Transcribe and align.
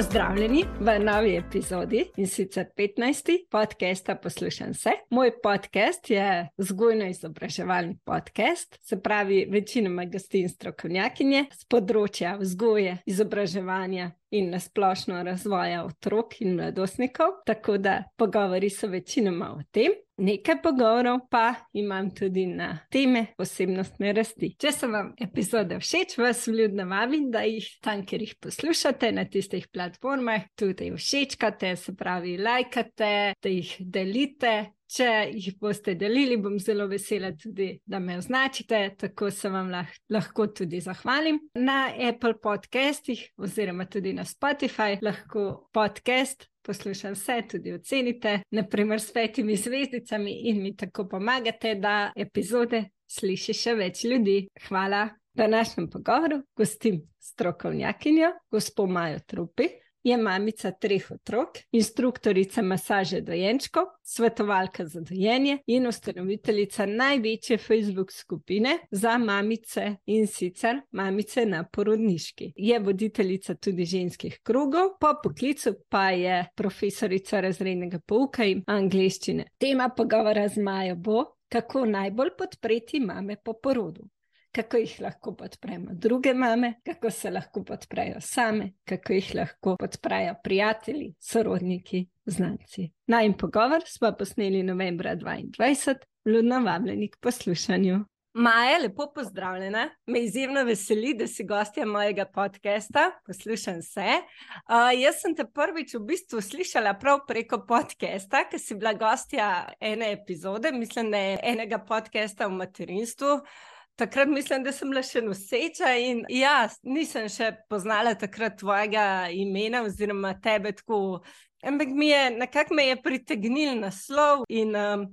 Pozdravljeni 0.00 0.64
v 0.80 0.92
novi 0.98 1.34
epizodi 1.36 2.04
in 2.16 2.26
sicer 2.26 2.66
15. 2.76 3.32
podcasta 3.50 4.14
Poslušam 4.14 4.74
se. 4.74 4.90
Moj 5.10 5.30
podcast 5.42 6.10
je 6.10 6.48
vzgojno-izobraževalni 6.56 7.98
podcast, 8.04 8.78
se 8.80 9.02
pravi, 9.02 9.46
večinoma 9.50 10.04
gostin 10.04 10.48
strokovnjakinje 10.48 11.44
z 11.52 11.68
področja 11.68 12.38
vzgoje, 12.40 12.96
izobraževanja 13.04 14.10
in 14.30 14.50
nasplošno 14.50 15.22
razvoja 15.22 15.84
otrok 15.84 16.40
in 16.40 16.54
mladostnikov. 16.54 17.26
Tako 17.46 17.78
da 17.78 18.02
pogovori 18.16 18.70
so 18.70 18.86
večinoma 18.86 19.52
o 19.52 19.62
tem. 19.70 19.92
Nekaj 20.20 20.58
pogovorov 20.62 21.18
pa 21.30 21.54
imam 21.72 22.10
tudi 22.14 22.46
na 22.46 22.78
teme 22.90 23.26
osebnostne 23.38 24.12
rasti. 24.12 24.52
Če 24.60 24.72
so 24.72 24.90
vam 24.92 25.14
epizode 25.20 25.78
všeč, 25.80 26.18
vas 26.20 26.44
vljudno 26.48 26.84
vabim, 26.90 27.30
da 27.32 27.40
jih 27.48 27.68
tam, 27.80 28.04
kjer 28.06 28.26
jih 28.26 28.34
poslušate 28.40 29.12
na 29.16 29.24
tistih 29.24 29.68
platformah, 29.72 30.50
tudi 30.60 30.90
všečkate, 30.92 31.72
se 31.76 31.96
pravi, 31.96 32.36
lajkate, 32.36 33.14
da 33.42 33.54
jih 33.54 33.72
delite, 33.80 34.52
Če 34.90 35.06
jih 35.30 35.54
boste 35.62 35.92
delili, 35.94 36.34
bom 36.42 36.56
zelo 36.58 36.88
vesela 36.90 37.30
tudi, 37.38 37.68
da 37.86 38.00
me 38.02 38.16
označite, 38.18 38.78
tako 38.98 39.28
se 39.30 39.48
vam 39.48 39.68
lah 39.70 39.90
lahko 40.10 40.48
tudi 40.50 40.80
zahvalim. 40.82 41.38
Na 41.54 41.92
Apple 42.08 42.34
podcastih 42.42 43.22
oziroma 43.38 43.86
tudi 43.86 44.12
na 44.16 44.24
Spotify 44.26 44.96
lahko 45.02 45.68
podcast 45.72 46.48
poslušam 46.66 47.14
vse, 47.14 47.36
tudi 47.52 47.72
ocenite, 47.72 48.40
naprimer 48.50 49.00
s 49.00 49.14
petimi 49.14 49.56
zvezdicami 49.56 50.34
in 50.50 50.62
mi 50.62 50.74
tako 50.76 51.06
pomagate, 51.08 51.76
da 51.78 52.10
epizode 52.16 52.88
sliši 53.10 53.54
še 53.54 53.76
več 53.78 54.04
ljudi. 54.04 54.42
Hvala. 54.66 55.06
V 55.30 55.38
današnjem 55.38 55.86
pogovoru 55.90 56.40
gostim 56.58 56.96
strokovnjakinjo, 57.22 58.32
gospod 58.50 58.90
Majo 58.90 59.20
Trupi 59.26 59.68
je 60.02 60.16
mamica 60.16 60.70
treh 60.70 61.10
otrok, 61.10 61.58
instruktorica 61.72 62.62
masaže 62.62 63.20
dojenčkov, 63.20 63.84
svetovalka 64.02 64.86
za 64.86 65.00
dojenje 65.00 65.58
in 65.66 65.86
ustanoviteljica 65.86 66.86
največje 66.86 67.58
Facebook 67.58 68.12
skupine 68.12 68.78
za 68.90 69.18
mamice 69.18 69.96
in 70.06 70.26
sicer 70.26 70.80
mamice 70.90 71.46
na 71.46 71.64
porodniški. 71.72 72.52
Je 72.56 72.78
voditeljica 72.78 73.54
tudi 73.54 73.84
ženskih 73.84 74.40
krugov, 74.42 74.96
po 75.00 75.14
poklicu 75.22 75.74
pa 75.88 76.10
je 76.10 76.46
profesorica 76.56 77.40
razrednega 77.40 78.00
pouka 78.06 78.44
in 78.44 78.62
angliščine. 78.66 79.44
Tema 79.58 79.88
pogovora 79.96 80.48
z 80.48 80.62
Majo 80.62 80.96
bo, 80.96 81.24
kako 81.48 81.84
najbolj 81.84 82.30
podpreti 82.38 83.00
mame 83.00 83.36
po 83.44 83.52
porodu 83.62 84.08
kako 84.52 84.76
jih 84.76 85.00
lahko 85.00 85.34
podpremo 85.36 85.90
druge 85.92 86.34
mame, 86.34 86.74
kako 86.84 87.10
se 87.10 87.30
lahko 87.30 87.64
podprejo 87.64 88.20
same, 88.20 88.72
kako 88.84 89.12
jih 89.12 89.34
lahko 89.34 89.76
podprejo 89.76 90.34
prijatelji, 90.44 91.14
sorodniki, 91.20 92.06
znanci. 92.26 92.90
Naj 93.06 93.26
in 93.26 93.32
pogovor 93.32 93.82
smo 93.86 94.12
posneli 94.18 94.62
novembra 94.62 95.16
2020, 95.16 95.94
ljudno 96.24 96.60
vabljeni 96.60 97.10
k 97.10 97.16
poslušanju. 97.20 98.04
Maja, 98.34 98.78
lepo 98.78 99.12
pozdravljena. 99.14 99.88
Me 100.06 100.20
izjemno 100.20 100.62
veseli, 100.64 101.14
da 101.14 101.26
si 101.26 101.44
gostja 101.44 101.86
mojega 101.86 102.24
podcasta. 102.24 103.10
Poslušam 103.26 103.82
se. 103.82 104.06
Uh, 104.06 105.00
jaz 105.00 105.18
sem 105.22 105.34
te 105.34 105.44
prvič 105.44 105.94
v 105.94 106.00
bistvu 106.12 106.40
slišala 106.40 106.94
prav 106.94 107.24
preko 107.26 107.58
podcasta, 107.66 108.44
ker 108.50 108.62
si 108.62 108.78
bila 108.78 108.92
gostja 108.94 109.48
ene 109.80 110.12
epizode, 110.12 110.72
mislim, 110.72 111.10
da 111.10 111.18
je 111.18 111.40
enega 111.42 111.78
podcasta 111.78 112.46
o 112.46 112.54
materinstvu. 112.54 113.34
Uh, 113.34 113.79
Takrat 114.00 114.28
mislim, 114.28 114.62
da 114.64 114.72
sem 114.72 114.88
bila 114.88 115.02
še 115.04 115.20
noseča 115.20 115.90
in 116.00 116.22
ja, 116.32 116.54
nisem 116.88 117.26
še 117.28 117.50
poznala 117.68 118.14
takrat 118.16 118.54
tvojega 118.62 119.02
imena 119.36 119.82
oziroma 119.84 120.30
tebe 120.40 120.72
tako. 120.72 121.20
Ampak 121.60 121.92
mi 121.92 122.08
je 122.08 122.22
nekako 122.32 122.78
me 122.78 122.86
je 122.86 122.94
pritegnil 123.04 123.74
naslov 123.82 124.46
in 124.48 124.72
um, 124.72 125.04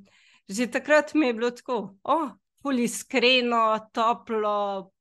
že 0.48 0.70
takrat 0.72 1.12
mi 1.20 1.28
je 1.28 1.36
bilo 1.36 1.52
tako, 1.52 1.78
oh, 2.08 2.32
pol 2.64 2.80
iskreno, 2.80 3.66
toplo, 3.92 4.94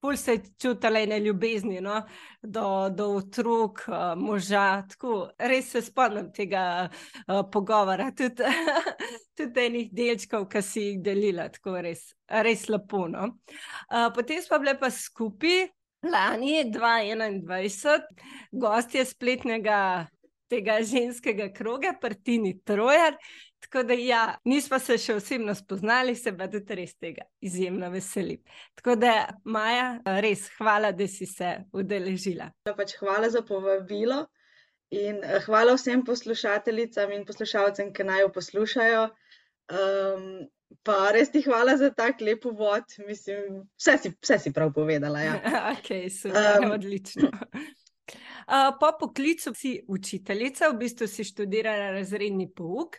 pol 0.00 0.16
se 0.16 0.32
je 0.32 0.42
čutila 0.62 1.00
ene 1.00 1.18
ljubezni 1.20 1.80
no? 1.80 2.02
do, 2.42 2.88
do 2.90 3.08
otrok, 3.18 3.84
uh, 3.88 4.14
moža. 4.16 4.82
Tako, 4.88 5.30
res 5.38 5.70
se 5.72 5.82
spomnim 5.82 6.30
tega 6.32 6.88
uh, 6.88 7.42
pogovora, 7.52 8.10
tudi, 8.16 8.48
tudi 9.36 9.66
enih 9.66 9.92
delčkov, 9.92 10.48
ki 10.48 10.62
si 10.62 10.86
jih 10.86 11.02
delila, 11.04 11.48
tako 11.52 11.76
res 11.84 12.08
res 12.30 12.68
lepo. 12.68 13.06
No? 13.08 13.34
Uh, 13.90 14.08
potem 14.14 14.42
smo 14.42 14.60
bili 14.62 14.76
pa 14.80 14.90
skupaj, 14.90 15.68
lani 16.06 16.64
2021, 16.72 18.08
gostje 18.52 19.04
spletnega 19.04 20.06
tega 20.50 20.80
ženskega 20.82 21.50
kroga, 21.54 21.94
Partini 22.00 22.56
Trojar. 22.64 23.16
Tako 23.60 23.82
da, 23.88 23.94
ja, 23.94 24.22
nismo 24.48 24.78
se 24.80 24.96
še 24.98 25.14
osebno 25.20 25.54
spoznali, 25.54 26.14
se 26.16 26.32
pa 26.36 26.48
tudi 26.50 26.76
res 26.78 26.94
tega 26.96 27.26
izjemno 27.44 27.90
veselim. 27.92 28.40
Tako 28.80 28.96
da, 29.00 29.14
Maja, 29.44 29.88
res 30.24 30.46
hvala, 30.56 30.94
da 30.96 31.08
si 31.08 31.28
se 31.28 31.58
udeležila. 31.76 32.50
Pač 32.76 32.96
hvala 33.02 33.28
za 33.30 33.44
povabilo 33.46 34.24
in 34.90 35.20
hvala 35.44 35.76
vsem 35.76 36.02
poslušateljicam 36.06 37.12
in 37.14 37.26
poslušalcem, 37.28 37.92
ki 37.94 38.08
naj 38.08 38.24
jo 38.24 38.32
poslušajo. 38.40 39.04
Um, 39.70 40.48
Pa 40.86 41.10
res 41.10 41.32
ti 41.34 41.42
hvala 41.42 41.74
za 41.76 41.90
tak 41.90 42.20
lep 42.22 42.44
uvod. 42.46 42.84
Mislim, 43.06 43.64
vse, 43.74 43.96
si, 44.02 44.12
vse 44.22 44.38
si 44.38 44.52
prav 44.54 44.70
povedala. 44.72 45.20
Ja. 45.20 45.34
okay, 45.74 46.06
super, 46.14 46.62
um, 46.62 46.70
odlično. 46.76 47.30
Uh, 48.50 48.74
po 48.80 48.88
poklicu 48.98 49.52
si 49.54 49.80
učiteljica, 49.88 50.68
v 50.68 50.78
bistvu 50.80 51.06
si 51.06 51.24
študirala 51.24 51.92
razredni 51.94 52.48
pouk. 52.50 52.96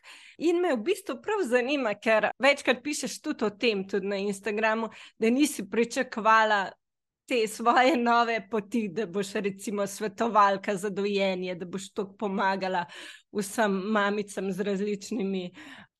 In 0.48 0.62
me 0.64 0.72
v 0.78 0.84
bistvu 0.86 1.18
prav 1.20 1.44
zanima, 1.44 1.92
ker 2.00 2.30
večkrat 2.40 2.80
pišeš 2.84 3.18
tudi 3.20 3.46
o 3.46 3.50
tem, 3.50 3.82
tudi 3.88 4.08
na 4.08 4.16
Instagramu, 4.16 4.88
da 5.20 5.30
nisi 5.30 5.68
pričakovala 5.70 6.70
te 7.28 7.48
svoje 7.48 7.98
nove 7.98 8.38
poti, 8.50 8.88
da 8.96 9.06
boš 9.06 9.34
recimo 9.44 9.88
svetovalka 9.88 10.76
za 10.76 10.90
dojenje, 10.90 11.56
da 11.56 11.66
boš 11.66 11.90
to 11.94 12.08
pomagala 12.18 12.86
vsem 13.36 13.76
mamicam 13.92 14.52
z 14.52 14.68
različnimi 14.72 15.52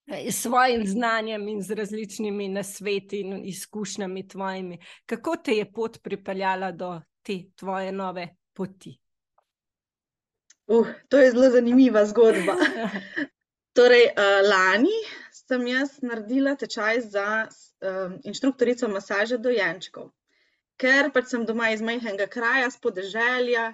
s 0.08 0.42
svojim 0.42 0.88
znanjem 0.88 1.48
in 1.48 1.62
z 1.62 1.76
različnimi 1.76 2.48
nasveti 2.50 3.20
in 3.20 3.46
izkušnjami 3.46 4.28
tvojimi. 4.28 4.80
Kako 5.06 5.36
te 5.44 5.60
je 5.60 5.72
pot 5.72 6.02
pripeljala 6.04 6.72
do 6.72 7.02
te 7.22 7.44
tvoje 7.56 7.92
nove 7.92 8.28
poti? 8.54 9.02
Uh, 10.72 10.88
to 11.10 11.20
je 11.20 11.32
zelo 11.32 11.50
zanimiva 11.52 12.06
zgodba. 12.06 12.56
torej, 13.78 14.06
uh, 14.16 14.40
lani 14.48 14.96
sem 15.36 15.68
jaz 15.68 15.98
naredila 16.02 16.56
tečaj 16.56 17.02
za 17.12 17.28
uh, 17.48 18.14
inštruktorico 18.24 18.88
masaže 18.88 19.38
dojenčkov, 19.38 20.12
ker 20.80 21.12
pač 21.12 21.34
sem 21.34 21.44
doma 21.50 21.74
iz 21.76 21.84
majhnega 21.84 22.30
kraja, 22.32 22.70
spodeželja, 22.72 23.74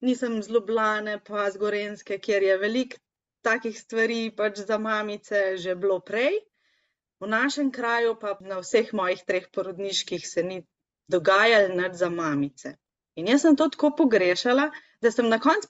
nisem 0.00 0.40
z 0.42 0.48
Ljubljane, 0.56 1.18
pa 1.26 1.50
z 1.50 1.60
Gorenske, 1.60 2.18
kjer 2.18 2.48
je 2.48 2.56
veliko 2.62 3.00
takih 3.44 3.76
stvari 3.76 4.30
pač 4.36 4.64
za 4.64 4.78
mamice 4.78 5.56
že 5.60 5.76
bilo 5.76 6.00
prej. 6.00 6.40
V 7.20 7.28
našem 7.28 7.68
kraju, 7.68 8.16
pa 8.16 8.38
na 8.40 8.62
vseh 8.64 8.94
mojih 8.96 9.20
treh 9.28 9.48
porodniških, 9.52 10.24
se 10.24 10.42
ni 10.42 10.62
dogajalo 11.04 11.74
nič 11.76 12.00
za 12.00 12.08
mamice. 12.08 12.78
In 13.20 13.28
jaz 13.28 13.44
sem 13.44 13.56
to 13.60 13.68
tako 13.68 13.90
pogrešala, 13.96 14.70
da 15.04 15.12
sem 15.12 15.28
na 15.28 15.36
koncu 15.36 15.68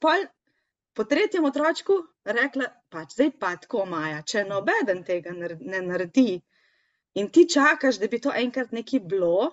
po 0.94 1.04
tretjem 1.04 1.44
otročku 1.44 1.96
rekla: 2.24 2.68
pač 2.88 3.14
zdaj 3.16 3.30
pa 3.38 3.54
tako, 3.56 3.84
Maja, 3.86 4.22
če 4.22 4.44
noben 4.48 5.04
tega 5.06 5.34
ne 5.34 5.80
naredi 5.86 6.40
in 7.14 7.30
ti 7.30 7.46
čakaš, 7.48 7.98
da 7.98 8.08
bi 8.08 8.20
to 8.22 8.32
enkrat 8.36 8.72
nekaj 8.72 9.00
bilo, 9.00 9.50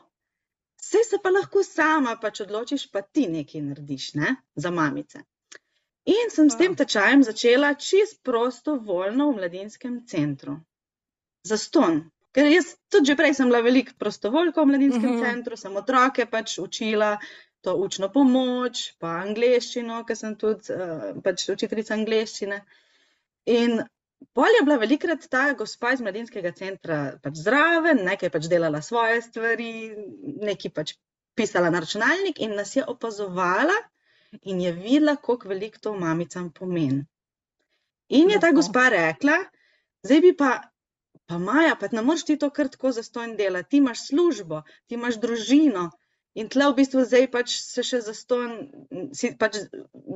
vse 0.82 1.02
se 1.10 1.18
pa 1.24 1.34
lahko 1.34 1.64
sama 1.64 2.18
pač 2.22 2.42
odločiš, 2.46 2.90
pa 2.92 3.02
ti 3.02 3.28
nekaj 3.28 3.64
narediš 3.70 4.14
ne? 4.22 4.36
za 4.56 4.72
mamice. 4.72 5.24
In 6.08 6.30
sem 6.32 6.50
s 6.50 6.56
tem 6.56 6.76
tečajem 6.76 7.24
začela 7.24 7.74
čist 7.76 8.22
prostovoljno 8.24 9.32
v 9.32 9.42
mladinskem 9.42 10.06
centru. 10.08 10.56
Za 11.44 11.58
ston. 11.60 12.06
Ker 12.32 12.48
jaz 12.48 12.76
tudi 12.92 13.12
že 13.12 13.16
prej 13.20 13.34
sem 13.34 13.50
bila 13.50 13.60
veliko 13.66 13.96
prostovoljka 14.00 14.62
v 14.62 14.70
mladinskem 14.72 15.10
uh 15.10 15.16
mhm. 15.16 15.20
-huh. 15.20 15.28
centru, 15.32 15.58
sem 15.58 15.76
otroke 15.76 16.26
pač 16.26 16.60
učila 16.60 17.18
to 17.62 17.76
učno 17.84 18.10
pomoč, 18.14 18.94
pa 19.02 19.18
angliščino, 19.24 20.04
ker 20.08 20.18
sem 20.20 20.36
tudi 20.40 20.74
uh, 20.74 21.10
pač 21.24 21.48
učiteljica 21.54 21.96
angliščine. 21.98 22.60
In 23.58 23.82
bolj 24.38 24.58
je 24.60 24.64
bila 24.68 24.78
velikrat 24.82 25.28
ta 25.32 25.44
gospa 25.58 25.94
iz 25.96 26.02
mladinskega 26.06 26.52
centra 26.58 27.02
pač 27.24 27.42
zraven, 27.44 28.04
nekaj 28.08 28.32
pač 28.34 28.48
delala 28.52 28.82
svoje 28.86 29.22
stvari, 29.26 29.72
nekaj 30.50 30.74
pač 30.80 30.96
pisala 31.38 31.70
na 31.74 31.84
računalnik 31.84 32.42
in 32.42 32.56
nas 32.58 32.76
je 32.76 32.86
opazovala 32.96 33.76
in 34.42 34.62
je 34.62 34.72
videla, 34.74 35.16
kako 35.16 35.54
veliko 35.54 35.80
to 35.82 35.94
mamicam 35.98 36.50
pomeni. 36.54 37.06
In 38.10 38.32
je 38.32 38.40
ta 38.40 38.52
gospa 38.56 38.88
rekla, 38.90 39.38
zdaj 40.04 40.22
bi 40.24 40.34
pa, 40.38 40.52
pa 41.28 41.38
Maja, 41.38 41.76
pa 41.80 41.90
ne 41.92 42.02
moreš 42.02 42.26
ti 42.26 42.38
to 42.40 42.50
kar 42.50 42.70
tako 42.72 42.92
zastojno 42.96 43.36
delati, 43.36 43.70
ti 43.70 43.78
imaš 43.84 44.08
službo, 44.08 44.62
ti 44.88 44.96
imaš 44.96 45.20
družino 45.24 45.90
In 46.38 46.50
tle 46.54 46.70
v 46.70 46.78
bistvu 46.78 47.04
zdaj 47.10 47.28
pač 47.34 47.54
se 47.58 47.84
še 47.86 48.04
zaston, 48.06 48.58
si 49.18 49.32
pač 49.42 49.58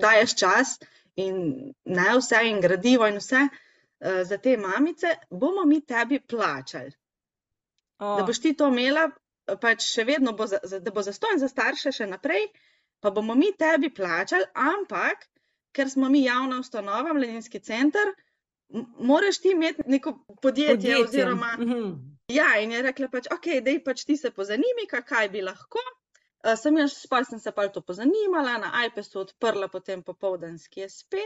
daješ 0.03 0.35
čas 0.38 0.75
in 1.19 1.71
ne 1.97 2.09
vse 2.18 2.41
in 2.50 2.62
gradivo 2.62 3.07
in 3.09 3.18
vse 3.18 3.41
uh, 3.47 4.21
za 4.29 4.38
te 4.38 4.53
mamice, 4.57 5.15
bomo 5.29 5.65
mi 5.65 5.81
tebi 5.81 6.19
plačali. 6.21 6.94
Oh. 8.01 8.19
Da 8.19 8.25
boš 8.27 8.41
ti 8.44 8.53
to 8.57 8.69
imela, 8.69 9.07
pač 9.62 9.85
še 9.88 10.06
vedno 10.06 10.33
bo, 10.38 10.45
za, 10.50 10.62
da 10.62 10.94
bo 10.94 11.01
zaston 11.06 11.41
za 11.41 11.50
starše 11.50 11.94
še 11.97 12.09
naprej, 12.09 12.47
pa 13.01 13.09
bomo 13.13 13.33
mi 13.38 13.50
tebi 13.57 13.89
plačali, 13.89 14.45
ampak 14.53 15.25
ker 15.73 15.89
smo 15.89 16.09
mi 16.09 16.25
javna 16.25 16.59
ustanova, 16.62 17.15
mladinski 17.18 17.62
center, 17.65 18.13
moraš 19.00 19.39
ti 19.41 19.56
imeti 19.56 19.83
neko 19.88 20.13
podjetje. 20.41 20.75
podjetje. 20.75 21.03
Oziroma, 21.03 21.56
mm 21.57 21.69
-hmm. 21.69 21.91
Ja, 22.31 22.59
in 22.63 22.71
je 22.71 22.81
rekla, 22.81 23.07
pač, 23.12 23.27
ok, 23.33 23.47
da 23.63 23.71
je 23.71 23.83
pač 23.83 24.06
ti 24.06 24.18
se 24.18 24.31
pozanimi, 24.31 24.88
kaj 24.88 25.29
bi 25.29 25.41
lahko. 25.41 25.79
Uh, 26.42 26.56
sem 26.58 26.78
jaz, 26.78 26.96
pa 27.10 27.24
sem 27.24 27.40
se 27.40 27.52
pa 27.54 27.68
to 27.70 27.82
pozanimala, 27.86 28.58
na 28.58 28.86
iPadu 28.86 29.20
odprla 29.22 29.68
potem 29.70 30.02
popoldanski 30.04 30.88
SP 30.90 31.22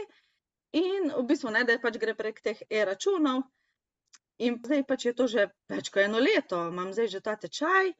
in 0.76 1.08
v 1.08 1.22
bistvu 1.24 1.50
ne, 1.50 1.64
da 1.64 1.72
je 1.72 1.80
pač 1.80 1.96
gre 1.98 2.14
prek 2.14 2.42
teh 2.44 2.58
e-računov. 2.68 3.46
In 4.44 4.58
zdaj 4.60 4.82
pač 4.84 5.06
je 5.08 5.14
to 5.16 5.26
že 5.32 5.46
več 5.72 5.88
kot 5.88 6.04
eno 6.04 6.20
leto, 6.20 6.66
imam 6.68 6.92
zdaj 6.92 7.08
že 7.14 7.20
ta 7.24 7.36
tečaj, 7.40 7.94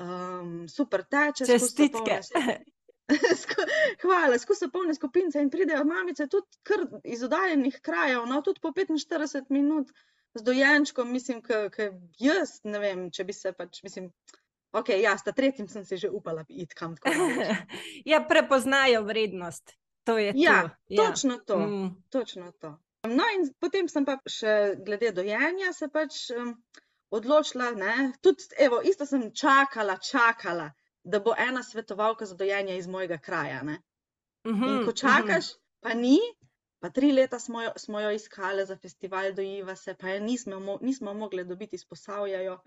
um, 0.00 0.64
super 0.68 1.04
teče. 1.04 1.44
Čestitke. 1.44 2.22
Hvala, 4.02 4.38
skozi 4.40 4.64
so 4.64 4.70
polne 4.72 4.94
skupince 4.96 5.38
in 5.44 5.52
pridejo 5.52 5.84
mamice 5.86 6.26
tudi 6.32 6.58
kar 6.66 6.86
iz 7.04 7.22
oddaljenih 7.22 7.78
krajev, 7.84 8.24
no 8.26 8.40
tudi 8.42 8.64
po 8.64 8.72
45 8.74 9.52
minut 9.54 9.92
z 10.34 10.42
dojenčkom, 10.42 11.12
mislim, 11.12 11.44
ker 11.44 11.92
jaz 12.20 12.58
ne 12.64 12.80
vem, 12.82 13.06
če 13.12 13.24
bi 13.28 13.36
se 13.36 13.52
pač, 13.56 13.82
mislim, 13.86 14.10
ok, 14.72 14.88
ja, 14.88 15.18
sta 15.18 15.32
tretjim 15.32 15.68
sem 15.68 15.84
se 15.84 15.96
že 15.96 16.10
upala 16.10 16.44
iti 16.48 16.74
kam 16.74 16.96
tako. 16.96 17.28
ja, 18.12 18.20
prepoznajo 18.28 19.02
vrednost. 19.02 19.72
To 20.04 20.18
je 20.18 20.32
ja, 20.36 20.62
to. 20.62 20.70
Ja, 20.88 21.06
točno 21.06 21.38
to. 21.38 21.58
Mm. 21.58 22.02
Točno 22.10 22.52
to. 22.52 22.78
No, 23.06 23.24
in 23.34 23.50
potem 23.60 23.88
sem 23.88 24.04
pa 24.04 24.18
še 24.26 24.74
glede 24.86 25.12
dojenja 25.12 25.72
se 25.72 25.88
pač 25.88 26.30
um, 26.34 26.56
odločila, 27.10 27.70
ne, 27.70 28.12
tudi, 28.22 28.48
evo, 28.58 28.80
isto 28.82 29.06
sem 29.06 29.30
čakala, 29.34 29.98
čakala 30.02 30.72
da 31.06 31.20
bo 31.20 31.34
ena 31.38 31.62
svetovalka 31.62 32.26
za 32.26 32.34
dojenje 32.34 32.78
iz 32.78 32.86
mojega 32.86 33.18
kraja. 33.18 33.60
Uh 33.62 33.70
-huh, 34.52 34.68
in 34.68 34.78
ko 34.84 34.90
mhm, 34.90 34.96
čakaš, 34.96 35.44
uh 35.50 35.56
-huh. 35.56 35.60
pa 35.80 35.94
ni, 35.94 36.18
pa 36.80 36.90
tri 36.90 37.12
leta 37.12 37.38
smo 37.38 37.62
jo, 37.62 37.70
smo 37.76 38.00
jo 38.00 38.10
iskali 38.10 38.66
za 38.66 38.76
festival 38.76 39.32
Dojiva 39.32 39.76
se, 39.76 39.94
pa 39.94 40.08
je 40.08 40.20
nismo, 40.20 40.78
nismo 40.80 41.14
mogli 41.14 41.44
dobiti 41.44 41.76
izposavljajo. 41.76 42.58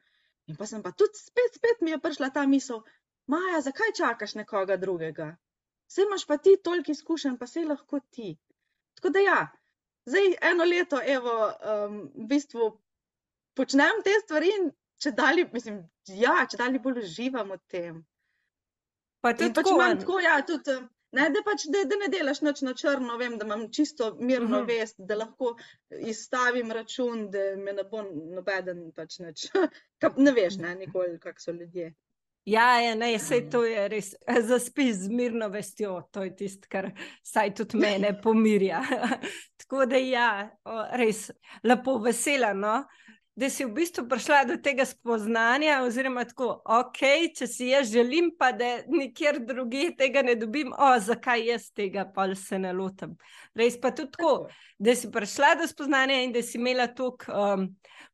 In 0.50 0.58
pa 0.58 0.66
sem 0.66 0.82
pa 0.82 0.92
tudi 0.92 1.18
spet, 1.18 1.60
spet 1.60 1.84
mi 1.86 1.94
je 1.94 2.02
prišla 2.02 2.32
ta 2.34 2.46
misel, 2.50 2.82
Maja, 3.30 3.62
zakaj 3.62 3.94
čakaš 3.98 4.34
nekoga 4.36 4.78
drugega? 4.82 5.36
Vse 5.90 6.02
imaš 6.02 6.26
pa 6.26 6.38
ti 6.38 6.56
toliko 6.64 6.92
izkušenj, 6.92 7.38
pa 7.38 7.48
se 7.48 7.66
lahko 7.66 8.00
ti. 8.10 8.38
Tako 8.98 9.10
da 9.14 9.20
ja, 9.20 9.40
zdaj 10.06 10.34
eno 10.52 10.66
leto, 10.66 11.02
evo, 11.06 11.36
um, 11.46 12.00
v 12.16 12.26
bistvu 12.32 12.70
počnem 13.54 14.02
te 14.06 14.16
stvari 14.24 14.50
in 14.56 14.72
če 14.98 15.12
dalje, 15.12 15.46
mislim, 15.54 15.84
ja, 16.18 16.40
če 16.50 16.58
dalje 16.58 16.82
bolj 16.82 17.04
uživam 17.04 17.54
v 17.54 17.60
tem. 17.76 18.02
Pa 19.22 19.36
tudi 19.38 19.54
pač 19.54 19.70
imam 19.76 19.98
tako, 20.02 20.18
ja, 20.26 20.40
tudi, 20.48 20.80
ne, 21.12 21.30
da, 21.34 21.42
pač, 21.46 21.66
da, 21.74 21.84
da 21.90 21.98
ne 22.04 22.10
delaš 22.14 22.42
noč 22.46 22.62
na 22.66 22.74
črno, 22.78 23.18
vem, 23.18 23.38
da 23.38 23.46
imam 23.46 23.68
čisto 23.74 24.16
mirno 24.20 24.46
uh 24.46 24.64
mhm. 24.64 24.70
-huh. 24.70 24.80
vest, 24.80 24.96
da 24.98 25.16
lahko 25.16 25.56
izstavim 25.90 26.72
račun, 26.72 27.30
da 27.32 27.56
me 27.58 27.74
ne 27.74 27.84
bo 27.84 28.04
nobeden 28.36 28.92
pač 28.96 29.20
neč. 29.20 29.48
ne 30.26 30.32
veš, 30.32 30.58
ne, 30.58 30.76
nikoli, 30.76 31.20
kak 31.20 31.42
so 31.42 31.52
ljudje. 31.52 31.94
Ja, 32.46 32.82
ja 32.82 32.96
ne, 32.96 33.12
vse 33.18 33.42
to 33.52 33.64
je 33.66 33.88
res 33.88 34.14
zaspis 34.50 35.04
z 35.04 35.10
mirno 35.10 35.50
vestjo, 35.50 36.02
to 36.12 36.24
je 36.24 36.36
tisto, 36.36 36.68
kar 36.72 36.92
saj 37.24 37.54
tudi 37.56 37.78
mene 37.78 38.14
pomirja. 38.24 38.82
Tako 39.58 39.86
da 39.86 39.98
ja, 39.98 40.30
res 40.98 41.30
lepo 41.64 41.98
vesela. 42.04 42.54
No? 42.54 42.84
Da 43.40 43.50
si 43.50 43.64
v 43.66 43.72
bistvu 43.72 44.04
prišla 44.10 44.42
do 44.50 44.56
tega 44.60 44.84
spoznanja, 44.86 45.78
oziroma 45.86 46.26
tako, 46.28 46.50
ok, 46.68 47.00
če 47.38 47.48
si 47.48 47.70
jaz 47.70 47.88
želim, 47.94 48.34
pa 48.36 48.50
da 48.52 48.82
nikjer 48.92 49.40
drugje 49.48 49.94
tega 50.02 50.24
ne 50.28 50.36
dobim, 50.36 50.74
o, 50.76 50.90
zakaj 51.00 51.46
jaz 51.48 51.70
tega 51.72 52.04
pa 52.16 52.28
se 52.36 52.60
ne 52.60 52.74
lotim. 52.76 53.14
Res 53.56 53.78
pa 53.80 53.94
tudi 53.96 54.12
tako, 54.18 54.34
da 54.80 54.96
si 54.96 55.12
prišla 55.12 55.54
do 55.62 55.68
spoznanja 55.72 56.20
in 56.26 56.36
da 56.36 56.44
si 56.44 56.58
imela 56.60 56.90
toliko 56.92 57.32
um, 57.32 57.64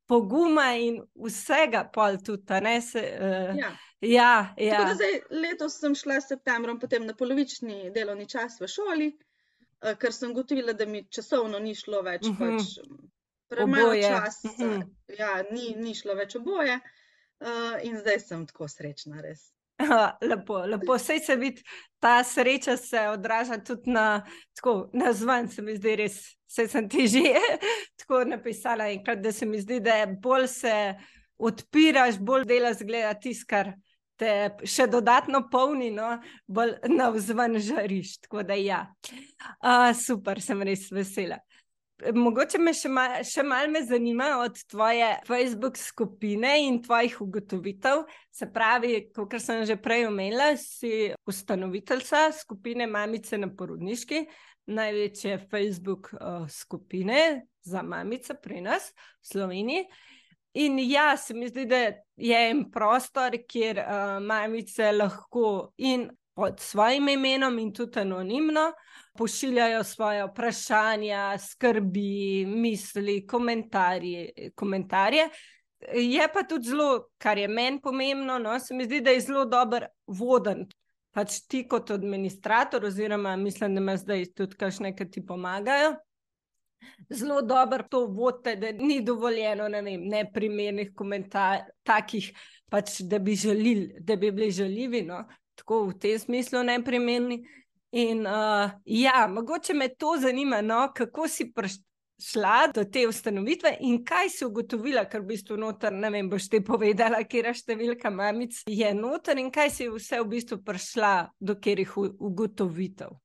poguma 0.06 0.68
in 0.77 1.01
vsega, 1.25 1.88
pol 1.94 2.22
tudi, 2.22 2.62
ne 2.62 2.75
se. 2.86 3.04
Uh, 3.18 3.57
ja. 3.57 3.74
Ja, 4.06 4.54
ja. 4.62 4.83
Zdaj, 4.94 5.19
letos 5.33 5.80
sem 5.81 5.95
šla 5.98 6.19
s 6.22 6.30
septembrom 6.30 6.77
potem 6.77 7.07
na 7.07 7.16
polovični 7.18 7.89
delovni 7.95 8.27
čas 8.30 8.60
v 8.62 8.69
šoli, 8.69 9.10
uh, 9.10 9.95
ker 9.98 10.13
sem 10.13 10.38
gotovila, 10.38 10.77
da 10.77 10.86
mi 10.86 11.01
časovno 11.10 11.57
ni 11.63 11.74
šlo 11.74 12.06
več. 12.06 12.30
Uh 12.30 12.38
-huh. 12.38 12.60
pač, 12.60 13.14
premalo 13.51 13.95
časa, 14.01 14.51
mhm. 14.59 14.81
ja, 15.18 15.33
ni, 15.51 15.74
ni 15.77 15.95
šlo 15.97 16.15
več 16.18 16.38
oboje, 16.39 16.80
uh, 16.80 17.75
in 17.83 18.00
zdaj 18.01 18.21
sem 18.27 18.47
tako 18.50 18.69
srečna, 18.71 19.21
res. 19.25 19.51
Lepo, 20.21 20.57
lepo. 20.65 20.95
Vse 20.95 21.19
se 21.19 21.36
vidi, 21.36 21.63
ta 22.00 22.24
sreča 22.24 22.77
se 22.77 23.00
odraža 23.09 23.57
tudi 23.57 23.92
na, 23.92 24.25
tako, 24.56 24.89
na 24.94 25.13
zven, 25.13 25.50
se 25.50 25.62
mi 25.62 25.75
zdi 25.75 25.95
res. 25.95 26.21
Vse 26.47 26.68
sem 26.71 26.88
ti 26.89 27.07
že 27.07 27.24
tako 28.00 28.24
napisala, 28.24 28.88
enkrat, 28.88 29.19
da 29.19 29.31
se 29.31 29.45
mi 29.45 29.59
zdi, 29.59 29.80
da 29.83 30.06
bolj 30.07 30.48
se 30.48 30.75
odpiraš, 31.38 32.19
bolj 32.19 32.45
delaš, 32.48 32.86
gleda 32.88 33.13
tiskar. 33.19 33.74
Te 34.15 34.30
še 34.63 34.86
dodatno 34.88 35.41
polni, 35.51 35.89
no, 35.91 36.13
bolj 36.48 36.77
na 36.88 37.09
vzven 37.12 37.59
žariš. 37.59 38.13
Tako 38.24 38.45
da, 38.48 38.56
ja, 38.56 38.86
uh, 39.59 39.91
super, 39.91 40.39
sem 40.39 40.63
res 40.63 40.88
vesela. 40.95 41.41
Mogoče 41.95 42.59
me 42.59 42.74
še, 42.75 42.89
ma, 42.92 43.06
še 43.24 43.44
malo 43.47 43.71
me 43.71 43.80
zanima 43.88 44.33
od 44.44 44.57
tvoje 44.68 45.13
Facebook 45.27 45.77
skupine 45.80 46.51
in 46.65 46.81
tvojih 46.83 47.21
ugotovitev. 47.24 48.03
Se 48.36 48.50
pravi, 48.51 48.97
kot 49.15 49.38
sem 49.39 49.63
že 49.65 49.77
prej 49.80 50.09
omenila, 50.09 50.51
si 50.60 51.13
ustanoviteljica 51.25 52.27
skupine 52.36 52.88
Mamice 52.91 53.39
na 53.39 53.48
porodniški, 53.48 54.25
največje 54.75 55.38
Facebook 55.48 56.12
uh, 56.13 56.43
skupine 56.51 57.46
za 57.63 57.81
mamice 57.81 58.36
pri 58.41 58.62
nas 58.65 58.91
v 59.24 59.31
Sloveniji. 59.31 59.88
In 60.55 60.79
ja, 60.79 61.17
se 61.17 61.34
mi 61.34 61.48
zdi, 61.48 61.65
da 61.67 61.79
je 62.15 62.43
en 62.50 62.65
prostor, 62.72 63.36
kjer 63.48 63.79
uh, 63.79 64.19
mamice 64.24 64.91
lahko 64.91 65.72
in 65.77 66.10
pod 66.36 66.60
svojim 66.60 67.08
imenom 67.10 67.60
in 67.60 67.74
tudi 67.74 68.00
anonimno 68.00 68.72
pošiljajo 69.18 69.84
svoje 69.84 70.25
vprašanja, 70.25 71.38
skrbi, 71.38 72.46
misli, 72.46 73.27
komentarje. 73.27 74.30
komentarje. 74.56 75.30
Je 75.94 76.27
pa 76.34 76.44
tudi 76.44 76.70
zelo, 76.70 77.10
kar 77.18 77.38
je 77.38 77.48
meni 77.48 77.82
pomembno, 77.82 78.39
no, 78.39 78.60
se 78.60 78.74
mi 78.74 78.86
zdi, 78.86 79.01
da 79.01 79.12
je 79.12 79.22
zelo 79.22 79.46
dober 79.46 79.86
voden. 80.08 80.65
Pač 81.12 81.39
ti 81.48 81.63
kot 81.68 81.92
administrator, 81.92 82.86
oziroma 82.86 83.36
mislim, 83.36 83.75
da 83.75 83.82
me 83.82 83.98
zdaj 83.98 84.25
tudi 84.36 84.58
kakšne, 84.60 84.96
ki 84.96 85.10
ti 85.12 85.25
pomagajo. 85.25 85.94
Zelo 87.10 87.42
dobro 87.42 87.86
to 87.89 88.06
vodite, 88.06 88.56
da 88.56 88.72
ni 88.72 89.00
dovoljeno, 89.01 89.68
ne 89.68 89.82
vem, 89.82 90.04
neprimernih 90.12 90.92
komentarjev, 90.96 91.72
takih, 91.84 92.32
pač, 92.70 93.00
da, 93.00 93.20
bi 93.20 93.36
želili, 93.36 93.96
da 94.00 94.15
bi 94.15 94.32
bili 94.32 94.51
žaljivi, 94.51 95.01
no? 95.08 95.24
Tako 95.55 95.85
v 95.89 96.00
tem 96.00 96.19
smislu 96.19 96.63
neprimerni. 96.63 97.43
In 97.95 98.25
uh, 98.27 98.71
ja, 98.85 99.27
mogoče 99.31 99.74
me 99.74 99.88
to 99.95 100.17
zanima, 100.19 100.62
no, 100.62 100.91
kako 100.95 101.27
si 101.31 101.47
prišla 101.53 102.71
do 102.75 102.83
te 102.83 103.05
ustanovitve 103.07 103.77
in 103.88 104.01
kaj 104.05 104.29
si 104.29 104.45
ugotovila, 104.45 105.05
ker 105.07 105.24
v 105.24 105.29
bistvu 105.31 105.55
noter, 105.57 105.95
ne 105.95 106.12
vem, 106.12 106.29
boš 106.29 106.50
ti 106.51 106.59
povedala, 106.59 107.24
je 107.24 107.53
številka 107.53 108.12
mamic, 108.12 108.57
je 108.67 108.93
noter 108.93 109.39
in 109.39 109.51
kaj 109.51 109.71
si 109.71 109.88
vse 109.88 110.19
v 110.19 110.27
bistvu 110.35 110.59
prišla 110.65 111.13
do 111.39 111.55
katerih 111.55 111.95
ugotovitev. 111.97 113.15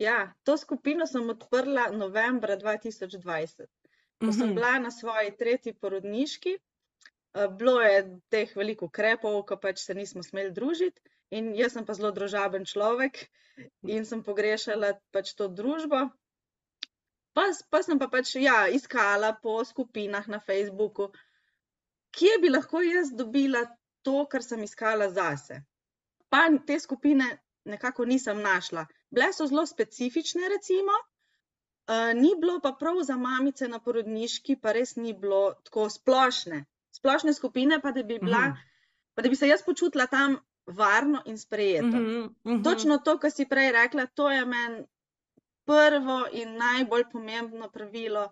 Ja, 0.00 0.32
to 0.42 0.56
skupino 0.56 1.06
sem 1.06 1.28
odprla 1.30 1.90
novembra 1.92 2.56
2020. 2.56 3.68
Ko 4.22 4.32
sem 4.32 4.48
mhm. 4.48 4.54
bila 4.54 4.78
na 4.78 4.90
svoji 4.90 5.36
tretji 5.38 5.74
porodniški, 5.74 6.56
bilo 7.32 7.80
je 7.80 8.20
teh 8.28 8.50
veliko 8.56 8.86
ukrepov, 8.90 9.42
ko 9.48 9.56
pač 9.56 9.80
se 9.80 9.94
nismo 9.94 10.22
smeli 10.22 10.52
družiti. 10.52 11.00
In 11.32 11.54
jaz 11.56 11.72
sem 11.72 11.84
pa 11.88 11.96
zelo 11.96 12.10
družaben 12.12 12.66
človek 12.68 13.22
in 13.88 14.04
sem 14.04 14.20
pogrešala 14.24 14.92
pač 15.12 15.32
to 15.36 15.48
družbo. 15.48 16.10
Pa, 17.32 17.44
pa 17.72 17.80
sem 17.82 17.98
pa 17.98 18.08
pač 18.12 18.34
ja, 18.36 18.66
iskala 18.68 19.32
po 19.40 19.62
skupinah 19.64 20.28
na 20.28 20.40
Facebooku, 20.40 21.08
kje 22.12 22.34
bi 22.42 22.50
lahko 22.52 22.82
jaz 22.84 23.14
dobila 23.16 23.64
to, 24.04 24.26
kar 24.28 24.44
sem 24.44 24.60
iskala 24.66 25.08
zase. 25.08 25.62
Pa 26.28 26.44
te 26.66 26.76
skupine 26.80 27.30
nekako 27.64 28.04
nisem 28.04 28.42
našla. 28.44 28.84
Bile 29.08 29.30
so 29.32 29.46
zelo 29.48 29.64
specifične, 29.64 30.50
recimo, 30.52 30.92
uh, 30.92 32.12
ni 32.18 32.34
bilo 32.36 32.58
pa 32.60 32.74
prav 32.76 33.00
za 33.08 33.16
mamice 33.16 33.68
na 33.72 33.80
porodniški, 33.80 34.58
pa 34.60 34.76
res 34.76 34.98
ni 35.00 35.16
bilo 35.16 35.54
tako 35.64 35.88
splošne 35.88 36.66
splošne 37.02 37.34
skupine, 37.34 37.80
pa 37.82 37.90
da 37.90 38.02
bi, 38.06 38.18
bila, 38.22 38.38
mm. 38.38 38.56
pa 39.14 39.22
da 39.22 39.28
bi 39.28 39.36
se 39.36 39.48
jaz 39.50 39.64
počutila 39.66 40.06
tam 40.06 40.38
varno 40.66 41.22
in 41.26 41.38
sprejeto. 41.38 41.86
Uh 41.86 41.92
-huh, 41.92 42.24
uh 42.24 42.52
-huh. 42.52 42.64
Točno 42.64 42.98
to, 42.98 43.18
kar 43.18 43.30
si 43.30 43.48
prej 43.48 43.72
rekla, 43.72 44.06
to 44.06 44.30
je 44.30 44.44
meni 44.46 44.84
prvo 45.66 46.26
in 46.32 46.56
najbolj 46.56 47.04
pomembno 47.12 47.70
pravilo, 47.70 48.30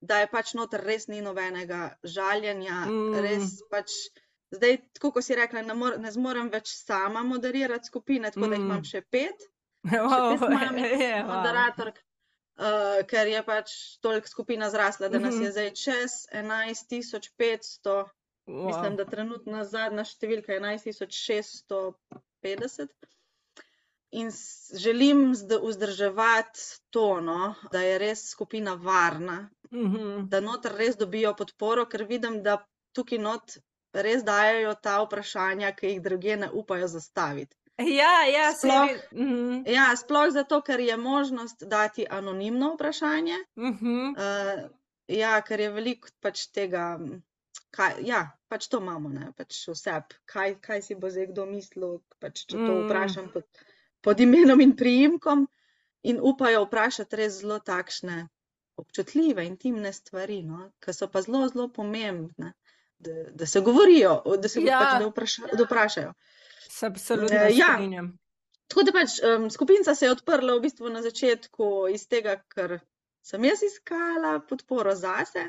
da 0.00 0.18
je 0.18 0.26
pač 0.30 0.54
noter 0.54 0.80
res 0.80 1.06
ni 1.08 1.20
nobenega 1.20 1.94
žaljenja, 2.04 2.86
Mm. 2.86 3.14
res 3.22 3.42
pač. 3.70 3.90
Zdaj, 4.50 4.78
tako 4.94 5.12
kot 5.12 5.24
si 5.24 5.34
rekla, 5.34 5.62
ne, 5.62 5.74
mor, 5.74 5.98
ne 6.00 6.10
zmorem 6.10 6.50
več 6.50 6.68
sama 6.68 7.22
moderirati 7.22 7.86
skupine, 7.86 8.30
tako 8.30 8.46
da 8.46 8.54
jih 8.54 8.62
Mm. 8.64 8.70
imam 8.70 8.84
še 8.84 9.02
pet, 9.10 9.34
Wow, 9.84 10.38
pet 10.38 10.48
mamic, 10.48 10.84
je, 11.04 11.14
wow. 11.22 11.26
moderatork, 11.36 11.98
uh, 12.58 12.64
ker 13.06 13.26
je 13.26 13.42
pač 13.44 13.70
toliko 13.98 14.28
skupina 14.28 14.70
zrasla, 14.70 15.08
da 15.08 15.18
nas 15.18 15.34
Mhm. 15.34 15.42
je 15.42 15.50
zdaj 15.52 15.70
čez 15.72 16.10
11.500, 16.32 18.04
mislim, 18.46 18.84
Wow. 18.84 18.96
da 18.96 19.04
trenutna 19.04 19.64
zadnja 19.64 20.04
številka 20.04 20.48
je 20.48 20.60
11.650. 20.60 22.88
In 24.10 24.30
želim 24.74 25.34
zd- 25.34 25.60
vzdrževati 25.62 26.60
to, 26.90 27.20
no, 27.20 27.54
da 27.72 27.80
je 27.80 27.98
res 27.98 28.30
skupina 28.30 28.74
varna, 28.74 29.50
Mhm. 29.72 30.28
da 30.28 30.40
noter 30.40 30.72
res 30.72 30.96
dobijo 30.96 31.34
podporo, 31.36 31.86
ker 31.86 32.04
vidim, 32.04 32.42
da 32.42 32.64
tukaj 32.92 33.18
not 33.18 33.58
res 33.94 34.22
dajo 34.22 34.74
ta 34.74 35.02
vprašanja, 35.02 35.72
ki 35.72 35.86
jih 35.86 36.02
druge 36.02 36.36
ne 36.36 36.50
upajo 36.52 36.86
zastaviti. 36.88 37.56
Ja, 37.78 38.24
ja, 38.26 38.52
Sploh- 38.52 38.88
res. 38.88 39.02
Mhm. 39.12 39.62
Ja, 39.66 39.96
sploh 39.96 40.30
zato, 40.30 40.60
ker 40.62 40.80
je 40.80 40.96
možnost 40.96 41.62
dati 41.62 42.06
anonimno 42.10 42.74
vprašanje. 42.74 43.36
Mhm. 43.56 44.08
Uh, 44.10 44.70
ja, 45.08 45.40
ker 45.40 45.60
je 45.60 45.70
veliko 45.70 46.08
pač 46.20 46.46
tega, 46.48 46.98
kaj, 47.70 47.94
ja, 48.02 48.24
pač 48.48 48.66
to 48.68 48.78
imamo, 48.78 49.08
ne, 49.08 49.32
pač 49.32 49.60
vse, 49.68 49.94
kaj, 50.26 50.56
kaj 50.60 50.82
si 50.82 50.94
bo 50.94 51.10
zdaj 51.10 51.26
kdo 51.26 51.46
mislil, 51.46 52.00
pač, 52.18 52.46
če 52.46 52.56
to 52.56 52.72
Mm. 52.74 52.86
vprašam 52.86 53.30
pod, 53.32 53.44
pod 54.00 54.20
imenom 54.20 54.60
in 54.60 54.74
priimkom, 54.76 55.46
in 56.02 56.18
upajo 56.22 56.64
vprašati 56.64 57.16
res 57.16 57.40
zelo 57.40 57.58
takšne 57.60 58.28
občutljive, 58.76 59.46
intimne 59.46 59.92
stvari, 59.92 60.42
no, 60.42 60.70
ki 60.80 60.92
so 60.92 61.08
pa 61.08 61.22
zelo, 61.22 61.46
zelo 61.48 61.68
pomembne, 61.68 62.52
da, 62.98 63.12
da 63.32 63.46
se 63.46 63.60
govorijo, 63.60 64.18
da 64.38 64.48
se 64.48 64.60
Ja. 64.62 64.78
pač, 64.80 64.98
da, 64.98 65.06
vpraša, 65.08 65.42
da 65.52 65.64
vprašajo. 65.64 66.12
Se 66.78 66.86
absolutno 66.86 67.36
Eh, 67.36 67.56
ja. 67.56 67.74
strinjam. 67.74 68.12
Tako 68.68 68.82
da 68.84 68.92
pač 68.92 69.16
um, 69.24 69.50
skupinca 69.50 69.94
se 69.94 70.06
je 70.06 70.12
odprla 70.12 70.54
v 70.54 70.60
bistvu 70.60 70.90
na 70.92 71.00
začetku 71.02 71.88
iz 71.90 72.04
tega, 72.06 72.36
ker 72.52 72.76
sem 73.24 73.44
jaz 73.44 73.64
iskala 73.66 74.36
podporo 74.48 74.92
zase, 74.94 75.46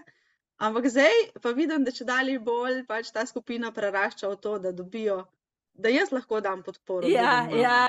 ampak 0.58 0.88
zdaj 0.90 1.20
pa 1.44 1.52
vidim, 1.52 1.84
da 1.84 1.92
če 1.92 2.08
dalje 2.08 2.40
bolj 2.40 2.82
pač 2.88 3.12
ta 3.16 3.26
skupina 3.30 3.74
prerašča 3.76 4.32
v 4.32 4.40
to, 4.42 4.56
da 4.64 4.72
dobijo, 4.72 5.20
da 5.74 5.92
jaz 5.92 6.14
lahko 6.16 6.40
dam 6.42 6.64
podporo. 6.64 7.08
Ja, 7.12 7.44
drugim 7.44 7.62
ja, 7.62 7.84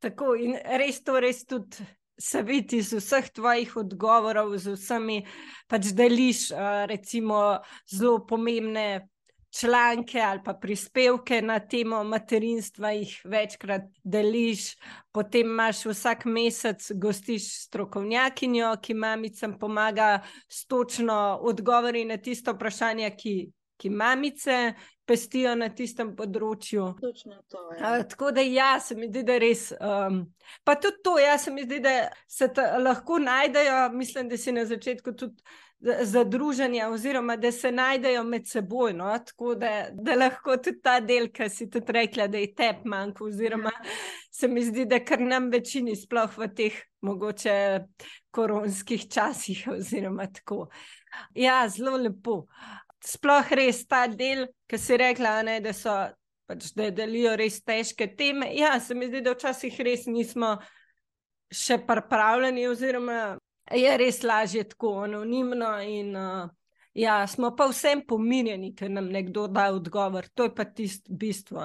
tako 0.00 0.32
in 0.38 0.56
res 0.80 1.02
to 1.04 1.20
res 1.20 1.44
tudi. 1.44 1.92
Se 2.16 2.40
vidi 2.40 2.78
iz 2.80 2.94
vseh 2.96 3.26
tvojih 3.28 3.74
odgovorov, 3.76 4.54
z 4.56 4.72
vsemi, 4.72 5.18
pač 5.68 5.90
deliš, 5.92 6.46
uh, 6.54 6.86
recimo, 6.88 7.58
zelo 7.92 8.22
pomembne 8.24 8.86
članke 9.60 10.20
ali 10.20 10.40
pa 10.44 10.54
prispevke 10.54 11.42
na 11.42 11.58
temo 11.60 12.04
materinstva, 12.04 12.90
jih 12.90 13.20
večkrat 13.24 13.82
deliš, 14.04 14.74
potem 15.12 15.46
imaš 15.46 15.84
vsak 15.86 16.24
mesec 16.24 16.90
gostiš 16.94 17.48
strokovnjakinjo, 17.66 18.74
ki 18.82 18.94
mamicam 18.94 19.58
pomaga 19.58 20.20
s 20.48 20.66
točno 20.66 21.38
odgovori 21.42 22.04
na 22.04 22.16
tiste 22.16 22.52
vprašanja, 22.52 23.10
ki, 23.16 23.50
ki 23.76 23.90
mamice 23.90 24.74
pestijo 25.06 25.54
na 25.54 25.68
tistem 25.68 26.14
področju. 26.16 26.88
Točno 27.00 27.36
to 27.48 27.60
je. 27.72 27.78
Uh, 27.80 28.00
tako 28.10 28.32
da, 28.34 28.42
ja, 28.42 28.80
se 28.80 28.96
mi 28.98 29.06
zdi, 29.08 29.22
da 29.22 29.36
je 29.36 29.42
res. 29.44 29.68
Um, 29.78 30.24
pa 30.64 30.74
tudi 30.74 31.02
to, 31.04 31.14
ja, 31.22 31.36
se 31.38 31.52
mi 31.54 31.62
zdi, 31.64 31.78
da 31.84 32.08
se 32.28 32.50
lahko 32.82 33.20
najdejo, 33.22 33.86
mislim, 33.94 34.28
da 34.28 34.36
si 34.36 34.52
na 34.52 34.66
začetku 34.66 35.14
tudi 35.14 35.36
za- 35.36 35.65
zadruženja, 36.02 36.88
oziroma 36.90 37.36
da 37.36 37.52
se 37.52 37.72
najdejo 37.72 38.24
med 38.24 38.48
seboj. 38.48 38.92
No? 38.92 39.10
Tako 39.26 39.54
da, 39.54 39.86
da 39.92 40.14
lahko 40.14 40.56
tudi 40.56 40.80
ta 40.82 40.98
del, 41.00 41.28
ki 41.32 41.48
si 41.52 41.68
tudi 41.70 41.92
rekla, 41.92 42.26
da 42.26 42.38
je 42.38 42.52
tep 42.54 42.84
manjko, 42.84 43.28
oziroma 43.30 43.70
se 44.30 44.48
mi 44.48 44.64
zdi, 44.64 44.84
da 44.84 45.00
kar 45.04 45.20
nam 45.20 45.50
večini, 45.50 45.96
sploh 45.96 46.38
v 46.38 46.50
teh 46.54 46.80
mogoče 47.06 47.56
koronskih 48.30 49.08
časih, 49.12 49.64
oziroma 49.76 50.26
tako. 50.32 50.66
Ja, 51.34 51.64
zelo 51.68 51.96
lepo. 51.96 52.44
Sploh 53.04 53.52
res 53.54 53.84
ta 53.86 54.06
del, 54.10 54.46
ki 54.66 54.78
si 54.78 54.96
rekla, 54.98 55.40
ne, 55.46 55.60
da 55.64 55.72
so 55.76 55.94
pač 56.46 56.70
da 56.78 56.90
delijo 56.94 57.34
res 57.38 57.60
težke 57.66 58.08
teme. 58.16 58.50
Ja, 58.54 58.76
se 58.80 58.94
mi 58.94 59.08
zdi, 59.10 59.22
da 59.22 59.34
včasih 59.34 59.80
res 59.86 60.06
nismo 60.10 60.56
še 61.52 61.78
pripravljeni, 61.86 62.66
oziroma 62.70 63.36
je 63.72 63.96
res 63.96 64.22
lažje 64.22 64.64
tako 64.64 65.02
anonimno. 65.02 65.80
In, 65.80 66.16
uh, 66.16 66.48
ja, 66.94 67.26
smo 67.26 67.56
pa 67.56 67.66
vsem 67.66 68.02
pomirjeni, 68.02 68.74
ker 68.74 68.90
nam 68.90 69.06
nekdo 69.06 69.46
da 69.48 69.70
odgovor. 69.70 70.28
To 70.28 70.42
je 70.42 70.54
pa 70.54 70.64
tisto 70.64 71.12
bistvo. 71.12 71.60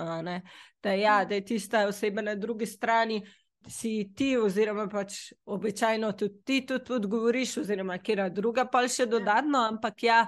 Da, 0.81 0.91
ja, 0.91 1.25
da 1.25 1.35
je 1.35 1.45
tista 1.45 1.87
oseba 1.87 2.21
na 2.21 2.35
drugi 2.35 2.65
strani. 2.65 3.21
Si 3.67 4.11
ti, 4.15 4.37
oziroma 4.37 4.87
pač 4.87 5.13
običajno 5.45 6.11
tudi 6.11 6.41
ti, 6.43 6.65
tudi 6.65 6.93
odgovoriš, 6.93 7.57
oziroma 7.57 7.97
kera 7.99 8.29
druga, 8.29 8.65
pa 8.65 8.87
še 8.87 9.05
dodatno, 9.05 9.59
ampak 9.67 10.03
ja, 10.03 10.23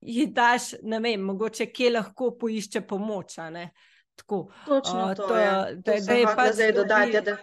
ji 0.00 0.26
daš, 0.26 0.72
ne 0.82 0.98
vem, 0.98 1.22
mogoče 1.22 1.66
kje 1.66 1.90
lahko 1.90 2.32
poišče 2.32 2.80
pomoč. 2.82 3.36
Tako. 4.16 4.48
Točno 4.66 5.04
A, 5.04 5.14
to, 5.14 5.26
to- 5.28 5.36
ja. 5.36 5.52
da- 5.74 5.92
To 5.92 6.06
da 6.06 6.12
je 6.12 6.26
pač 6.26 6.54
zdaj 6.54 6.66
tudi- 6.68 6.76
dodati, 6.76 7.12
ja, 7.12 7.20
da 7.20 7.36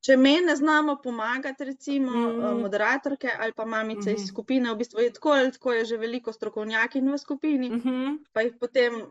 če 0.00 0.16
me 0.16 0.40
ne 0.40 0.56
znamo 0.56 0.96
pomagati, 1.02 1.64
recimo 1.64 2.12
mm. 2.12 2.60
moderatorke 2.60 3.30
ali 3.38 3.52
pa 3.52 3.64
mamice 3.64 4.00
mm 4.00 4.02
-hmm. 4.04 4.14
iz 4.14 4.20
Mhm. 4.20 4.28
skupine, 4.28 4.72
v 4.72 4.76
bistvu 4.76 5.00
je 5.00 5.12
tako 5.12 5.28
ali 5.30 5.52
tako 5.52 5.72
je 5.72 5.84
že 5.84 5.96
veliko 5.96 6.32
strokovnjakinj 6.32 7.12
v 7.12 7.18
skupini, 7.18 7.70
mm. 7.70 7.76
Mhm. 7.76 8.16
pa 8.32 8.40
jih 8.40 8.54
potem, 8.60 9.02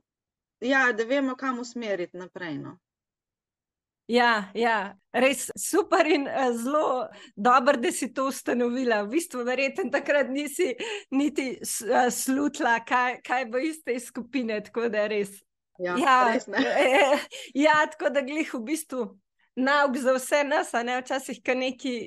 ja, 0.62 0.91
da 0.91 1.03
vemo, 1.03 1.36
kam 1.36 1.60
usmeriti 1.60 2.17
naprej. 2.17 2.58
No. 2.58 2.77
Ja, 4.08 4.51
ja, 4.53 4.98
res 5.13 5.51
super 5.58 6.08
in 6.08 6.24
uh, 6.27 6.50
zelo 6.58 7.08
dobro, 7.36 7.77
da 7.77 7.91
si 7.91 8.13
to 8.13 8.25
ustanovila. 8.27 9.03
V 9.03 9.08
bistvu, 9.08 9.43
verjetno 9.46 9.91
takrat 9.91 10.29
nisi 10.29 10.74
niti 11.12 11.60
uh, 11.62 12.10
slutila, 12.12 12.79
kaj, 12.79 13.22
kaj 13.22 13.46
bo 13.46 13.58
iz 13.58 13.84
te 13.86 14.00
skupine. 14.00 14.63
Tako 14.63 14.89
da 14.89 15.08
res. 15.08 15.29
Ja, 15.79 15.96
Ja, 15.98 16.31
res 16.34 16.48
ne. 16.48 16.58
eh, 16.58 17.19
ja, 17.65 17.86
tako 17.91 18.10
da 18.10 18.22
glih 18.22 18.53
v 18.53 18.60
bistvu 18.63 19.19
nauk 19.56 19.98
za 19.98 20.13
vse 20.13 20.44
nas, 20.48 20.74
a 20.74 20.84
ne 20.84 21.00
včasih, 21.01 21.41
ko 21.46 21.56
nekaj 21.58 21.98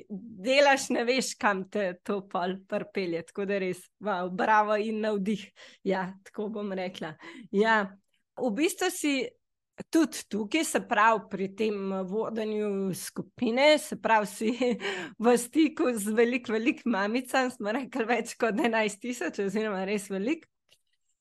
delaš, 0.45 0.89
ne 0.93 1.03
veš, 1.07 1.33
kam 1.39 1.65
te 1.69 1.93
to 2.03 2.21
pol 2.29 2.57
prpelje. 2.69 3.23
Tako 3.29 3.45
da 3.49 3.59
res, 3.61 3.83
wow, 4.03 4.29
bravo 4.31 4.77
in 4.79 5.01
navdih. 5.03 5.45
Ja, 5.87 6.07
tako 6.27 6.49
bom 6.57 6.73
rekla. 6.77 7.13
Ja, 7.51 7.83
v 8.39 8.51
bistvu 8.57 8.89
si 8.93 9.15
tudi 9.89 10.23
tukaj, 10.29 10.63
se 10.65 10.81
pravi, 10.87 11.25
pri 11.29 11.49
tem 11.57 11.91
vodenju 12.07 12.93
skupine, 12.97 13.77
se 13.81 13.97
pravi, 14.01 14.27
si 14.29 14.53
v 15.19 15.37
stiku 15.37 15.91
z 15.97 16.13
veliko, 16.13 16.53
veliko 16.53 16.89
mamicami, 16.89 17.51
smo 17.51 17.73
rekli 17.73 18.05
več 18.09 18.35
kot 18.39 18.57
11 18.57 19.01
tisoč, 19.01 19.43
oziroma 19.47 19.85
res 19.89 20.09
veliko. 20.13 20.52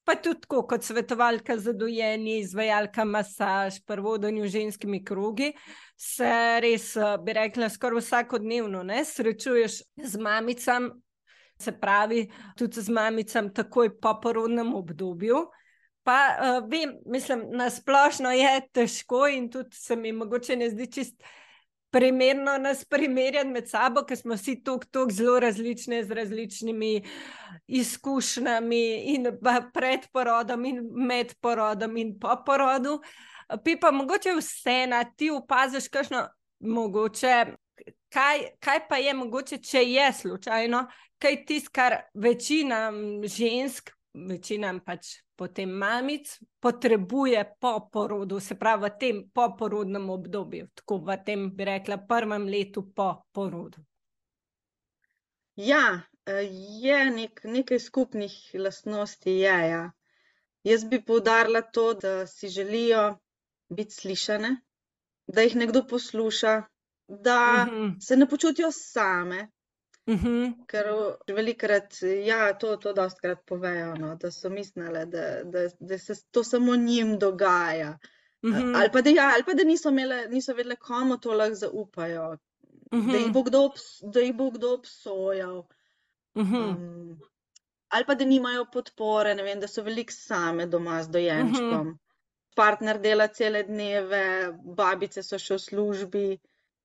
Pa 0.04 0.16
tudi 0.18 0.40
tako, 0.42 0.64
kot 0.66 0.82
svetovalka 0.82 1.56
za 1.58 1.72
dojenje, 1.72 2.40
izvajalka 2.40 3.04
masaž, 3.04 3.78
pri 3.86 4.02
vodenju 4.02 4.48
ženskimi 4.50 5.04
krogi, 5.04 5.52
se 5.96 6.32
res, 6.60 6.96
eh, 6.96 7.16
bi 7.22 7.32
rekla, 7.32 7.68
skoraj 7.70 8.02
vsakodnevno 8.02 8.82
ne, 8.82 9.04
srečuješ 9.04 9.82
z 9.96 10.18
mamicami, 10.18 10.90
se 11.62 11.72
pravi, 11.72 12.24
tudi 12.58 12.82
z 12.82 12.90
mamicami 12.90 13.52
takoj 13.54 13.92
po 14.00 14.16
porodnem 14.20 14.74
obdobju. 14.74 15.44
Pa 16.02 16.18
uh, 16.34 16.64
vem, 16.66 16.96
mislim, 17.06 17.44
na 17.54 17.68
splošno 17.70 18.32
je 18.34 18.56
težko 18.74 19.28
in 19.30 19.46
tudi 19.50 19.76
se 19.76 19.96
mi 19.96 20.12
mogoče 20.12 20.56
ne 20.56 20.70
zdi 20.70 20.88
čist 20.92 21.22
primerno 21.92 22.58
nas 22.58 22.84
primerjati 22.84 23.48
med 23.48 23.68
sabo, 23.68 24.02
ker 24.08 24.16
smo 24.16 24.34
vsi 24.34 24.56
tako, 24.64 25.10
zelo 25.12 25.38
različni 25.40 26.04
z 26.04 26.16
različnimi 26.16 26.92
izkušnjami 27.66 28.84
in 29.14 29.28
pred 29.74 30.08
porodom 30.12 30.64
in 30.64 30.80
med 30.92 31.34
porodom 31.40 31.96
in 31.96 32.14
po 32.20 32.36
porodu. 32.46 33.00
Pi 33.64 33.76
pa 33.80 33.90
mogoče 33.92 34.32
vseeno 34.38 35.02
ti 35.16 35.30
opaziš, 35.30 35.88
kakšno 35.92 36.26
mogoče. 36.60 37.44
Kaj, 38.12 38.40
kaj 38.60 38.86
pa 38.88 38.96
je 38.96 39.14
mogoče, 39.14 39.58
če 39.58 39.82
je 39.88 40.12
slučajno, 40.12 40.86
kaj 41.18 41.44
tisto, 41.46 41.70
kar 41.72 41.96
večina 42.14 42.90
žensk, 43.24 43.90
večina 44.14 44.72
pač 44.84 45.08
potem 45.36 45.70
mamic, 45.70 46.28
potrebuje 46.60 47.44
po 47.60 47.88
porodu, 47.92 48.40
se 48.40 48.54
pravi 48.54 48.84
v 48.84 48.90
tem 48.98 49.22
poporodnem 49.34 50.10
obdobju, 50.10 50.68
tako 50.74 50.98
v 50.98 51.16
tem, 51.26 51.50
bi 51.50 51.64
rekla, 51.64 51.96
prvem 51.98 52.46
letu 52.46 52.82
po 52.94 53.24
porodu. 53.32 53.82
Ja, 55.56 56.00
eh, 56.26 56.46
je 56.82 57.10
nek, 57.10 57.40
nekaj 57.44 57.78
skupnih 57.78 58.50
lastnosti. 58.54 59.30
Je, 59.30 59.56
ja. 59.68 59.92
Jaz 60.64 60.84
bi 60.84 61.02
poudarila 61.02 61.62
to, 61.62 61.94
da 61.94 62.26
si 62.26 62.48
želijo 62.48 63.18
biti 63.68 63.94
slišane, 63.94 64.56
da 65.26 65.42
jih 65.42 65.56
nekdo 65.56 65.86
posluša, 65.86 66.62
da 67.08 67.66
Mhm. 67.66 67.98
se 68.00 68.16
ne 68.16 68.28
počutijo 68.28 68.70
same. 68.72 69.48
Mhm. 70.06 70.64
Ker 70.66 70.86
velikrat, 71.30 72.00
ja, 72.26 72.52
to, 72.58 72.76
to 72.76 72.92
dostkrat 72.92 73.44
povejo, 73.46 73.94
no, 73.94 74.14
da 74.16 74.30
so 74.30 74.50
mislili, 74.50 75.04
da, 75.06 75.26
da, 75.44 75.68
da 75.80 75.98
se 75.98 76.14
to 76.30 76.44
samo 76.44 76.76
njim 76.76 77.18
dogaja. 77.18 77.98
Mhm. 78.44 78.74
Ali 78.74 78.90
pa 78.92 79.00
da, 79.00 79.10
ja, 79.10 79.30
ali 79.34 79.44
pa 79.46 79.54
da 79.54 79.64
niso, 79.64 79.88
imele, 79.88 80.26
niso 80.28 80.54
vedele, 80.54 80.76
komu 80.76 81.18
to 81.20 81.32
lahko 81.32 81.54
zaupajo, 81.54 82.36
da 82.90 83.16
jih 83.18 83.26
Mhm. 83.30 83.42
kdo, 83.44 83.70
da 84.12 84.20
jih 84.20 84.34
bo 84.34 84.50
kdo 84.50 84.74
obsojal. 84.74 85.62
Mhm. 86.34 86.56
Um, 86.56 87.20
ali 87.88 88.04
pa 88.04 88.14
da 88.14 88.24
nimajo 88.24 88.64
podpore, 88.72 89.34
vem, 89.34 89.60
da 89.60 89.68
so 89.68 89.82
veliko 89.82 90.12
same 90.12 90.66
doma 90.66 91.02
z 91.02 91.08
dojenčkom. 91.08 91.98
Partner 92.56 92.98
dela 93.00 93.28
cele 93.28 93.62
dneve, 93.62 94.52
babice 94.76 95.22
so 95.22 95.38
še 95.38 95.54
v 95.54 95.58
službi 95.58 96.38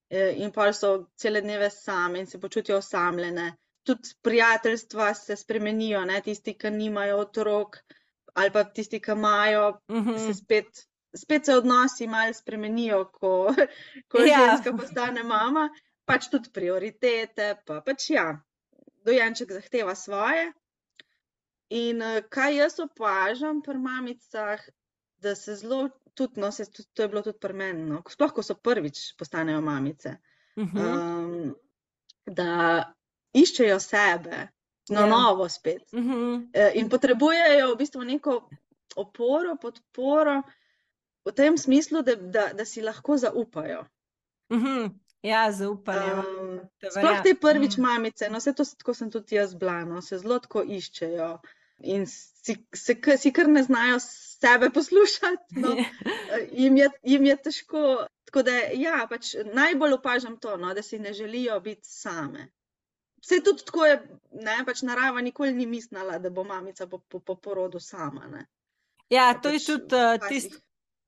in 0.09 0.51
pa 0.51 0.71
so 0.73 1.07
cele 1.15 1.41
dneve 1.41 1.69
same 1.69 2.19
in 2.19 2.27
se 2.27 2.39
počutijo 2.39 2.77
osamljene. 2.77 3.53
Tudi 3.83 4.09
prijateljstva 4.21 5.13
se 5.13 5.35
spremenijo, 5.35 6.05
ne? 6.05 6.21
tisti, 6.21 6.53
ki 6.53 6.69
nimajo 6.71 7.17
otrok, 7.17 7.77
ali 8.33 8.51
pa 8.51 8.63
tisti, 8.63 8.99
ki 8.99 9.11
imajo, 9.11 9.79
se 9.87 9.93
Mhm. 9.93 10.31
spet, 10.33 10.81
spet 11.15 11.45
se 11.45 11.55
odnosi 11.55 12.07
malo 12.07 12.33
spremenijo, 12.33 13.05
ko, 13.11 13.47
ko 14.11 14.17
Ja. 14.19 14.37
ženska 14.39 14.73
postane 14.73 15.23
mama, 15.23 15.69
pač 16.05 16.27
tudi 16.29 16.49
prioritete, 16.53 17.55
pa 17.65 17.81
pač 17.81 18.09
ja, 18.09 18.39
dojenček 19.05 19.51
zahteva 19.51 19.95
svoje. 19.95 20.51
In 21.69 22.01
eh, 22.01 22.21
kaj 22.29 22.55
jaz 22.55 22.79
opažam 22.79 23.61
pri 23.61 23.77
mamicah, 23.77 24.59
da 25.17 25.35
se 25.35 25.55
zelo, 25.55 25.89
tudi, 26.17 26.41
no, 26.41 26.49
se, 26.51 26.65
tudi, 26.67 26.89
to 26.93 27.03
je 27.03 27.09
bilo 27.09 27.21
tudi 27.21 27.37
pri 27.37 27.53
meni, 27.55 27.85
no, 27.85 28.01
sploh 28.09 28.33
ko 28.33 28.43
so 28.43 28.55
prvič 28.57 29.13
postanejo 29.15 29.61
mamice, 29.61 30.17
Mhm. 30.57 30.77
um, 30.79 31.55
da 32.27 32.49
iščejo 33.33 33.79
sebe, 33.79 34.47
na 34.89 35.01
Ja. 35.01 35.05
novo 35.07 35.45
spet. 35.49 35.83
Mhm. 35.93 36.49
Eh, 36.53 36.71
In 36.75 36.89
potrebujejo 36.89 37.73
v 37.73 37.77
bistvu 37.77 38.03
neko 38.03 38.37
oporo, 38.97 39.57
podporo 39.57 40.41
v 41.25 41.33
tem 41.33 41.57
smislu, 41.57 42.01
da, 42.01 42.15
da, 42.17 42.53
da 42.53 42.65
si 42.65 42.81
lahko 42.81 43.17
zaupajo. 43.17 43.83
Mhm. 44.49 44.87
Ja, 45.23 45.51
zaupanje. 45.51 46.13
Um, 46.13 46.59
te 46.79 46.87
sploh 46.89 47.21
te 47.21 47.33
prvič 47.35 47.75
Mhm. 47.75 47.81
mamice, 47.81 48.29
no, 48.29 48.37
vse 48.37 48.53
to, 48.53 48.63
tako 48.77 48.93
sem 48.93 49.11
tudi 49.11 49.35
jaz 49.35 49.53
bila, 49.55 49.81
no, 49.83 50.01
se 50.01 50.17
zelo 50.17 50.39
tako 50.39 50.63
iščejo 50.63 51.29
in 51.79 52.05
si, 52.07 52.55
k- 52.95 53.17
si 53.17 53.31
kar 53.31 53.47
ne 53.47 53.63
znajo 53.63 53.99
sebe 53.99 54.69
poslušati. 54.69 55.55
No. 55.55 55.75
Eh, 55.77 56.47
Jim, 56.59 56.77
je, 56.77 56.89
jim 57.03 57.25
je 57.25 57.35
težko. 57.37 57.83
Tako 58.25 58.41
da, 58.43 58.51
ja, 58.73 59.07
pač 59.09 59.35
najbolj 59.53 59.93
opažam 59.93 60.37
to, 60.37 60.57
no, 60.57 60.73
da 60.73 60.81
si 60.81 60.99
ne 60.99 61.13
želijo 61.13 61.59
biti 61.59 61.89
same. 61.89 62.49
Vse 63.17 63.39
tudi 63.43 63.65
tako 63.65 63.85
je, 63.85 63.95
ne, 64.31 64.57
pač 64.65 64.81
narava 64.81 65.21
nikoli 65.21 65.53
ni 65.53 65.65
mislila, 65.65 66.19
da 66.19 66.29
bo 66.29 66.43
mamica 66.43 66.87
po, 66.87 66.99
po, 66.99 67.19
po 67.19 67.35
porodu 67.35 67.79
sama. 67.79 68.27
Ne. 68.27 68.45
Ja, 69.09 69.33
to 69.33 69.49
je 69.49 69.59
Pač 69.59 69.65
tudi 69.65 69.95
uh, 69.95 70.27
tisto. 70.27 70.59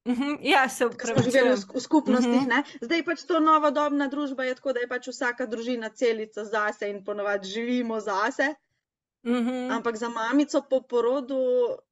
Mhm. 0.08 0.38
Ja, 0.42 0.70
se 0.70 0.88
Ker 0.90 1.12
smo 1.12 1.22
živeli 1.22 1.50
v, 1.50 1.54
upravičujem. 1.54 1.76
v 1.76 1.82
skupnostih. 1.82 2.42
Mhm. 2.42 2.50
Ne? 2.50 2.64
Zdaj 2.82 3.04
pač 3.06 3.24
to 3.24 3.40
novodobna 3.40 4.08
družba 4.08 4.44
je 4.44 4.56
tako, 4.56 4.74
da 4.74 4.80
je 4.80 4.88
pač 4.88 5.08
vsaka 5.08 5.46
družina 5.46 5.90
celica 5.90 6.46
zase 6.46 6.90
in 6.90 7.04
ponovadi 7.04 7.48
živimo 7.48 8.00
zase. 8.00 8.54
Mhm. 9.24 9.72
Ampak 9.72 9.96
za 9.96 10.10
mamico 10.10 10.62
po 10.70 10.82
porodu, 10.82 11.38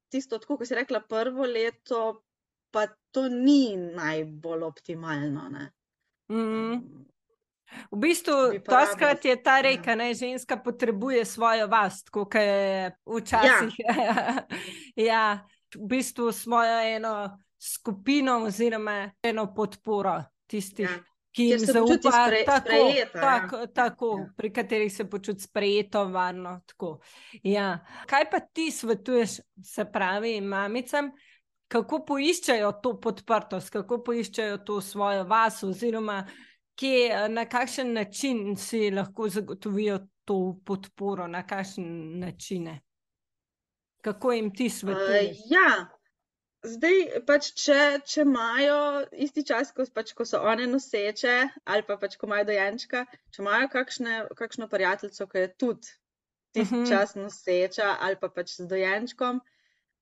tisto, 0.08 0.38
tako 0.38 0.56
kot 0.56 0.68
si 0.68 0.74
rekla, 0.74 1.00
prvo 1.00 1.44
leto, 1.44 2.22
pa 2.70 2.86
to 3.10 3.28
ni 3.28 3.76
najbolj 3.76 4.62
optimalno. 4.62 5.48
Ne? 5.48 5.72
Mhm. 6.32 7.04
V 7.92 7.96
bistvu, 8.00 8.32
doskrat 8.64 9.20
rabila- 9.20 9.28
je 9.28 9.42
ta 9.42 9.56
ja. 9.56 9.62
reka, 9.62 9.96
da 9.96 10.14
ženska 10.14 10.56
potrebuje 10.56 11.24
svojo 11.24 11.66
vas, 11.66 12.02
kot 12.10 12.34
je 12.34 12.96
včasih. 13.06 13.74
Ja. 14.96 15.38
v 15.76 15.86
bistvu 15.86 16.32
svojo 16.32 16.80
eno 16.96 17.38
skupino 17.60 18.42
oziroma 18.42 19.10
eno 19.22 19.54
podporo 19.54 20.24
tistih, 20.46 20.88
Ja. 20.88 20.96
Ki 21.32 21.44
jim 21.44 21.58
zaupa, 21.60 22.10
spre- 22.10 22.44
tako, 22.44 22.66
sprejeta, 22.66 23.18
ja. 23.18 23.22
tako, 23.22 23.66
tako 23.66 24.18
Ja. 24.18 24.32
pri 24.36 24.52
katerih 24.52 24.92
se 24.92 25.04
počuti 25.04 25.40
sprejeto, 25.40 26.04
varno. 26.04 26.60
Tako. 26.66 26.98
Ja. 27.42 27.78
Kaj 28.06 28.30
pa 28.30 28.40
ti 28.40 28.70
svetuješ, 28.70 29.30
se 29.62 29.84
pravi, 29.84 30.40
mamicam? 30.40 31.10
Kako 31.68 32.04
poiščejo 32.04 32.72
to 32.82 33.00
podprtost, 33.00 33.70
kako 33.70 33.98
poiščejo 33.98 34.58
to 34.58 34.80
svojo 34.80 35.24
vas, 35.24 35.62
oziroma 35.62 36.22
kje, 36.74 37.28
na 37.28 37.44
kakšen 37.44 37.92
način 37.92 38.56
si 38.56 38.90
lahko 38.90 39.28
zagotovijo 39.28 39.98
to 40.24 40.58
podporo, 40.64 41.26
na 41.26 41.42
kakšen 41.46 41.84
načine? 42.18 42.80
Kako 44.00 44.32
jim 44.32 44.54
ti 44.54 44.64
Uh, 44.64 44.72
svetuješ? 44.72 45.36
ja, 45.50 45.97
zdaj 46.74 46.98
pač, 47.26 47.48
če, 47.58 47.78
če 48.06 48.22
imajo 48.26 48.78
isti 49.26 49.44
čas, 49.48 49.72
ko, 49.76 49.86
pač, 49.94 50.12
ko 50.16 50.24
so 50.28 50.40
one 50.46 50.66
noseče, 50.70 51.36
ali 51.66 51.86
pa 51.88 51.96
pač, 52.00 52.16
ko 52.20 52.28
imajo 52.28 52.48
dojenčka, 52.50 53.04
če 53.34 53.42
imajo 53.42 53.68
kakšne, 53.74 54.16
kakšno 54.38 54.68
prijateljico, 54.72 55.26
ki 55.32 55.44
je 55.44 55.50
tudi 55.64 55.94
tisti 56.54 56.80
Mhm. 56.80 56.88
čas 56.88 57.14
noseča, 57.14 57.96
ali 58.00 58.16
pa 58.20 58.28
pač 58.28 58.54
z 58.56 58.66
dojenčkom, 58.70 59.40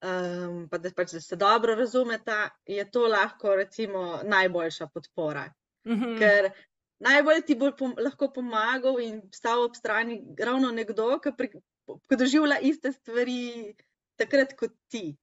um, 0.03 0.69
pa 0.71 0.79
da, 0.79 0.91
pač, 0.95 1.13
da 1.17 1.21
se 1.21 1.37
dobro 1.37 1.75
razumeta, 1.75 2.51
je 2.67 2.85
to 2.91 3.07
lahko 3.09 3.55
recimo 3.57 4.21
najboljša 4.25 4.87
podpora. 4.95 5.49
Mhm. 5.89 6.19
Ker 6.19 6.51
najbolj 6.99 7.43
ti 7.47 7.55
bo 7.55 7.73
pom 7.77 7.95
lahko 7.99 8.31
pomagal 8.33 9.01
in 9.03 9.23
stal 9.35 9.65
ob 9.65 9.75
strani 9.77 10.21
ravno 10.39 10.71
nekdo, 10.73 11.19
ki, 11.21 11.33
ki 12.09 12.17
doživlja 12.17 12.59
iste 12.63 12.93
stvari 12.93 13.75
takrat 14.17 14.55
kot 14.57 14.73
ti, 14.89 15.17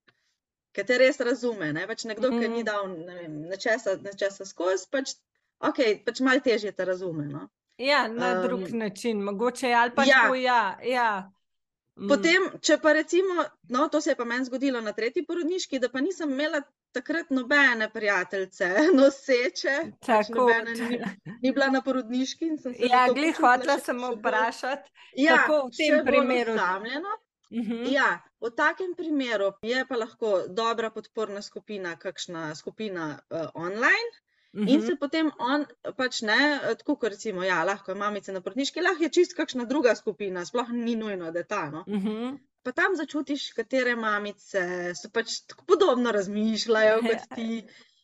ki 0.73 0.83
te 0.83 0.97
res 0.97 1.19
razume. 1.19 1.73
Ne? 1.73 1.87
Pač 1.87 2.03
nekdo, 2.05 2.29
ki 2.29 2.47
ni 2.47 2.63
Mhm. 2.63 2.65
dal 2.65 2.87
ne 2.89 3.15
vem, 3.15 3.41
nečesa, 3.49 3.95
nečesa 4.01 4.45
skozi, 4.45 4.87
pač, 4.91 5.15
okay, 5.61 5.99
pač 6.05 6.19
malo 6.19 6.39
težje 6.39 6.71
te 6.71 6.85
razume. 6.85 7.25
No? 7.25 7.49
Ja, 7.77 8.07
na 8.07 8.33
Um, 8.33 8.43
drug 8.43 8.69
način, 8.71 9.21
mogoče 9.21 9.73
ali 9.73 9.91
pa 9.91 10.03
ja. 10.03 10.21
tako, 10.21 10.35
ja. 10.35 10.77
ja. 10.83 11.31
Mm. 11.95 12.07
Potem, 12.07 12.41
če 12.59 12.77
pa 12.77 12.93
recimo, 12.93 13.43
no, 13.69 13.87
to 13.87 14.01
se 14.01 14.09
je 14.09 14.15
pa 14.15 14.25
meni 14.25 14.45
zgodilo 14.45 14.81
na 14.81 14.93
tretji 14.93 15.25
porodniški, 15.25 15.79
da 15.79 15.89
pa 15.89 16.01
nisem 16.01 16.31
imela 16.31 16.61
takrat 16.91 17.29
nobene 17.29 17.89
prijateljice 17.89 18.65
noseče, 18.97 19.75
pač 20.01 20.29
nobene 20.29 20.73
ni, 20.73 20.99
ni 21.41 21.51
bila 21.51 21.67
na 21.69 21.81
porodniški 21.81 22.45
in 22.45 22.57
sem 22.57 22.73
se 22.73 22.89
Ja, 22.89 23.05
počutila 23.07 23.51
hotela 23.51 23.79
sem 23.79 24.01
vprašati. 24.09 24.89
Ja, 25.15 25.37
kako 25.37 25.67
v 25.67 25.77
tem 25.77 26.05
primeru? 26.05 26.53
osamljeno. 26.53 27.09
Mhm. 27.53 27.83
Ja, 27.85 28.19
v 28.43 28.51
takem 28.51 28.93
primeru 28.95 29.53
je 29.63 29.85
pa 29.89 29.97
lahko 29.97 30.33
dobra 30.47 30.91
podporna 30.91 31.41
skupina, 31.41 31.95
kakšna 31.95 32.51
skupina 32.55 33.13
uh, 33.29 33.47
online. 33.55 34.19
In 34.53 34.79
Mhm. 34.79 34.85
se 34.85 34.95
potem 34.95 35.31
on, 35.39 35.65
pač 35.97 36.21
ne, 36.21 36.59
eh, 36.63 36.75
tako 36.77 36.95
kot 36.95 37.09
recimo, 37.09 37.41
ja, 37.43 37.63
lahko 37.65 37.91
je 37.91 37.95
mamica 37.97 38.31
na 38.31 38.41
porodniški, 38.41 38.83
lahko 38.85 39.03
je 39.03 39.09
čist 39.09 39.33
kakšna 39.33 39.65
druga 39.65 39.95
skupina, 39.95 40.43
sploh 40.45 40.69
ni 40.69 40.93
nujno, 40.95 41.31
da 41.31 41.39
je 41.39 41.47
ta. 41.47 41.69
No. 41.71 41.83
Mhm. 41.87 42.35
Pa 42.63 42.71
tam 42.71 42.93
začutiš, 42.95 43.47
katere 43.57 43.95
mamice 43.95 44.93
so 44.95 45.09
pač 45.09 45.39
tako 45.49 45.65
podobno 45.65 46.11
razmišljajo 46.11 47.01
kot 47.01 47.25
ti, 47.35 47.63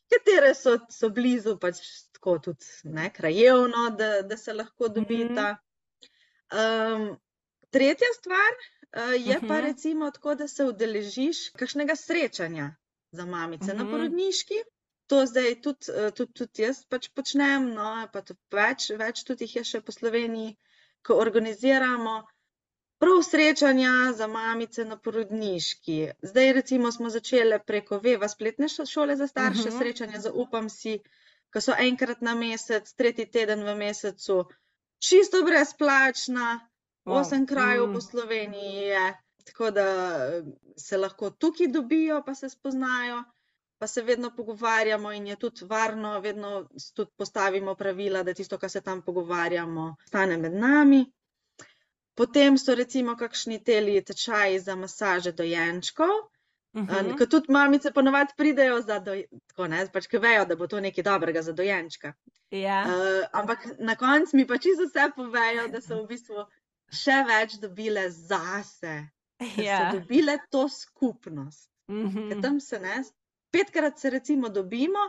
katere 0.09 0.55
so, 0.55 0.79
so 0.89 1.11
blizu, 1.13 1.53
pač 1.61 1.83
tako 2.17 2.39
tudi 2.39 2.65
ne, 2.83 3.11
krajevno, 3.13 3.89
da, 3.97 4.21
da 4.21 4.37
se 4.37 4.53
lahko 4.53 4.89
dobita. 4.89 5.51
Um, 6.49 7.11
tretja 7.69 8.07
stvar 8.15 8.51
uh, 8.51 8.61
je 9.19 9.39
pa 9.41 9.55
Mhm. 9.55 9.65
recimo 9.65 10.11
tako, 10.11 10.35
da 10.35 10.47
se 10.47 10.65
udeležiš 10.65 11.49
kakšnega 11.51 11.95
srečanja 11.97 12.75
za 13.11 13.25
mamice 13.27 13.73
na 13.73 13.83
Mhm. 13.83 13.91
porodniški. 13.91 14.53
To 15.07 15.25
zdaj 15.25 15.55
tudi, 15.57 15.85
eh, 15.89 16.11
tudi, 16.11 16.33
tudi 16.33 16.61
jaz 16.61 16.85
pač 16.85 17.09
počnem, 17.09 17.69
no, 17.69 17.87
pa 18.13 18.21
tudi 18.21 18.39
več, 18.51 18.89
več 18.91 19.23
tudi 19.23 19.43
jih 19.43 19.55
je 19.55 19.63
še 19.65 19.81
po 19.81 19.91
Sloveniji, 19.91 20.57
ko 21.01 21.13
organiziramo 21.15 22.23
prav 22.99 23.23
srečanja 23.23 23.93
za 24.13 24.27
mamice 24.27 24.85
na 24.85 24.97
porodniški. 24.97 25.97
Zdaj 26.23 26.53
recimo 26.53 26.91
smo 26.91 27.09
začeli 27.09 27.59
preko 27.61 27.99
Veva 27.99 28.27
spletne 28.27 28.65
šo- 28.67 28.85
šole 28.85 29.15
za 29.15 29.27
starše 29.27 29.69
Mhm. 29.69 29.77
srečanja, 29.77 30.19
zaupam 30.19 30.69
si, 30.69 30.99
ki 31.49 31.61
so 31.61 31.73
enkrat 31.79 32.21
na 32.21 32.35
mesec, 32.35 32.93
tretji 32.93 33.25
teden 33.27 33.63
v 33.63 33.75
mesecu, 33.75 34.43
čisto 34.99 35.41
brezplačna, 35.43 36.68
Wow, 37.09 37.21
osem 37.21 37.45
krajev 37.47 37.87
mm. 37.87 37.93
po 37.93 38.01
Sloveniji 38.01 38.81
je, 38.91 39.03
tako 39.45 39.71
da 39.71 39.85
eh, 39.85 40.43
se 40.77 40.97
lahko 40.97 41.29
tukaj 41.29 41.67
dobijo, 41.67 42.21
pa 42.25 42.35
se 42.35 42.49
spoznajo, 42.49 43.23
pa 43.77 43.87
se 43.87 44.01
vedno 44.01 44.31
pogovarjamo 44.35 45.11
in 45.11 45.27
je 45.27 45.35
tudi 45.35 45.65
varno, 45.65 46.19
vedno 46.19 46.67
tudi 46.93 47.11
postavimo 47.17 47.75
pravila, 47.75 48.23
da 48.23 48.33
tisto, 48.33 48.57
kar 48.57 48.69
se 48.69 48.81
tam 48.81 49.01
pogovarjamo, 49.01 49.95
stane 50.07 50.37
med 50.37 50.53
nami. 50.53 51.05
Potem 52.15 52.57
so 52.57 52.75
recimo 52.75 53.15
kakšni 53.15 53.63
teli 53.63 54.01
tečaji 54.03 54.59
za 54.59 54.75
masaže 54.75 55.31
dojenčkov, 55.31 56.29
Uh 56.73 56.81
-huh. 56.81 57.17
Ker 57.17 57.27
tudi 57.27 57.51
mamice 57.51 57.91
ponovadi 57.91 58.33
pridejo 58.37 58.81
za 58.81 58.99
dojenčka, 58.99 59.89
pač, 59.93 60.07
ki 60.07 60.17
vejo, 60.17 60.45
da 60.45 60.55
bo 60.55 60.67
to 60.67 60.79
nekaj 60.79 61.03
dobrega 61.03 61.41
za 61.41 61.51
dojenčka. 61.51 62.13
Ja. 62.51 62.85
Uh, 62.85 63.25
ampak 63.31 63.59
na 63.79 63.95
koncu 63.95 64.37
mi 64.37 64.47
pa 64.47 64.57
čisto 64.57 64.85
vse 64.85 65.11
povejo, 65.15 65.67
da 65.67 65.81
so 65.81 66.03
v 66.03 66.07
bistvu 66.07 66.45
še 66.91 67.23
več 67.25 67.57
dobile 67.57 68.09
zase, 68.09 69.09
da 69.39 69.63
Ja. 69.63 69.77
so 69.81 69.99
dobile 69.99 70.37
to 70.49 70.67
skupnost. 70.69 71.69
Ker 71.87 71.95
Mhm. 71.95 72.41
tam 72.41 72.59
se 72.59 72.79
ne, 72.79 73.03
petkrat 73.51 73.99
se 73.99 74.09
recimo 74.09 74.49
dobimo 74.49 74.99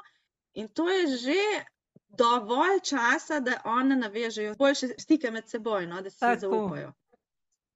in 0.55 0.69
to 0.69 0.89
je 0.89 1.07
že 1.09 1.65
dovolj 2.11 2.81
časa, 2.83 3.41
da 3.41 3.61
one 3.65 3.97
navežejo 3.97 4.55
boljše 4.57 4.89
stike 4.99 5.31
med 5.31 5.49
seboj, 5.49 5.87
no, 5.87 6.01
da 6.01 6.11
si 6.11 6.19
Tako. 6.19 6.41
zaupajo. 6.41 6.93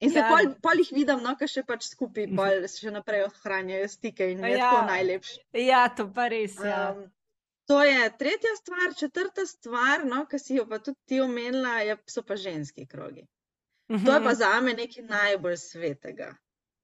In 0.01 0.11
se 0.11 0.19
Ja. 0.19 0.29
pol, 0.29 0.55
pol 0.63 0.73
jih 0.75 0.89
vidim, 0.93 1.23
no, 1.23 1.37
ker 1.37 1.49
še 1.49 1.63
pač 1.63 1.85
skupaj 1.85 2.27
pol 2.29 2.67
še 2.69 2.91
naprej 2.91 3.25
ohranjajo 3.25 3.89
stike 3.89 4.31
in 4.31 4.41
je 4.41 4.51
Ja. 4.51 4.71
tako 4.71 4.87
najlepše. 4.87 5.39
Ja, 5.55 5.89
to 5.91 6.09
pa 6.09 6.29
res. 6.29 6.57
Ja. 6.57 6.91
Um, 6.93 7.13
to 7.67 7.83
je 7.83 8.11
tretja 8.13 8.57
stvar, 8.57 8.95
četrta 8.95 9.47
stvar, 9.47 10.05
no, 10.05 10.27
ki 10.27 10.39
si 10.39 10.55
jo 10.55 10.67
pa 10.67 10.79
tudi 10.79 10.99
ti 11.07 11.21
omenila, 11.21 11.79
je, 11.81 11.97
so 12.07 12.23
pa 12.23 12.37
ženski 12.37 12.87
krogi. 12.87 13.25
To 13.89 13.95
je 13.95 14.21
pa 14.21 14.31
Mhm. 14.31 14.35
za 14.35 14.61
me 14.61 14.73
nekaj 14.73 15.05
najbolj 15.05 15.57
svetega 15.57 16.35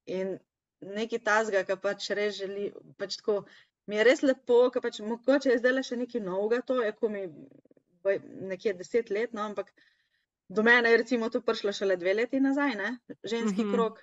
in 0.06 0.38
nekaj 0.80 1.18
tazga, 1.20 1.64
ki 1.64 1.76
pač 1.76 2.10
res 2.10 2.34
želi. 2.36 2.72
Pač 2.98 3.16
tako, 3.16 3.44
mi 3.86 3.96
je 3.96 4.04
res 4.04 4.22
lepo, 4.22 4.70
ker 4.70 4.82
pač 4.82 5.00
mogoče 5.00 5.50
je 5.50 5.58
zdaj 5.58 5.72
le 5.72 5.82
še 5.82 5.96
nekaj 5.96 6.20
novega, 6.20 6.62
to 6.62 6.82
je, 6.82 6.92
ko 6.92 7.08
mi 7.08 7.20
je 7.20 8.18
nekje 8.42 8.72
deset 8.74 9.10
let, 9.10 9.32
no, 9.32 9.42
ampak 9.42 9.72
do 10.48 10.62
mene 10.62 10.90
je 10.90 10.96
recimo 10.96 11.28
to 11.30 11.40
prišlo 11.40 11.72
šele 11.72 11.96
dve 11.96 12.14
leti 12.14 12.40
nazaj, 12.40 12.74
ne, 12.74 12.98
ženski 13.24 13.64
Mhm. 13.64 13.72
krog. 13.72 13.98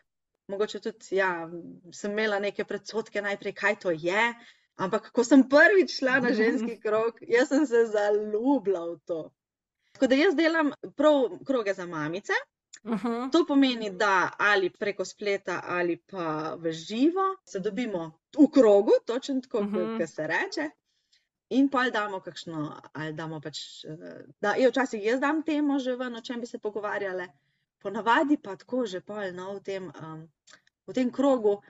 Mogoče 0.48 0.80
tudi, 0.80 1.06
ja, 1.12 1.50
sem 1.94 2.12
imela 2.12 2.40
neke 2.40 2.64
predsotke 2.66 3.22
najprej, 3.22 3.54
kaj 3.54 3.76
to 3.80 3.92
je, 3.92 4.34
ampak 4.78 5.12
ko 5.12 5.24
sem 5.24 5.44
prvič 5.44 5.98
šla 6.00 6.20
na 6.20 6.34
ženski 6.34 6.80
krog, 6.84 7.18
jaz 7.22 7.50
sem 7.50 7.66
se 7.66 7.86
zaljubila 7.86 8.86
v 8.86 9.00
to. 9.06 9.22
Tako 9.92 10.08
da 10.08 10.16
jaz 10.16 10.36
delam 10.36 10.72
prav 10.96 11.40
kroge 11.46 11.74
za 11.74 11.86
mamice. 11.86 12.34
Mhm. 12.86 13.30
To 13.32 13.46
pomeni, 13.48 13.90
da 13.90 14.32
ali 14.40 14.70
preko 14.70 15.06
spleta 15.06 15.62
ali 15.66 15.98
pa 15.98 16.56
v 16.60 16.72
živo 16.72 17.38
se 17.46 17.60
dobimo 17.60 18.12
v 18.40 18.52
krogu, 18.54 18.92
točno 19.06 19.42
tako, 19.42 19.64
Mhm. 19.64 19.76
uh 19.76 19.82
-huh. 19.82 20.08
se 20.08 20.28
reče. 20.28 20.70
In 21.50 21.70
pa 21.70 21.90
damo 21.90 22.20
kakšno, 22.20 22.82
ali 22.94 23.14
damo 23.14 23.42
pač, 23.42 23.58
eh, 23.86 24.26
da 24.42 24.52
je 24.52 24.70
včasih 24.70 25.06
jaz 25.06 25.20
dam 25.20 25.44
temo 25.44 25.80
že 25.80 25.96
ven, 25.96 26.16
o 26.16 26.22
čem 26.22 26.40
bi 26.40 26.48
se 26.48 26.58
pogovarjale, 26.60 27.28
ponavadi 27.80 28.38
pa 28.44 28.56
tako 28.56 28.86
že 28.86 29.00
pol, 29.02 29.32
no, 29.34 29.54
v 29.54 29.60
tem, 29.64 29.92
um, 30.04 30.28
v 30.88 30.94
tem 30.94 31.12
krogu, 31.12 31.62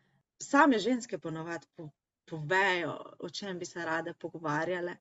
same 0.43 0.79
ženske 0.79 1.17
ponavadi 1.17 1.67
po, 1.75 1.89
povejo, 2.25 2.97
o 3.19 3.29
čem 3.29 3.59
bi 3.59 3.65
se 3.65 3.85
rade 3.85 4.13
pogovarjale. 4.13 4.95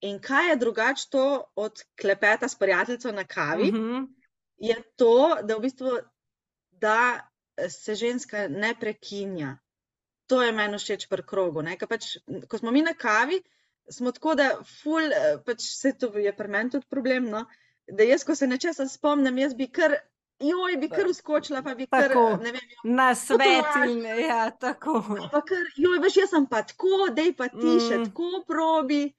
In 0.00 0.20
kaj 0.20 0.50
je 0.50 0.56
drugače 0.56 1.08
to 1.10 1.44
od 1.56 1.82
klepeta 2.00 2.48
s 2.48 2.58
prijateljico 2.58 3.12
na 3.12 3.24
kavi? 3.24 3.72
Mhm. 3.72 4.04
Je 4.56 4.76
to, 4.96 5.12
da 5.42 5.56
v 5.56 5.60
bistvu 5.60 5.90
da 6.70 7.20
se 7.68 7.94
ženska 7.94 8.48
ne 8.48 8.74
prekinja. 8.74 9.58
To 10.26 10.42
je 10.42 10.52
meni 10.52 10.78
všeč 10.78 11.08
pri 11.08 11.22
krogu. 11.22 11.62
ne, 11.62 11.76
ker 11.76 11.88
Pač, 11.88 12.16
ko 12.48 12.58
smo 12.58 12.70
mi 12.70 12.82
na 12.82 12.94
kavi, 12.94 13.42
smo 13.88 14.12
tako, 14.12 14.34
da 14.34 14.48
ful, 14.82 15.02
eh, 15.02 15.36
pač 15.46 15.60
se 15.60 15.92
to 15.92 16.18
je 16.18 16.32
pri 16.32 16.48
meni 16.48 16.70
tudi 16.70 16.86
problem. 16.86 17.24
No, 17.24 17.44
da 17.86 18.02
jaz, 18.02 18.24
ko 18.24 18.34
se 18.34 18.46
nečesa 18.46 18.88
spomnim, 18.88 19.38
jaz 19.38 19.54
bi 19.54 19.66
kar, 19.68 19.94
joj, 20.40 20.76
bi 20.76 20.88
kar 20.88 21.06
uskočila, 21.06 21.62
pa 21.62 21.74
bi 21.74 21.86
kar, 21.86 22.08
Tako. 22.08 22.36
ne 22.36 22.52
vem, 22.52 22.60
Na 22.84 23.14
svet 23.14 23.68
ja, 24.20 24.50
tako. 24.50 25.02
pa 25.32 25.40
kar, 25.42 25.58
joj, 25.76 25.98
veš, 25.98 26.16
jaz 26.16 26.30
sem 26.30 26.46
pa 26.46 26.62
tako, 26.62 27.10
dej 27.12 27.34
pa 27.34 27.48
ti 27.48 27.76
še 27.80 27.98
Mm. 27.98 28.04
tako 28.04 28.44
probi. 28.46 29.12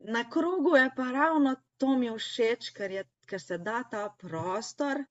Na 0.00 0.24
krogu 0.30 0.76
je 0.76 0.90
pa 0.96 1.10
ravno 1.12 1.56
to 1.76 1.96
mi 1.96 2.10
všeč, 2.10 2.70
ker, 2.70 2.90
je, 2.90 3.04
ker 3.30 3.40
se 3.40 3.58
da 3.58 3.82
ta 3.84 4.08
prostor, 4.18 5.04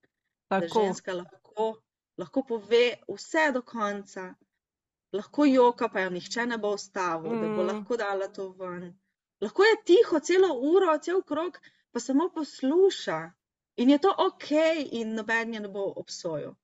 da 0.49 0.59
tako. 0.59 0.81
ženska 0.81 1.13
lahko, 1.13 1.69
lahko 2.17 2.43
pove 2.43 2.83
vse 3.07 3.51
do 3.53 3.61
konca, 3.63 4.33
lahko 5.13 5.45
joka, 5.45 5.89
pa 5.89 6.01
jo 6.01 6.09
nihče 6.09 6.45
ne 6.45 6.57
bo 6.57 6.73
ustavil, 6.73 7.31
mm. 7.31 7.41
da 7.41 7.47
bo 7.49 7.63
Mm. 7.63 7.67
lahko 7.69 7.97
dala 7.97 8.27
to 8.29 8.49
ven. 8.51 8.89
Lahko 9.41 9.63
je 9.63 9.75
tiho 9.85 10.19
celo 10.21 10.49
uro, 10.53 10.97
cel 10.99 11.21
krog, 11.23 11.57
pa 11.91 11.99
samo 11.99 12.29
posluša. 12.29 13.21
In 13.77 13.89
je 13.89 13.97
to 13.97 14.11
ok, 14.19 14.49
in 14.91 15.13
noben 15.15 15.53
je 15.53 15.59
ne 15.59 15.69
bo 15.69 15.93
obsojal. 15.95 16.55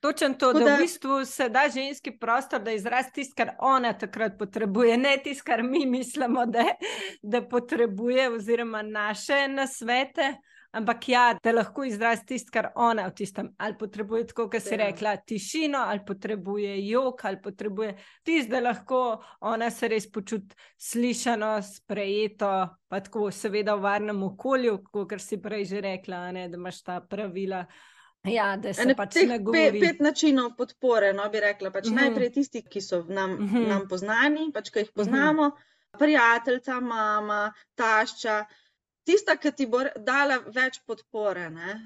Točno 0.00 0.28
to, 0.30 0.34
Tako 0.46 0.58
da 0.58 0.64
v 0.64 0.68
da- 0.68 0.76
bistvu 0.76 1.24
se 1.24 1.48
da 1.48 1.68
ženski 1.68 2.10
prostor, 2.12 2.60
da 2.60 2.72
izrazi 2.72 3.12
tisto, 3.12 3.34
kar 3.36 3.54
ona 3.58 3.92
takrat 3.94 4.32
potrebuje, 4.38 4.96
ne 4.98 5.16
tisto, 5.18 5.44
kar 5.46 5.62
mi 5.62 5.86
mislimo, 5.88 6.46
da, 6.46 6.64
da 7.22 7.40
potrebuje, 7.42 8.30
oziroma 8.30 8.82
naše 8.82 9.48
nasvete. 9.48 10.34
Ampak 10.74 11.08
ja, 11.08 11.36
da 11.38 11.52
lahko 11.52 11.84
izrazi 11.84 12.24
tisto, 12.26 12.50
kar 12.50 12.66
ona 12.76 13.04
v 13.06 13.14
tistem, 13.14 13.52
ali 13.58 13.76
potrebuje, 13.76 14.26
tako 14.26 14.48
kot 14.50 14.62
si 14.62 14.72
Ja. 14.72 14.78
rekla, 14.78 15.16
tišino, 15.18 15.78
ali 15.80 16.00
potrebuje 16.02 16.72
jok, 16.82 17.24
ali 17.24 17.38
potrebuje 17.40 17.92
tisto, 18.22 18.50
da 18.50 18.60
lahko 18.60 19.00
ona 19.42 19.70
se 19.70 19.88
res 19.88 20.08
počuti 20.08 20.56
slišano, 20.76 21.52
sprejeto, 21.64 22.50
pa 22.88 23.00
tako, 23.00 23.30
seveda, 23.32 23.74
v 23.74 23.82
varnem 23.82 24.22
okolju, 24.24 24.80
kot 24.84 25.14
si 25.18 25.38
prej 25.38 25.64
že 25.66 25.80
rekla, 25.82 26.32
ne, 26.32 26.48
da 26.48 26.56
imaš 26.56 26.82
ta 26.82 27.00
pravila. 27.02 27.64
Ja, 28.24 28.56
da 28.56 28.72
se 28.72 28.82
Ene 28.82 28.94
pač 28.94 29.14
ne 29.22 29.38
govori. 29.38 29.80
pet 29.80 30.00
načinov 30.00 30.56
podpore, 30.56 31.12
no 31.12 31.28
bi 31.28 31.40
rekla. 31.40 31.70
Pač 31.70 31.84
Mhm. 31.84 31.94
Najprej 31.94 32.30
tisti, 32.32 32.62
ki 32.64 32.80
so 32.80 33.04
nam, 33.04 33.30
Mhm. 33.36 33.68
nam 33.68 33.86
poznani, 33.86 34.50
pač 34.50 34.70
ki 34.70 34.78
jih 34.80 34.88
Mhm. 34.88 34.96
poznamo, 34.96 35.50
prijateljica, 35.94 36.80
mama, 36.82 37.42
tašča, 37.76 38.44
tista, 39.04 39.36
ki 39.36 39.52
ti 39.52 39.66
bo 39.66 39.82
dala 40.10 40.38
več 40.58 40.80
podpore. 40.86 41.50
Ne? 41.50 41.76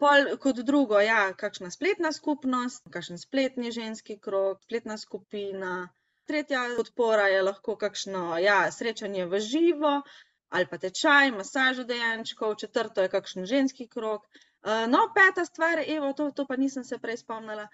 Pol 0.00 0.36
kot 0.42 0.60
drugo, 0.68 1.00
ja, 1.00 1.32
kakšna 1.42 1.70
spletna 1.72 2.12
skupnost, 2.12 2.84
kakšen 2.92 3.18
spletni 3.18 3.72
ženski 3.72 4.18
krog, 4.20 4.60
spletna 4.68 4.98
skupina. 4.98 5.88
Tretja 6.26 6.64
podpora 6.76 7.28
je 7.32 7.42
lahko 7.42 7.76
kakšno 7.78 8.38
ja, 8.42 8.58
srečanje 8.72 9.26
v 9.26 9.40
živo 9.40 10.00
ali 10.48 10.66
pa 10.70 10.78
tečaj, 10.78 11.30
masažo 11.34 11.84
dojenčkov, 11.84 12.54
četrto 12.54 13.02
je 13.02 13.08
kakšen 13.08 13.46
ženski 13.46 13.88
krog. 13.88 14.22
Uh, 14.62 14.86
no, 14.88 15.00
peta 15.14 15.44
stvar, 15.44 15.82
evo, 15.86 16.12
to, 16.12 16.30
to 16.30 16.46
pa 16.46 16.56
nisem 16.56 16.84
se 16.84 16.98
prej 16.98 17.16
spomnila, 17.16 17.66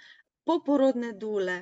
poporodne 0.44 1.12
dule. 1.12 1.58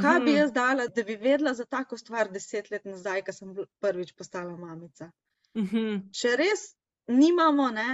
Kaj 0.00 0.20
bi 0.20 0.30
Mhm. 0.30 0.38
jaz 0.38 0.52
dala, 0.52 0.86
da 0.86 1.02
bi 1.02 1.16
vedela 1.16 1.54
za 1.54 1.64
tako 1.64 1.96
stvar 1.98 2.30
deset 2.30 2.70
let 2.70 2.84
nazaj, 2.84 3.22
ko 3.24 3.32
sem 3.32 3.56
prvič 3.80 4.12
postala 4.16 4.56
mamica? 4.56 5.10
Mhm. 5.58 6.10
Če 6.14 6.36
res 6.38 6.66
nimamo, 7.10 7.70
ne, 7.74 7.88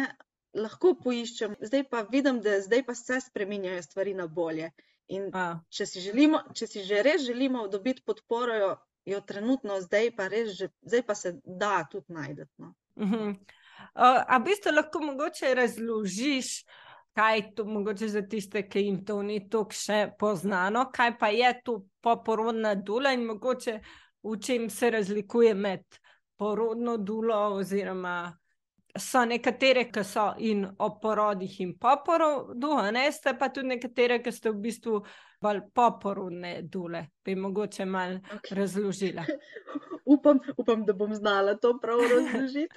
lahko 0.56 0.94
poiščem, 1.00 1.56
zdaj 1.60 1.86
pa 1.90 2.02
vidim, 2.10 2.40
da 2.44 2.58
zdaj 2.64 2.84
pa 2.86 2.94
se 2.96 3.20
spreminjajo 3.20 3.82
stvari 3.84 4.14
na 4.16 4.26
bolje. 4.26 4.70
In 5.14 5.28
A, 5.38 5.60
če 5.70 5.86
si, 5.86 6.02
želimo, 6.02 6.40
če 6.56 6.66
si 6.66 6.82
že 6.82 7.02
res 7.06 7.22
želimo 7.22 7.68
dobiti 7.70 8.02
podporo, 8.04 8.56
jo, 8.58 8.72
jo 9.06 9.20
trenutno 9.22 9.78
zdaj 9.80 10.10
pa 10.16 10.26
že, 10.30 10.68
zdaj 10.82 11.04
pa 11.06 11.14
se 11.14 11.36
da 11.44 11.84
tudi 11.90 12.12
najti. 12.12 12.48
No. 12.58 12.74
mhm. 12.98 13.36
A 13.94 14.24
a 14.28 14.38
v 14.38 14.44
bistvu 14.44 14.72
lahko 14.72 15.00
mogoče 15.00 15.54
razložiš, 15.54 16.64
kaj 17.16 17.54
to 17.54 17.64
mogoče 17.64 18.08
za 18.08 18.22
tiste, 18.22 18.68
ki 18.68 18.80
jim 18.80 19.04
to 19.04 19.22
ni 19.22 19.38
tako 19.48 19.72
še 19.72 20.00
poznano, 20.18 20.88
kaj 20.92 21.14
pa 21.18 21.28
je 21.32 21.52
to 21.64 21.76
poporodna 22.04 22.74
dula 22.74 23.12
in 23.12 23.24
mogoče 23.28 23.78
v 24.26 24.36
čem 24.42 24.70
se 24.70 24.90
razlikuje 24.90 25.54
med 25.54 25.84
porodno 26.36 26.96
dulo 26.96 27.36
oziroma 27.56 28.16
so 28.98 29.24
nekatere, 29.24 29.90
ki 29.92 30.04
so 30.04 30.32
in 30.38 30.66
o 30.78 30.90
porodih 31.00 31.60
in 31.60 31.76
po 31.78 31.96
porodu, 32.04 32.76
ne 32.92 33.10
ste 33.12 33.34
pa 33.38 33.48
tudi 33.48 33.74
nekatere, 33.74 34.22
ki 34.22 34.32
ste 34.32 34.50
v 34.50 34.60
bistvu 34.68 35.00
bolj 35.40 35.60
poporodne 35.74 36.62
dule, 36.64 37.06
bi 37.24 37.34
mogoče 37.36 37.84
malo 37.86 38.20
Okay. 38.32 38.54
razložila. 38.54 39.24
Upam, 40.06 40.38
upam, 40.56 40.84
da 40.84 40.92
bom 40.92 41.14
znala 41.14 41.56
to 41.56 41.78
prav 41.80 41.98
razložiti, 42.00 42.68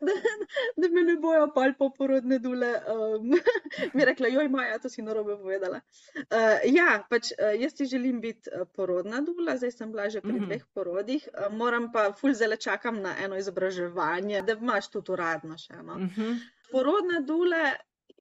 da, 0.00 0.12
da 0.78 0.88
me 0.88 1.02
ne 1.02 1.16
bojo 1.16 1.50
pol 1.54 1.74
poporodne 1.78 2.38
dule. 2.38 2.70
Um, 2.88 3.34
mi 3.94 4.04
rekla, 4.04 4.28
joj, 4.28 4.48
Maja, 4.48 4.78
to 4.78 4.88
si 4.88 5.02
narobe 5.02 5.36
povedala. 5.36 5.80
Uh, 6.16 6.24
ja, 6.66 7.04
pač 7.04 7.32
uh, 7.32 7.52
jaz 7.60 7.76
si 7.76 7.84
želim 7.86 8.20
biti 8.20 8.48
uh, 8.50 8.64
porodna 8.68 9.20
dula, 9.20 9.56
zdaj 9.56 9.70
sem 9.72 9.92
bila 9.92 10.08
že 10.08 10.20
pri 10.20 10.32
Mhm. 10.32 10.44
dveh 10.46 10.64
porodih, 10.74 11.28
uh, 11.30 11.52
moram 11.52 11.92
pa 11.92 12.12
ful 12.12 12.32
zelo 12.32 12.56
čakam 12.58 13.02
na 13.02 13.12
eno 13.18 13.36
izobraževanje, 13.36 14.42
da 14.42 14.52
imaš 14.54 14.88
tudi 14.88 15.12
uradno 15.12 15.58
še 15.58 15.74
eno. 15.74 15.98
Mhm. 15.98 16.32
Porodna 16.72 17.20
dula 17.20 17.74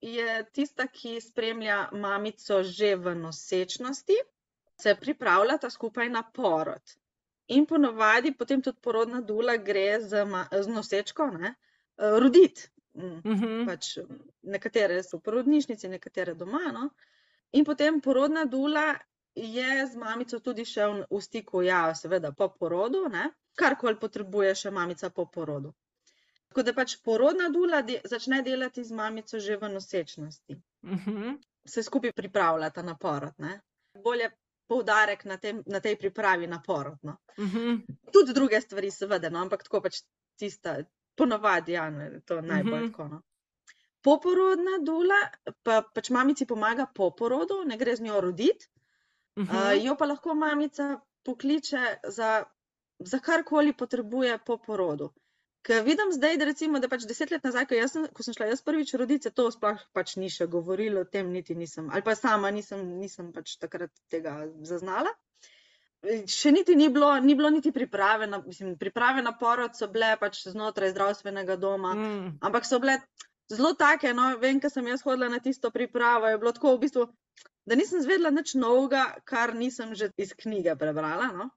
je 0.04 0.44
tista, 0.52 0.88
ki 0.88 1.22
spremlja 1.22 1.90
mamico 1.92 2.64
že 2.64 2.96
v 2.96 3.16
nosečnosti, 3.16 4.18
se 4.82 4.96
pripravlja 5.00 5.58
ta 5.58 5.70
skupaj 5.70 6.10
na 6.10 6.24
porod. 6.24 6.96
In 7.48 7.66
ponovadi 7.66 8.34
potem 8.36 8.62
tudi 8.62 8.78
porodna 8.82 9.22
dula 9.22 9.58
gre 9.58 10.02
z, 10.02 10.26
z 10.52 10.68
nosečko 10.68 11.28
ne, 11.38 11.56
roditi. 11.98 12.70
Mm, 12.94 13.22
Mhm. 13.26 13.66
Pač 13.66 13.98
nekatere 14.44 15.02
so 15.04 15.18
v 15.18 15.24
porodnišnici, 15.26 15.90
nekatere 15.90 16.36
doma. 16.36 16.72
No. 16.72 16.90
In 17.52 17.66
potem 17.66 18.02
porodna 18.02 18.46
dula 18.46 19.00
je 19.36 19.88
z 19.88 19.96
mamico 19.96 20.40
tudi 20.40 20.66
še 20.66 20.86
v, 20.86 21.06
v 21.10 21.22
stiku, 21.22 21.64
ja, 21.66 21.94
seveda 21.96 22.32
po 22.32 22.50
porodu, 22.50 23.08
ne? 23.10 23.32
karkoli 23.56 23.98
potrebuje 24.02 24.56
še 24.56 24.72
mamica 24.72 25.10
po 25.10 25.26
porodu. 25.26 25.74
Tako 26.54 26.64
da 26.64 26.74
pač 26.78 26.92
porodna 27.02 27.48
dula 27.50 27.80
de 27.82 27.96
začne 28.06 28.44
delati 28.46 28.84
z 28.86 28.94
mamico 28.94 29.40
že 29.40 29.56
v 29.58 29.70
nosečnosti. 29.74 30.54
Uh 30.84 31.06
-huh. 31.06 31.38
Se 31.66 31.84
skupaj 31.84 32.12
pripravljata 32.12 32.82
na 32.82 32.96
porod. 32.96 33.34
Ne? 33.38 33.62
Bolje 34.04 34.30
poudarek 34.68 35.26
na, 35.26 35.38
tem, 35.38 35.64
na 35.66 35.80
tej 35.80 35.98
pripravi 35.98 36.48
na 36.48 36.62
porod. 36.62 36.98
No? 37.02 37.18
Uh 37.38 37.46
-huh. 37.46 37.82
Tudi 38.14 38.34
druge 38.34 38.62
stvari, 38.62 38.92
seveda, 38.92 39.30
no? 39.30 39.40
ampak 39.40 39.64
tako 39.64 39.82
pač 39.82 40.04
tista, 40.38 40.78
ponavadi, 41.16 41.72
ja, 41.72 41.90
ne, 41.90 42.22
to 42.26 42.42
najbolj 42.42 42.74
uh 42.74 42.80
Mhm. 42.80 42.86
-huh. 42.86 42.92
tako. 42.92 43.08
No? 43.08 43.22
Poporodna 44.02 44.78
dula 44.82 45.30
pa 45.64 45.82
pač 45.94 46.10
mamici 46.10 46.46
pomaga 46.46 46.86
po 46.96 47.12
porodu, 47.12 47.64
ne 47.66 47.78
gre 47.78 47.96
z 47.96 48.02
njo 48.02 48.22
roditi. 48.22 48.68
Uh 48.68 48.74
Uh, 49.36 49.46
-huh. 49.50 49.86
jo 49.86 49.96
pa 49.96 50.06
lahko 50.06 50.34
mamica 50.36 51.00
pokliče 51.24 51.98
za, 52.08 52.44
za 53.00 53.20
karkoli 53.20 53.74
potrebuje 53.74 54.40
po 54.46 54.58
porodu. 54.58 55.14
Ker 55.64 55.84
vidim 55.84 56.10
zdaj, 56.12 56.38
da, 56.38 56.46
recimo, 56.50 56.80
da 56.84 56.90
pač 56.92 57.06
deset 57.08 57.32
let 57.32 57.46
nazaj, 57.48 57.66
ko, 57.70 57.78
sem, 57.88 58.08
ko 58.12 58.24
sem 58.26 58.36
šla 58.36 58.50
jaz 58.50 58.62
prvič 58.68 58.90
roditi, 59.00 59.30
se 59.30 59.32
to 59.32 59.46
sploh 59.54 59.80
pač 59.96 60.18
ni 60.20 60.28
še 60.34 60.48
govorilo 60.52 61.06
o 61.06 61.08
tem, 61.08 61.30
niti 61.32 61.56
nisem, 61.56 61.88
ali 61.88 62.04
pa 62.04 62.18
sama 62.20 62.52
nisem, 62.52 62.82
nisem 63.00 63.30
pač 63.32 63.56
takrat 63.62 63.94
tega 64.12 64.42
zaznala. 64.68 65.14
Še 66.28 66.52
niti 66.52 66.76
ni 66.76 66.90
bilo, 66.92 67.14
ni 67.24 67.32
bilo 67.40 67.48
niti 67.56 67.72
priprave 67.72 68.28
na, 68.28 68.42
mislim, 68.44 68.74
priprave 68.76 69.24
na 69.24 69.32
porod 69.40 69.78
so 69.80 69.88
bile 69.88 70.10
pač 70.20 70.42
znotraj 70.52 70.92
zdravstvenega 70.92 71.56
doma, 71.56 71.94
Mm. 71.96 72.34
ampak 72.44 72.68
so 72.68 72.80
bile 72.84 72.98
zelo 73.48 73.72
take. 73.80 74.12
No, 74.14 74.34
vem, 74.44 74.60
ker 74.60 74.70
sem 74.70 74.88
jaz 74.92 75.08
hodila 75.08 75.30
na 75.32 75.40
tisto 75.40 75.72
pripravo, 75.72 76.28
je 76.28 76.42
bilo 76.44 76.52
tako 76.52 76.76
v 76.76 76.84
bistvu, 76.84 77.08
da 77.66 77.80
nisem 77.80 78.04
zvedela 78.04 78.36
nič 78.36 78.56
novega, 78.60 79.06
kar 79.24 79.56
nisem 79.56 79.96
že 79.96 80.12
iz 80.18 80.36
knjige 80.36 80.76
prebrala. 80.76 81.32
No. 81.32 81.48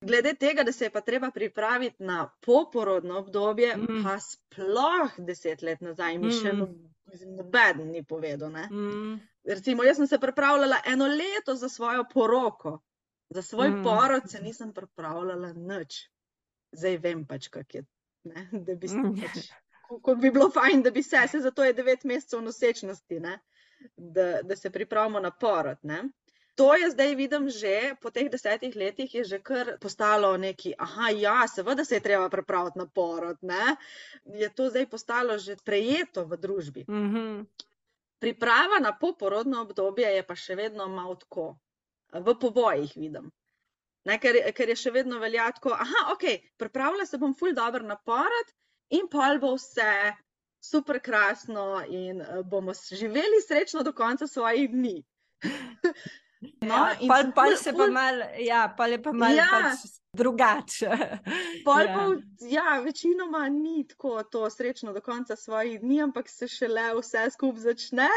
Glede 0.00 0.34
tega, 0.34 0.62
da 0.62 0.72
se 0.72 0.84
je 0.84 0.90
pa 0.90 1.00
treba 1.00 1.30
pripraviti 1.30 2.02
na 2.02 2.30
poporodno 2.40 3.18
obdobje, 3.18 3.76
Mm. 3.76 4.02
pa 4.04 4.18
sploh 4.20 5.10
deset 5.18 5.62
let 5.62 5.80
nazaj, 5.80 6.18
mi 6.18 6.30
še 6.32 6.52
Mm. 6.52 6.90
mislim, 7.06 7.36
noben 7.36 7.90
ni 7.90 8.04
povedal. 8.04 8.50
Ne. 8.50 8.68
Mm. 8.70 9.20
Recimo, 9.44 9.82
jaz 9.82 9.96
sem 9.96 10.06
se 10.06 10.18
pripravljala 10.18 10.76
eno 10.86 11.06
leto 11.06 11.54
za 11.54 11.68
svojo 11.68 12.04
poroko, 12.14 12.78
za 13.30 13.42
svoj 13.42 13.68
Mm. 13.70 13.82
porod 13.84 14.22
se 14.26 14.40
nisem 14.40 14.72
pripravljala 14.72 15.52
nič. 15.52 16.08
Zdaj 16.72 16.96
vem 16.96 17.26
pač, 17.26 17.48
kako 17.48 17.76
je. 17.76 17.84
Ne? 18.24 18.48
Da 18.52 18.74
bi, 18.74 18.86
Mm. 18.86 19.14
pač, 19.16 19.48
kako 19.88 20.14
bi 20.14 20.30
bilo 20.30 20.50
fajn, 20.50 20.82
da 20.82 20.90
bi 20.90 21.02
se, 21.02 21.28
se 21.28 21.40
zato 21.40 21.64
je 21.64 21.72
devet 21.72 22.04
mesecev 22.04 22.42
nosečnosti, 22.42 23.20
ne? 23.20 23.38
da, 23.96 24.42
da 24.42 24.56
se 24.56 24.70
pripravimo 24.70 25.20
na 25.20 25.30
porod. 25.30 25.78
Ne? 25.82 26.02
To 26.58 26.74
je 26.74 26.90
zdaj, 26.90 27.14
vidim, 27.14 27.46
že 27.54 27.94
po 28.02 28.10
teh 28.10 28.26
desetih 28.26 28.74
letih 28.74 29.14
je 29.14 29.22
že 29.24 29.38
kar 29.38 29.76
postalo 29.78 30.34
neki, 30.36 30.74
aha, 30.74 31.10
ja, 31.14 31.46
seveda 31.46 31.84
se 31.86 31.94
je 32.00 32.02
treba 32.02 32.26
pripraviti 32.28 32.78
na 32.78 32.86
porod. 32.86 33.38
Ne? 33.42 33.76
Je 34.26 34.50
to 34.50 34.66
zdaj 34.66 34.88
postalo 34.90 35.38
že 35.38 35.56
prejeto 35.64 36.26
v 36.26 36.36
družbi. 36.36 36.82
Mhm. 36.90 37.46
Priprava 38.18 38.82
na 38.82 38.90
poporodno 38.90 39.62
obdobje 39.62 40.10
je 40.10 40.22
pa 40.26 40.34
še 40.34 40.58
vedno 40.58 40.88
malo 40.90 41.14
tako, 41.14 41.54
v 42.10 42.34
povojih 42.34 42.90
vidim. 42.98 43.30
Ne, 44.08 44.16
ker, 44.18 44.34
ker 44.56 44.72
je 44.72 44.78
še 44.80 44.90
vedno 44.90 45.18
velja 45.22 45.46
tako, 45.54 45.76
aha, 45.76 46.08
ok, 46.14 46.24
pripravila 46.58 47.06
se 47.06 47.18
bom 47.22 47.34
ful 47.38 47.54
dobro 47.54 47.86
na 47.86 47.94
porod 47.94 48.50
in 48.90 49.06
pol 49.06 49.38
bo 49.38 49.54
vse 49.54 50.16
super 50.58 50.98
krasno 50.98 51.84
in 51.86 52.22
eh, 52.22 52.42
bomo 52.42 52.74
živeli 52.74 53.42
srečno 53.46 53.84
do 53.86 53.92
konca 53.92 54.26
svojih 54.26 54.70
dni. 54.72 54.96
No, 56.62 56.74
Ja, 56.76 56.94
pol 57.34 57.50
ful- 57.50 57.56
se 57.58 57.72
pa 57.72 57.78
ful- 57.78 57.92
mal, 57.92 58.14
ja, 58.38 58.68
pol 58.76 58.86
je 58.94 58.98
pa 59.02 59.12
malo 59.12 59.34
Ja. 59.34 59.46
pač 59.50 59.80
drugače. 60.18 60.90
Pol 61.64 61.80
Ja. 61.82 62.06
v- 62.06 62.22
ja, 62.48 62.80
večinoma 62.80 63.48
ni 63.50 63.86
tako 63.86 64.22
to 64.24 64.50
srečno 64.50 64.92
do 64.92 65.00
konca 65.00 65.36
svojih 65.36 65.80
dni, 65.80 66.02
ampak 66.02 66.28
se 66.28 66.48
šele 66.48 66.94
vse 66.94 67.30
skupaj 67.30 67.60
začne. 67.62 68.08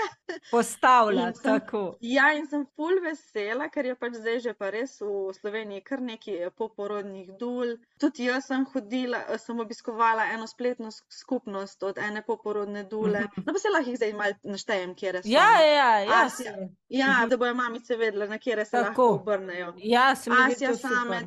Postavlja 0.51 1.33
sem- 1.33 1.43
tako. 1.43 1.97
Ja, 2.01 2.33
in 2.33 2.47
sem 2.47 2.65
ful 2.75 2.99
vesela, 3.01 3.69
ker 3.69 3.85
je 3.85 3.95
pač 3.95 4.13
zdaj 4.15 4.39
že 4.39 4.53
pa 4.53 4.69
res 4.69 4.97
v 4.99 5.11
Sloveniji 5.33 5.81
kar 5.81 6.01
nekaj 6.01 6.49
poporodnih 6.51 7.29
dul. 7.33 7.71
Tudi 7.97 8.25
jaz 8.25 8.45
sem 8.45 8.65
hodila, 8.65 9.23
eh, 9.27 9.37
sem 9.37 9.59
obiskovala 9.59 10.25
eno 10.29 10.47
spletno 10.47 10.87
sk- 10.87 11.05
skupnost 11.11 11.83
od 11.83 11.97
ene 11.99 12.21
poporodne 12.21 12.83
dule. 12.85 13.19
Mhm. 13.21 13.43
No, 13.45 13.53
pa 13.53 13.59
se 13.59 13.69
lahko 13.69 13.89
jih 13.89 13.97
zdaj 13.97 14.13
malo 14.13 14.33
naštejem, 14.45 14.95
kjer 14.95 15.15
so. 15.17 15.29
Ja, 15.29 15.49
ja, 15.61 15.99
ja. 15.99 16.21
Asja. 16.21 16.51
se- 16.51 16.69
ja 16.89 17.07
Mhm. 17.13 17.29
da 17.29 17.37
bojo 17.37 17.53
mamice 17.55 17.95
vedele, 17.95 18.27
na 18.27 18.37
kje 18.37 18.65
se 18.65 18.77
lahko 18.77 18.89
Tako. 18.91 19.07
obrnejo. 19.11 19.73
Ja, 19.77 20.15
se 20.15 20.29
mi 20.29 20.35
zdi 20.45 20.53
Asja 20.55 20.69
to 20.69 20.77
super. 20.77 21.25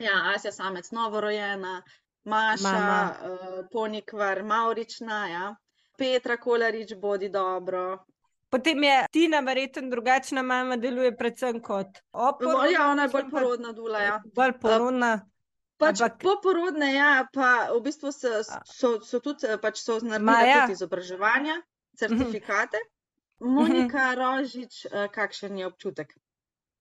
Ja, 0.00 0.32
Asja 0.34 0.52
samec, 0.52 0.90
novorojena, 0.90 1.82
Maša, 2.24 2.62
Mama. 2.64 3.00
uh, 3.22 3.64
Ponikvar, 3.72 4.42
Maurična, 4.44 5.26
ja. 5.28 5.54
Petra 5.96 6.36
Kolarič, 6.36 6.94
bodi 6.96 7.28
dobro. 7.28 7.98
Potem 8.50 8.82
je 8.82 9.06
Tina 9.12 9.40
verjetno 9.40 9.90
drugačna 9.90 10.42
mama, 10.42 10.76
deluje 10.76 11.12
predvsem 11.16 11.60
kot 11.62 12.00
oporna. 12.12 12.64
Ja, 12.66 12.88
ona 12.90 13.02
je 13.02 13.08
bolj 13.08 13.28
porodna 13.30 13.72
dula, 13.72 14.00
ja. 14.00 14.16
Bolj 14.34 14.52
porodna. 14.58 15.10
Pač 15.78 16.00
Ampak- 16.00 16.18
poporodne, 16.20 16.88
ja, 16.94 17.26
pa 17.32 17.68
v 17.70 17.78
bistvu 17.80 18.10
so, 18.12 18.32
so, 18.66 18.88
so 19.00 19.20
tudi 19.20 19.46
eh, 19.46 19.56
pač 19.56 19.78
so 19.80 20.00
naredili 20.02 20.24
Maja. 20.26 20.58
tudi 20.60 20.72
izobraževanja, 20.72 21.54
certifikate. 21.96 22.80
Monika 23.40 24.10
Rožič, 24.14 24.84
eh, 24.86 25.08
kakšen 25.08 25.56
je 25.56 25.66
občutek? 25.66 26.12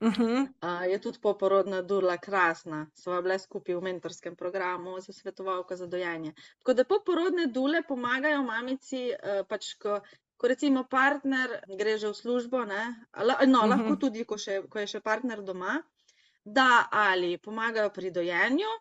Uh 0.01 0.13
-huh. 0.13 0.47
Uh, 0.61 0.91
je 0.91 0.99
tudi 1.01 1.19
poporodna 1.21 1.81
dula 1.81 2.17
krasna, 2.17 2.87
sva 2.95 3.21
bile 3.21 3.39
skupaj 3.39 3.75
v 3.75 3.81
mentorskem 3.81 4.35
programu 4.35 4.99
za 4.99 5.13
svetovalko 5.13 5.75
za 5.75 5.87
dojenje. 5.87 6.33
Tako 6.59 6.73
da 6.73 6.83
poporodne 6.83 7.45
dule 7.47 7.81
pomagajo 7.87 8.43
mamici, 8.43 9.11
uh, 9.11 9.45
pač 9.47 9.73
ko, 9.73 9.99
ko 10.37 10.47
recimo 10.47 10.83
partner 10.83 11.49
gre 11.77 11.97
že 11.97 12.07
v 12.07 12.13
službo, 12.15 12.65
ne, 12.65 13.05
no, 13.47 13.59
Mhm. 13.61 13.69
lahko 13.69 13.95
tudi, 13.95 14.23
ko, 14.25 14.37
še, 14.37 14.61
ko 14.69 14.79
je 14.79 14.87
še 14.87 14.99
partner 14.99 15.41
doma, 15.41 15.83
da 16.45 16.87
ali 16.91 17.37
pomagajo 17.37 17.89
pri 17.89 18.11
dojenju, 18.11 18.71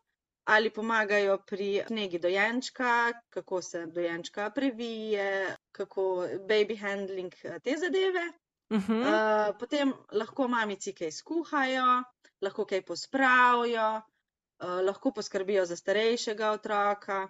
ali 0.45 0.71
pomagajo 0.71 1.39
pri 1.47 1.83
negi 1.91 2.19
dojenčka, 2.19 3.13
kako 3.31 3.63
se 3.63 3.87
dojenčka 3.87 4.51
previje, 4.51 5.57
kako 5.73 6.29
baby 6.49 6.77
handling, 6.77 7.33
eh, 7.45 7.59
te 7.65 7.77
zadeve. 7.77 8.33
Uh 8.71 8.89
-huh. 8.89 9.01
Uh, 9.01 9.59
potem 9.59 9.93
lahko 10.13 10.49
mamici 10.49 10.93
kaj 10.93 11.11
skuhajo, 11.11 12.03
lahko 12.41 12.65
kaj 12.65 12.83
pospravijo, 12.83 13.97
uh, 13.97 14.81
lahko 14.85 15.13
poskrbijo 15.13 15.65
za 15.67 15.77
starejšega 15.77 16.51
otroka, 16.51 17.29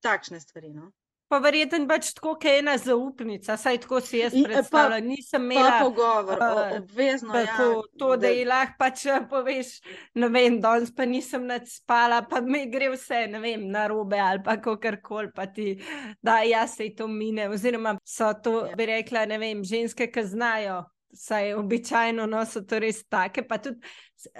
takšne 0.00 0.40
stvari. 0.40 0.72
No? 0.72 0.92
Pa 1.30 1.38
verjetno 1.38 1.78
pač 1.86 2.08
tako, 2.10 2.32
kot 2.34 2.44
ena 2.50 2.72
zaupnica, 2.76 3.54
saj 3.56 3.76
tako 3.78 4.00
si 4.02 4.18
jaz 4.18 4.34
In, 4.34 4.42
pa- 4.42 4.50
predstavljam. 4.50 5.04
Nisem 5.06 5.44
imela 5.44 5.76
pogovor, 5.78 6.40
o, 6.42 6.64
obvezno 6.76 7.36
je. 7.36 7.46
tako, 7.46 7.66
to, 7.94 8.16
da 8.16 8.28
ji 8.28 8.44
lahko 8.44 8.74
pač 8.78 9.04
eh, 9.06 9.20
poveš, 9.30 9.68
ne 10.14 10.28
vem, 10.28 10.58
danes 10.60 10.90
pa 10.90 11.06
nisem 11.06 11.46
nad 11.46 11.62
spala, 11.64 12.22
pa 12.22 12.40
mi 12.40 12.64
gre 12.66 12.90
vse, 12.90 13.28
ne 13.28 13.38
vem, 13.38 13.68
na 13.68 13.86
robe 13.86 14.18
ali 14.18 14.42
pa 14.42 14.56
kakorkoli, 14.58 15.30
pa 15.30 15.46
ti, 15.46 15.76
da 16.20 16.40
ja, 16.42 16.66
se 16.66 16.90
to 16.90 17.06
mine. 17.08 17.46
Oziroma 17.48 17.94
so 18.04 18.32
to, 18.34 18.66
Ja. 18.66 18.74
bi 18.74 18.86
rekla, 18.86 19.22
ne 19.26 19.38
vem, 19.38 19.62
ženske, 19.64 20.10
ki 20.10 20.24
znajo. 20.26 20.82
Saj 21.12 21.54
običajno 21.54 22.26
no, 22.26 22.44
so 22.46 22.60
to 22.62 22.78
res 22.78 23.04
take. 23.04 23.42
Pa 23.42 23.56
tudi, 23.58 23.80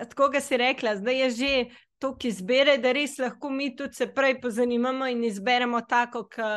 tako 0.05 0.29
kot 0.29 0.43
si 0.43 0.57
rekla, 0.57 0.97
zdaj 0.97 1.17
je 1.21 1.31
že 1.33 1.53
toliko 2.01 2.29
izbire, 2.29 2.79
da 2.81 2.93
res 2.97 3.19
lahko 3.21 3.51
mi 3.53 3.71
tudi 3.77 3.95
se 3.95 4.07
prej 4.15 4.39
pozanimamo 4.41 5.07
in 5.13 5.25
izberemo 5.25 5.81
tako, 5.89 6.25
ki 6.33 6.49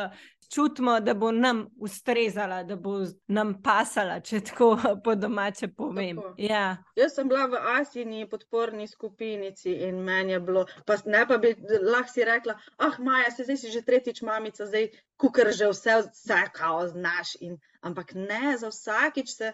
čutimo, 0.54 1.00
da 1.00 1.14
bo 1.14 1.32
nam 1.32 1.66
ustrezala, 1.80 2.62
da 2.62 2.76
bo 2.76 2.92
nam 3.26 3.54
pasala, 3.62 4.20
če 4.20 4.40
tako 4.50 4.68
po 5.04 5.14
domače 5.14 5.68
povem. 5.76 6.20
Tako. 6.20 6.34
Ja. 6.38 6.64
Jaz 6.96 7.16
sem 7.16 7.28
bila 7.28 7.46
v 7.50 7.60
Asijini 7.74 8.28
podporni 8.30 8.86
skupinici 8.88 9.72
in 9.88 10.02
meni 10.04 10.36
je 10.36 10.40
bilo, 10.40 10.66
pa 10.86 10.96
ne 11.06 11.24
pa 11.28 11.38
bi 11.38 11.54
lahko 11.82 12.12
si 12.12 12.24
rekla, 12.24 12.56
ah, 12.78 12.98
Maja, 12.98 13.30
se 13.30 13.48
zdaj 13.48 13.60
si 13.62 13.72
že 13.74 13.82
tretjič 13.82 14.22
mamica, 14.22 14.66
zdaj 14.66 14.90
kukar 15.20 15.52
že 15.52 15.70
vse, 15.72 16.00
vse 16.10 16.42
kao 16.52 16.86
znaš. 16.88 17.36
In, 17.40 17.58
ampak 17.82 18.14
ne, 18.14 18.56
za 18.58 18.70
vsakič 18.70 19.34
se, 19.34 19.52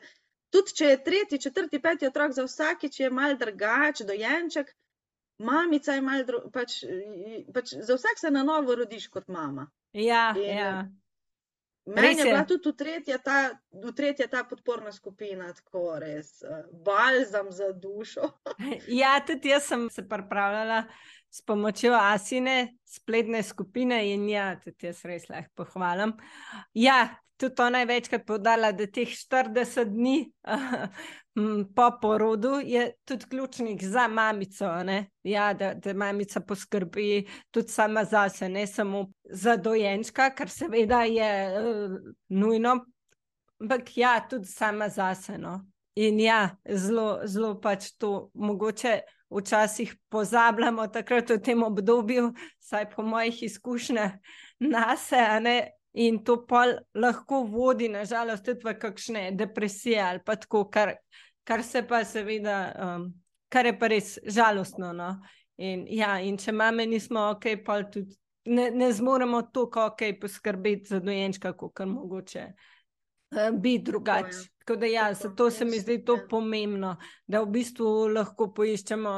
tudi 0.52 0.76
če 0.76 0.92
je 0.92 1.02
tretji, 1.04 1.42
četrti, 1.48 1.80
peti 1.82 2.06
otrok, 2.06 2.36
za 2.36 2.44
vsakič 2.46 3.00
je 3.00 3.10
mal 3.10 3.36
drugač, 3.38 4.04
dojenček, 4.06 4.74
mamica 5.40 5.96
je 5.96 6.04
mal, 6.04 6.24
dru, 6.28 6.44
pač, 6.52 6.82
pač 7.54 7.74
za 7.80 7.96
vsak 7.96 8.20
se 8.20 8.30
na 8.30 8.44
novo 8.46 8.74
rodiš 8.74 9.08
kot 9.08 9.28
mama. 9.28 9.68
Ja, 9.92 10.30
In, 10.36 10.58
ja. 10.58 10.72
Meni 11.90 12.18
je 12.18 12.24
bila 12.24 12.44
tudi 12.44 12.68
v 12.70 12.76
tretje 12.76 13.16
ta, 13.24 13.38
v 13.72 13.92
tretje 13.96 14.26
ta 14.30 14.44
podporna 14.44 14.92
skupina, 14.92 15.48
tako 15.56 15.96
res, 15.98 16.42
eh, 16.42 16.64
balzam 16.84 17.50
za 17.50 17.72
dušo. 17.72 18.28
ja, 19.00 19.16
tudi 19.26 19.50
jaz 19.50 19.66
sem 19.66 19.88
se 19.90 20.04
pripravljala 20.08 20.84
s 21.30 21.42
pomočjo 21.46 21.94
Asine, 21.94 22.76
spletne 22.84 23.42
skupine 23.42 24.02
in 24.12 24.28
ja, 24.28 24.52
tudi 24.60 24.90
jaz 24.90 25.04
res 25.06 25.28
lahko 25.30 25.62
pohvalim. 25.62 26.16
Ja, 26.74 27.04
tudi 27.40 27.54
to 27.54 27.68
največkrat 27.70 28.26
podala, 28.26 28.72
da 28.76 28.86
teh 28.86 29.08
40 29.08 29.94
dni 29.94 30.16
po 31.76 31.86
porodu 32.02 32.58
je 32.64 32.90
tudi 33.04 33.28
ključnih 33.30 33.88
za 33.88 34.08
mamico, 34.08 34.68
ja, 35.22 35.52
da, 35.54 35.74
da 35.74 35.94
mamica 35.94 36.40
poskrbi 36.40 37.26
tudi 37.50 37.68
sama 37.68 38.04
zase, 38.04 38.48
ne 38.48 38.66
samo 38.66 39.06
za 39.24 39.56
dojenčka, 39.56 40.30
kar 40.34 40.50
seveda 40.50 41.02
je 41.02 41.30
uh, 41.60 41.96
nujno, 42.28 42.80
ampak 43.60 43.96
ja, 43.96 44.20
tudi 44.30 44.46
sama 44.46 44.88
zase. 44.88 45.38
No. 45.38 45.60
In 45.94 46.20
ja, 46.20 46.56
zelo, 46.68 47.20
zelo 47.24 47.54
pač 47.60 47.92
to 47.98 48.30
mogoče 48.34 49.00
včasih 49.30 49.94
pozabljamo, 50.08 50.86
takrat 50.86 51.30
v 51.30 51.38
tem 51.42 51.62
obdobju, 51.62 52.32
saj 52.58 52.90
po 52.90 53.02
mojih 53.02 53.42
izkušnjah, 53.42 54.12
nas 54.60 55.12
je. 55.12 55.70
In 55.92 56.20
to 56.24 56.36
pa 56.46 56.66
lahko 56.94 57.42
vodi, 57.50 57.88
nažalost, 57.90 58.44
tudi 58.44 58.62
v 58.62 58.76
kakšne 58.78 59.30
depresije 59.34 59.98
ali 59.98 60.20
pa 60.26 60.36
tako, 60.36 60.68
kar, 60.70 60.92
kar 61.44 61.64
se 61.66 61.82
pa 61.82 62.04
seveda, 62.04 62.58
um, 62.78 63.08
kar 63.50 63.66
je 63.66 63.78
pa 63.78 63.88
res 63.90 64.18
žalostno. 64.22 64.92
No? 64.92 65.16
In, 65.58 65.86
ja, 65.90 66.20
in 66.22 66.38
če 66.38 66.52
mame 66.52 66.86
nismo 66.86 67.32
ok, 67.32 67.48
pa 67.66 67.80
tudi 67.90 68.14
ne, 68.46 68.70
ne 68.70 68.92
zmoremo 68.92 69.42
tako 69.42 69.88
ok 69.90 70.06
poskrbeti 70.20 70.94
za 70.94 71.00
dojenčka, 71.00 71.52
kot 71.52 71.80
je 71.80 71.86
mogoče 71.86 72.46
biti 73.52 73.84
drugače. 73.84 74.48
Tako 74.58 74.76
da, 74.76 74.86
ja, 74.86 75.14
zato 75.14 75.50
se 75.50 75.64
mi 75.64 75.80
zdi 75.80 76.04
to 76.04 76.18
pomembno, 76.30 76.96
da 77.26 77.42
v 77.42 77.50
bistvu 77.50 78.08
lahko 78.14 78.52
poiščemo 78.54 79.14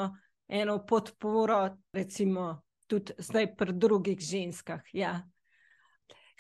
eno 0.48 0.79
podporo, 0.87 1.77
recimo 1.92 2.62
tudi 2.87 3.12
zdaj 3.18 3.55
pri 3.57 3.72
drugih 3.72 4.20
ženskah. 4.20 4.81
Ja. 4.92 5.22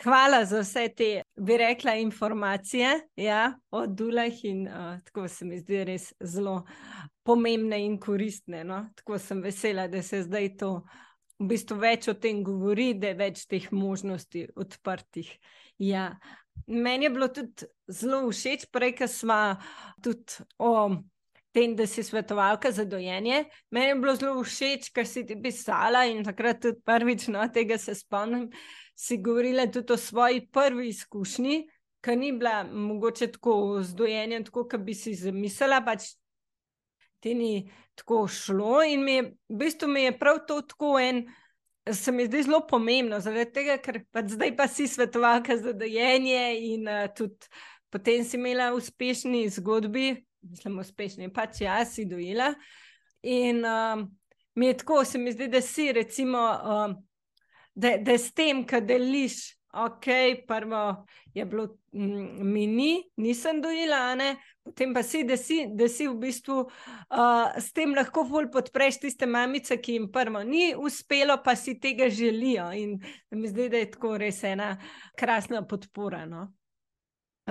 Hvala 0.02 0.44
za 0.44 0.60
vse 0.60 0.88
te, 0.96 1.22
bi 1.36 1.56
rekla, 1.56 1.94
informacije 1.94 2.88
ja, 3.16 3.52
o 3.70 3.86
dulah 3.86 4.44
in 4.44 4.66
uh, 4.68 4.98
tako 5.04 5.28
se 5.28 5.44
mi 5.44 5.58
zdi 5.60 5.84
res 5.84 6.12
zelo 6.20 6.62
pomembne 7.22 7.78
in 7.84 8.00
koristne. 8.00 8.64
No? 8.64 8.82
Tako 8.96 9.18
sem 9.18 9.42
vesela, 9.42 9.86
da 9.88 10.02
se 10.02 10.22
zdaj 10.22 10.56
to 10.56 10.72
v 11.42 11.50
bistvu 11.50 11.78
več 11.82 12.08
o 12.08 12.14
tem 12.14 12.42
govori, 12.46 12.92
da 12.94 13.12
je 13.12 13.18
več 13.18 13.46
teh 13.50 13.68
možnosti 13.74 14.46
odprtih. 14.56 15.30
Ja. 15.82 16.12
Meni 16.66 17.08
je 17.08 17.10
bilo 17.10 17.28
tudi 17.32 17.66
zelo 17.90 18.26
všeč, 18.28 18.68
prej, 18.70 18.94
ko 19.00 19.08
smo 19.08 19.38
tudi 20.04 20.44
o 20.62 20.74
tem, 21.52 21.74
da 21.76 21.86
si 21.88 22.04
svetovalka 22.04 22.70
za 22.72 22.84
dojenje. 22.88 23.44
Meni 23.72 23.92
je 23.92 23.98
bilo 24.00 24.14
zelo 24.16 24.44
všeč, 24.44 24.92
kar 24.94 25.08
si 25.08 25.24
ti 25.26 25.36
pisala 25.40 26.04
in 26.08 26.22
takrat 26.24 26.62
tudi 26.62 26.80
prvič, 26.84 27.28
no, 27.32 27.44
tega 27.52 27.80
se 27.80 27.96
spomnim 27.98 28.48
si 28.94 29.18
govorila 29.18 29.66
tudi 29.66 29.92
o 29.92 29.96
svoji 29.96 30.46
prvi 30.52 30.88
izkušnji, 30.88 31.68
ki 32.04 32.16
ni 32.16 32.32
bila 32.32 32.62
mogoče 32.64 33.26
tako 33.32 33.82
z 33.82 33.94
dojenjem, 33.94 34.44
tako 34.44 34.68
kot 34.68 34.80
bi 34.80 34.94
si 34.94 35.14
zamislila, 35.14 35.80
pač 35.84 36.12
ti 37.22 37.34
ni 37.38 37.70
tako 37.98 38.26
šlo. 38.28 38.82
In 38.82 39.04
mi 39.04 39.14
je, 39.18 39.22
v 39.48 39.60
bistvu 39.62 39.88
mi 39.88 40.06
je 40.06 40.16
prav 40.18 40.42
to 40.48 40.60
tako 40.62 40.98
en. 41.00 41.24
Se 41.82 42.12
mi 42.14 42.28
zdi 42.28 42.44
zelo 42.46 42.60
pomembno, 42.66 43.18
tega, 43.54 43.74
ker 43.82 44.04
pa 44.14 44.22
zdaj 44.22 44.52
pa 44.56 44.68
si 44.70 44.86
svetovalka 44.86 45.56
za 45.58 45.72
dojenje, 45.74 46.42
in 46.74 46.86
uh, 46.86 47.08
tudi 47.10 47.48
potem 47.90 48.22
si 48.24 48.38
imela 48.38 48.68
uspešni 48.74 49.48
zgodbi, 49.50 50.12
mislim, 50.46 50.78
uspešni, 50.78 51.32
pač 51.34 51.64
jaz 51.64 51.96
si 51.96 52.04
dojela. 52.06 52.52
In 53.26 53.64
uh, 53.66 54.04
mi 54.54 54.70
je 54.70 54.76
tako, 54.84 55.02
se 55.04 55.18
mi 55.18 55.32
zdi, 55.34 55.50
da 55.50 55.60
si 55.60 55.90
recimo. 55.92 56.38
Uh, 56.38 56.94
da, 57.74 57.96
da 57.96 58.18
s 58.18 58.32
tem, 58.34 58.62
ki 58.68 58.80
deliš, 58.84 59.38
ok, 59.72 60.08
prvo 60.48 60.82
je 61.34 61.44
bilo 61.44 61.68
mm, 61.92 62.52
mini, 62.52 62.92
nisem 63.16 63.62
dojela, 63.62 64.14
ne? 64.14 64.36
Potem 64.64 64.94
pa 64.94 65.02
si 65.02 65.24
da, 65.24 65.36
si, 65.36 65.66
da 65.74 65.88
si 65.88 66.06
v 66.08 66.14
bistvu 66.22 66.58
uh, 66.62 67.58
s 67.58 67.72
tem 67.74 67.94
lahko 67.94 68.24
bolj 68.28 68.48
podpreš 68.54 69.00
tiste 69.02 69.26
mamice, 69.26 69.76
ki 69.76 69.98
jim 69.98 70.08
prvo 70.12 70.42
ni 70.46 70.72
uspelo, 70.78 71.36
pa 71.44 71.56
si 71.56 71.78
tega 71.80 72.08
želijo. 72.10 72.70
In 72.72 72.98
mi 73.30 73.48
zdi, 73.48 73.68
da 73.68 73.82
je 73.82 73.90
tako 73.90 74.16
res 74.22 74.42
ena 74.44 74.76
krasna 75.18 75.64
podpora. 75.66 76.24
No? 76.26 76.48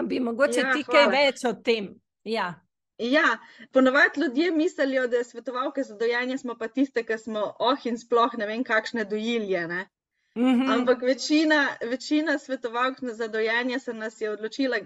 Bi 0.07 0.19
mogoče 0.19 0.59
ja, 0.63 0.73
ti 0.73 0.83
kaj 0.87 1.07
več 1.11 1.45
o 1.45 1.53
tem? 1.53 1.93
Ja. 2.23 2.53
Ja, 3.01 3.39
ponovadi 3.73 4.21
ljudje 4.21 4.51
mislijo, 4.51 5.07
da 5.07 5.23
svetovalke 5.23 5.83
za 5.83 5.95
dojanje 5.97 6.37
smo 6.37 6.53
pa 6.57 6.67
tiste, 6.67 7.01
ki 7.03 7.17
smo 7.17 7.47
oh 7.59 7.87
in 7.89 7.97
sploh 7.97 8.35
ne 8.37 8.45
vem, 8.45 8.63
kakšne 8.63 9.07
dojilje. 9.09 9.63
Ne? 9.67 9.87
Mm 10.35 10.43
-hmm. 10.43 10.73
Ampak 10.73 11.01
večina, 11.01 11.77
večina 11.81 12.39
svetovalk 12.39 12.97
za 13.01 13.27
dojenje 13.27 13.79
se 13.79 13.93
nas 13.93 14.21
je 14.21 14.29
odločila 14.29 14.77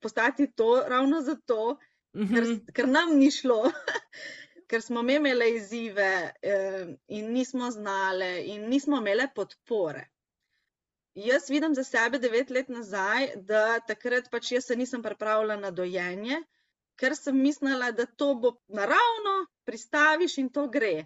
postati 0.00 0.52
to 0.52 0.84
ravno 0.88 1.20
zato, 1.20 1.78
mm 2.12 2.22
-hmm. 2.22 2.34
ker, 2.34 2.42
mhm. 2.42 2.66
ker 2.72 2.88
nam 2.88 3.16
ni 3.18 3.30
šlo, 3.30 3.70
ker 4.68 4.82
smo 4.82 5.00
imeli 5.00 5.56
izzive 5.56 6.32
eh, 6.42 6.86
in 7.08 7.32
nismo 7.32 7.70
znali 7.70 8.42
in 8.46 8.68
nismo 8.68 8.96
imeli 8.96 9.28
podpore. 9.34 10.08
Jaz 11.14 11.50
vidim 11.50 11.74
za 11.74 11.84
sebe 11.84 12.18
devet 12.18 12.50
let 12.50 12.68
nazaj, 12.68 13.28
da 13.36 13.80
takrat 13.80 14.30
pač 14.30 14.52
jaz 14.52 14.64
se 14.64 14.76
nisem 14.76 15.02
pripravila 15.02 15.56
na 15.56 15.70
dojenje, 15.70 16.42
ker 16.96 17.16
sem 17.16 17.42
mislila, 17.42 17.92
da 17.92 18.06
to 18.06 18.34
bo 18.34 18.56
naravno, 18.68 19.46
pristaviš 19.64 20.38
in 20.38 20.48
to 20.48 20.68
gre 20.68 21.04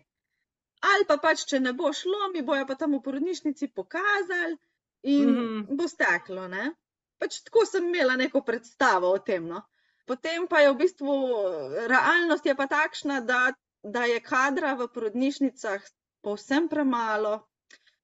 ali 0.81 1.05
pa 1.09 1.17
pač, 1.19 1.45
če 1.51 1.61
ne 1.61 1.73
bo 1.73 1.93
šlo, 1.93 2.31
mi 2.35 2.43
bojo 2.43 2.67
pa 2.67 2.75
tam 2.75 2.95
v 2.97 3.03
porodnišnici 3.03 3.73
pokazali 3.75 4.57
in 5.03 5.31
mm 5.31 5.39
-hmm. 5.39 5.77
bo 5.77 5.89
steklo. 5.89 6.49
Ne? 6.49 6.73
Pač 7.19 7.41
tako 7.43 7.67
sem 7.67 7.89
imela 7.89 8.17
neko 8.17 8.43
predstavo 8.43 9.11
o 9.11 9.19
tem. 9.19 9.47
No? 9.47 9.63
Potem 10.07 10.47
pa 10.49 10.61
je 10.61 10.73
v 10.73 10.77
bistvu 10.77 11.15
realnost 11.89 12.47
je 12.47 12.55
pa 12.55 12.67
takšna, 12.67 13.21
da, 13.21 13.53
da 13.83 14.05
je 14.05 14.21
kadra 14.21 14.75
v 14.75 14.89
porodnišnicah 14.89 15.83
povsem 16.23 16.69
premalo, 16.69 17.49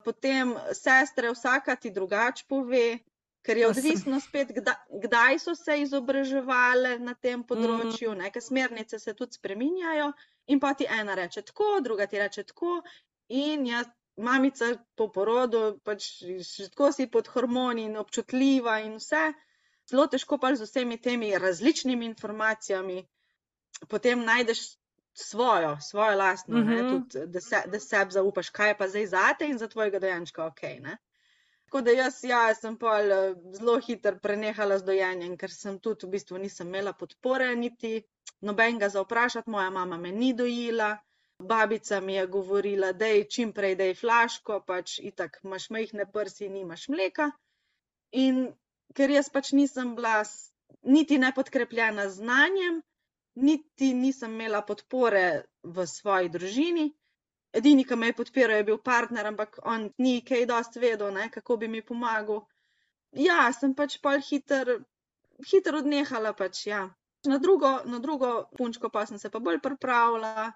potem 0.05 0.55
sestre 0.73 1.33
vsaka 1.33 1.77
ti 1.77 1.91
drugače 1.91 2.45
pove. 2.49 2.99
Ker 3.45 3.59
je 3.61 3.69
odvisno 3.69 4.21
spet, 4.25 4.53
kdaj, 4.57 4.77
kdaj 5.05 5.39
so 5.39 5.55
se 5.55 5.77
izobraževali 5.83 6.99
na 6.99 7.15
tem 7.15 7.41
mhm. 7.41 7.49
področju, 7.49 8.15
neke 8.17 8.41
smernice 8.41 8.99
se 8.99 9.15
tudi 9.15 9.37
spreminjajo. 9.41 10.13
In 10.53 10.61
pa 10.61 10.75
ti 10.75 10.87
ena 10.89 11.17
reče 11.17 11.43
tako, 11.51 11.79
druga 11.85 12.07
ti 12.07 12.21
reče 12.21 12.45
tako. 12.51 12.81
In 13.29 13.67
jaz, 13.67 13.89
mamica 14.17 14.71
po 14.97 15.09
porodu, 15.13 15.79
pač 15.85 16.09
tako 16.71 16.93
si 16.93 17.09
pod 17.11 17.29
hormoni 17.33 17.89
in 17.89 17.97
občutljiva 18.01 18.79
in 18.85 18.97
vse. 19.01 19.33
Zelo 19.91 20.07
težko 20.09 20.39
pa 20.41 20.55
z 20.57 20.65
vsemi 20.65 20.97
temi 21.01 21.33
različnimi 21.39 22.07
informacijami 22.09 23.03
potem 23.89 24.25
najdeš 24.25 24.59
svojo, 25.13 25.79
svojo 25.81 26.17
lastno, 26.17 26.59
mm 26.59 26.69
-hmm. 26.69 26.91
tudi, 26.91 27.27
da, 27.27 27.41
se, 27.41 27.63
da 27.67 27.81
sebi 27.81 28.13
zaupaš, 28.13 28.51
kaj 28.51 28.69
je 28.69 28.79
pa 28.79 28.89
zdaj 28.89 29.07
zate 29.07 29.47
in 29.47 29.59
za 29.59 29.69
tvojega 29.69 29.99
dojenčka 29.99 30.47
ok. 30.47 30.63
Ne? 30.63 30.97
Tako 31.75 31.83
da 31.85 31.91
jaz, 31.91 32.25
ja, 32.25 32.55
sem 32.55 32.77
pa 32.79 32.91
zelo 33.53 33.73
hitro 33.83 34.19
prenehala 34.23 34.77
z 34.79 34.87
dojenjem, 34.87 35.33
ker 35.37 35.51
sem 35.51 35.81
tudi 35.83 36.07
v 36.07 36.13
bistvu 36.13 36.39
nisem 36.39 36.69
imela 36.71 36.93
podpore 36.95 37.49
niti 37.59 37.91
nobenega 38.47 38.89
za 38.95 39.03
vprašati, 39.03 39.51
moja 39.51 39.73
mama 39.75 39.99
me 39.99 40.13
ni 40.13 40.29
dojila. 40.39 40.93
Babica 41.43 41.99
mi 42.01 42.15
je 42.15 42.29
govorila, 42.37 42.93
da 42.93 43.09
je 43.11 43.25
čim 43.37 43.53
prej, 43.53 43.75
da 43.75 43.89
je 43.91 43.99
flaško, 43.99 44.61
pač 44.69 45.01
itak 45.11 45.41
imaš 45.43 45.67
majhne 45.75 46.07
prsi, 46.13 46.49
nimaš 46.49 46.87
mleka. 46.95 47.27
In 48.23 48.39
ker 48.95 49.11
jaz 49.11 49.33
pač 49.35 49.51
nisem 49.59 49.97
bila 49.99 50.21
niti 50.83 51.19
ne 51.19 51.33
podkrepljena 51.35 52.07
z 52.09 52.21
znanjem, 52.21 52.83
niti 53.35 53.91
nisem 53.95 54.39
imela 54.39 54.63
podpore 54.63 55.27
v 55.65 55.91
svoji 55.97 56.31
družini. 56.39 56.93
Edini, 57.55 57.85
ki 57.87 57.97
me 57.97 58.11
je 58.11 58.17
podpiral, 58.19 58.57
je 58.57 58.67
bil 58.71 58.79
partner, 58.83 59.27
ampak 59.31 59.61
on 59.71 59.87
ni 60.03 60.19
kaj 60.27 60.47
dosti 60.51 60.83
vedel, 60.83 61.13
ne, 61.15 61.29
kako 61.31 61.57
bi 61.57 61.69
mi 61.69 61.83
pomagal. 61.87 62.43
Ja, 63.15 63.47
sem 63.55 63.75
pač 63.79 64.01
pol 64.03 64.19
hiter, 64.29 64.73
hiter 65.51 65.79
odnehala 65.79 66.35
pač, 66.35 66.67
ja. 66.67 66.89
Na 67.31 67.39
drugo, 67.39 67.71
na 67.89 68.01
drugo 68.03 68.33
punčko 68.59 68.91
pa 68.93 69.07
sem 69.07 69.19
se 69.19 69.31
pa 69.31 69.41
bolj 69.41 69.61
pripravila, 69.65 70.49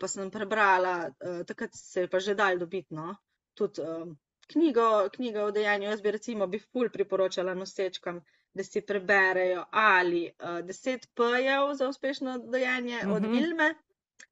pa 0.00 0.08
sem 0.08 0.30
prebrala, 0.30 0.96
uh, 1.08 1.44
takrat 1.48 1.76
se 1.76 2.04
je 2.04 2.10
pa 2.10 2.20
že 2.20 2.34
dal 2.34 2.58
dobiti 2.58 2.94
no? 2.94 3.14
tudi 3.54 3.80
uh, 3.84 4.10
knjigo, 4.52 5.08
knjigo 5.14 5.46
o 5.46 5.54
dejanju. 5.54 5.88
Jaz 5.88 6.02
bi 6.02 6.10
recimo 6.10 6.46
bi 6.46 6.58
ful 6.58 6.90
priporočala 6.92 7.54
nosečkam, 7.54 8.20
da 8.54 8.64
si 8.64 8.82
preberejo 8.82 9.64
ali 9.70 10.26
uh, 10.26 10.58
deset 10.66 11.06
P-jev 11.14 11.74
za 11.74 11.88
uspešno 11.88 12.38
dojanje 12.38 12.96
uh 12.96 13.08
-huh. 13.08 13.16
od 13.16 13.22
mhm. 13.22 13.32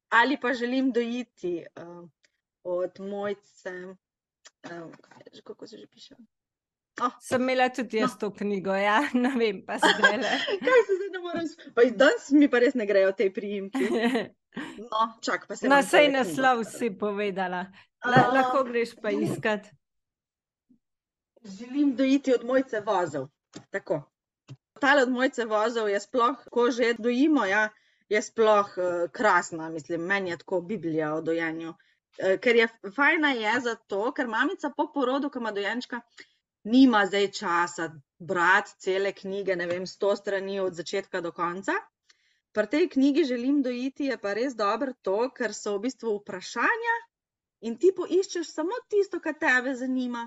Ali 0.09 0.41
pa 0.41 0.53
želim 0.55 0.93
dojiti 0.93 1.65
uh, 1.77 2.09
od 2.63 3.01
mojce, 3.01 3.71
uh, 3.85 4.93
kako 5.45 5.67
se 5.67 5.79
že 5.79 5.87
piše. 5.87 6.15
Oh. 7.01 7.13
Sem 7.21 7.43
imela 7.43 7.69
tudi 7.69 7.97
jaz 7.97 8.11
no. 8.11 8.19
to 8.19 8.31
knjigo, 8.35 8.75
ja, 8.75 9.01
ne 9.25 9.31
vem, 9.39 9.63
pa 9.67 9.79
se 9.79 9.87
zdaj. 9.99 10.19
Kaj 10.67 10.81
se 10.87 10.97
zdaj 10.97 11.11
ne 11.13 11.19
morem 11.19 11.49
spomniti? 11.49 11.97
Danes 11.97 12.31
mi 12.31 12.51
pa 12.51 12.59
res 12.59 12.75
ne 12.75 12.87
grejo 12.87 13.13
te 13.13 13.31
prijimki. 13.33 13.89
No, 14.79 15.13
čak, 15.23 15.45
pa 15.47 15.55
se. 15.57 15.69
Na 15.69 15.83
sej 15.87 16.09
naslov 16.11 16.65
si 16.67 16.89
povedala. 16.91 17.69
La, 18.03 18.23
lahko 18.33 18.65
greš 18.67 18.97
pa 19.03 19.13
iskat. 19.13 19.69
Želim 21.45 21.93
dojiti 21.97 22.35
od 22.35 22.47
mojce 22.49 22.81
vozov. 22.81 23.29
Tako. 23.71 24.01
Tale 24.81 25.05
od 25.05 25.13
mojce 25.13 25.45
vozov 25.45 25.91
je 25.93 26.01
sploh, 26.01 26.43
ko 26.51 26.71
že 26.75 26.95
dojimo, 26.99 27.45
ja, 27.45 27.69
je 28.09 28.23
sploh 28.23 28.73
uh, 28.77 29.11
krasna, 29.13 29.69
mislim, 29.69 30.01
meni 30.01 30.31
je 30.31 30.39
tako 30.39 30.61
Biblija 30.61 31.15
o 31.15 31.21
dojenju. 31.21 31.69
Uh, 31.71 32.39
ker 32.41 32.57
je 32.57 32.69
fajna 32.95 33.33
je 33.37 33.61
zato, 33.61 34.13
ker 34.13 34.29
mamica 34.29 34.71
po 34.77 34.89
porodu, 34.95 35.31
ko 35.31 35.39
ima 35.39 35.53
dojenčka, 35.53 36.01
nima 36.65 37.05
zdaj 37.07 37.31
časa 37.31 37.91
brati 38.19 38.75
cele 38.79 39.13
knjige, 39.13 39.57
ne 39.57 39.67
vem, 39.67 39.87
sto 39.87 40.17
strani 40.17 40.61
od 40.61 40.75
začetka 40.75 41.21
do 41.21 41.33
konca. 41.33 41.73
Pri 42.53 42.67
tej 42.67 42.89
knjigi 42.89 43.25
želim 43.25 43.63
dojiti, 43.63 44.09
je 44.09 44.17
pa 44.19 44.33
res 44.35 44.57
dobro 44.57 44.93
to, 45.03 45.31
ker 45.37 45.55
so 45.55 45.77
v 45.77 45.85
bistvu 45.87 46.17
vprašanja 46.19 46.97
in 47.61 47.77
ti 47.79 47.93
poiščeš 47.95 48.51
samo 48.51 48.77
tisto, 48.89 49.21
kar 49.21 49.37
tebe 49.39 49.75
zanima. 49.77 50.25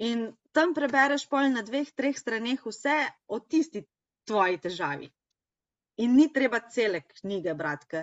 In 0.00 0.30
tam 0.56 0.72
prebereš 0.74 1.26
pol 1.28 1.50
na 1.52 1.62
dveh, 1.62 1.90
treh 1.92 2.16
straneh 2.16 2.62
vse 2.66 2.96
o 3.28 3.38
tisti 3.40 3.84
tvoji 4.26 4.58
težavi. 4.66 5.10
In 6.00 6.16
ni 6.16 6.26
treba 6.32 6.60
cele 6.74 7.02
knjige 7.20 7.54
brati. 7.54 8.02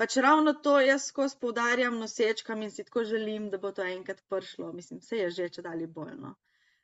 Pač 0.00 0.16
ravno 0.16 0.52
to 0.64 0.78
jaz 0.80 1.06
skozi 1.10 1.36
poudarjam 1.40 1.98
nosečkam 2.00 2.62
in 2.62 2.70
si 2.72 2.84
tako 2.84 3.04
želim, 3.04 3.50
da 3.50 3.58
bo 3.58 3.72
to 3.72 3.84
enkrat 3.84 4.22
prišlo. 4.28 4.72
Mislim, 4.72 5.00
se 5.00 5.16
je 5.16 5.30
že 5.30 5.48
če 5.56 5.62
dalje 5.62 5.86
boljno. 5.86 6.34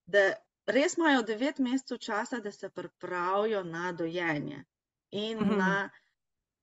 Da 0.06 0.24
res 0.66 0.96
imajo 0.98 1.22
devet 1.22 1.58
mesecev 1.58 1.98
časa, 2.08 2.40
da 2.44 2.52
se 2.52 2.68
pripravijo 2.68 3.62
na 3.64 3.92
dojenje 3.92 4.64
in 5.10 5.38
mm 5.38 5.44
-hmm. 5.44 5.56
na 5.58 5.90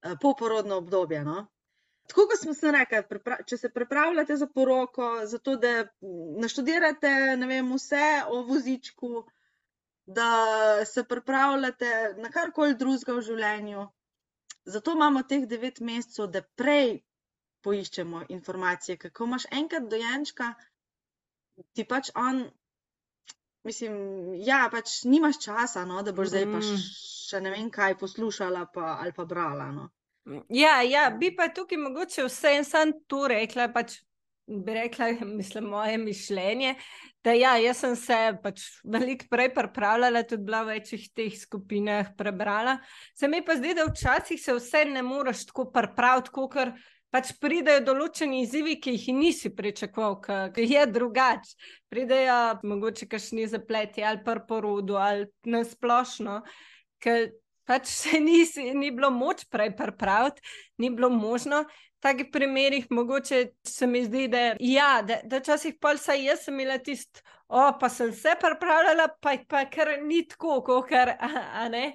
uh, 0.05 0.17
poporodno 0.21 0.77
obdobje. 0.77 1.23
No? 1.23 1.47
Tako 2.07 2.27
kot 2.27 2.39
smo 2.39 2.53
se 2.53 2.71
rekli, 2.71 3.19
če 3.47 3.57
se 3.57 3.69
pripravljate 3.69 4.35
za 4.35 4.47
poroko, 4.47 5.09
zato 5.25 5.55
da 5.55 5.87
naštudirate 6.41 7.13
vem, 7.47 7.73
vse 7.73 8.23
o 8.27 8.41
vozičku, 8.43 9.23
da 10.05 10.29
se 10.85 11.03
pripravljate 11.03 12.15
na 12.17 12.29
karkoli 12.31 12.75
drugega 12.75 13.13
v 13.17 13.21
življenju. 13.29 13.87
Zato 14.65 14.95
imamo 14.95 15.23
teh 15.27 15.47
devet 15.47 15.79
mesecev, 15.79 16.27
da 16.31 16.41
prej 16.55 17.01
poiščemo 17.63 18.25
informacije. 18.29 18.97
Ko 19.11 19.27
imaš 19.27 19.47
enkrat 19.51 19.87
dojenčka, 19.91 20.53
ti 21.73 21.87
pač 21.87 22.11
on 22.15 22.45
Mislim, 23.63 23.93
ja, 24.43 24.65
pač 24.71 25.03
nimaš 25.07 25.37
časa, 25.45 25.85
no, 25.87 26.01
da 26.03 26.11
boš 26.11 26.33
zdaj 26.33 26.45
pa 26.51 26.59
mm. 26.59 26.79
še 27.29 27.39
ne 27.45 27.51
vem 27.53 27.69
kaj 27.71 27.95
poslušala 28.01 28.65
pa, 28.73 28.97
ali 28.99 29.13
pa 29.15 29.23
brala. 29.25 29.69
No. 29.71 29.85
Ja, 30.51 30.81
ja, 30.83 31.05
bi 31.19 31.29
pa 31.35 31.47
tukaj 31.55 31.79
mogoče 31.79 32.25
vse 32.27 32.57
en 32.57 32.67
sam 32.67 32.91
tu 33.07 33.21
rekla, 33.31 33.69
pač 33.71 34.01
bi 34.47 34.73
rekla, 34.73 35.07
mislim, 35.37 35.63
moje 35.63 35.97
mišljenje. 35.97 36.75
Da, 37.23 37.31
ja, 37.31 37.55
jaz 37.57 37.79
sem 37.79 37.95
se 37.95 38.15
pač 38.43 38.63
veliko 38.83 39.29
prej 39.31 39.53
pripravljala, 39.55 40.25
tudi 40.27 40.43
bila 40.43 40.63
v 40.63 40.75
večjih 40.77 41.05
teh 41.15 41.35
skupinah 41.39 42.09
prebrala. 42.17 42.77
Se 43.15 43.27
mi 43.31 43.39
pa 43.45 43.55
zdi, 43.55 43.75
da 43.77 43.85
včasih 43.87 44.41
se 44.41 44.57
vse 44.57 44.83
ne 44.85 45.03
moreš 45.03 45.45
tako 45.51 45.69
pripraviti, 45.71 46.33
kot 46.35 46.57
pač 47.13 47.29
pridejo 47.39 47.83
določeni 47.85 48.41
izzivi, 48.41 48.79
ki 48.81 48.95
jih 48.97 49.07
nisi 49.15 49.53
pričakoval, 49.55 50.17
ki 50.55 50.65
je 50.65 50.83
drugače. 50.89 51.55
Pridejo 51.93 52.39
mogoče 52.65 53.07
kašni 53.07 53.47
zapleti 53.47 54.03
ali 54.03 54.23
pa 54.25 54.39
porodu 54.49 54.97
ali 54.97 55.29
nasplošno, 55.45 56.41
ker 56.99 57.29
pač 57.69 57.87
se 58.01 58.19
nisi, 58.19 58.71
ni 58.73 58.91
bilo 58.91 59.13
moč 59.13 59.45
prej 59.47 59.75
pripraviti, 59.77 60.41
ni 60.81 60.89
bilo 60.89 61.09
možno. 61.13 61.63
Takih 62.03 62.27
primerih 62.31 62.89
mogoče 62.91 63.45
se 63.63 63.87
mi 63.87 64.01
zdi, 64.03 64.27
da 64.27 64.41
ja, 64.59 65.01
da, 65.07 65.21
da 65.23 65.39
časih 65.39 65.77
pol 65.81 65.97
saj 65.97 66.25
jaz 66.25 66.41
sem 66.43 66.57
imela 66.59 66.75
tisto, 66.83 67.23
o 67.47 67.69
pa 67.79 67.89
sem 67.89 68.11
se 68.11 68.33
pripravljala, 68.41 69.07
pa 69.21 69.37
pa 69.47 69.63
kar 69.71 69.93
ni 70.03 70.25
tako, 70.27 70.59
kot 70.67 70.89
kar, 70.89 71.15
a, 71.15 71.29
a 71.63 71.69
ne. 71.71 71.93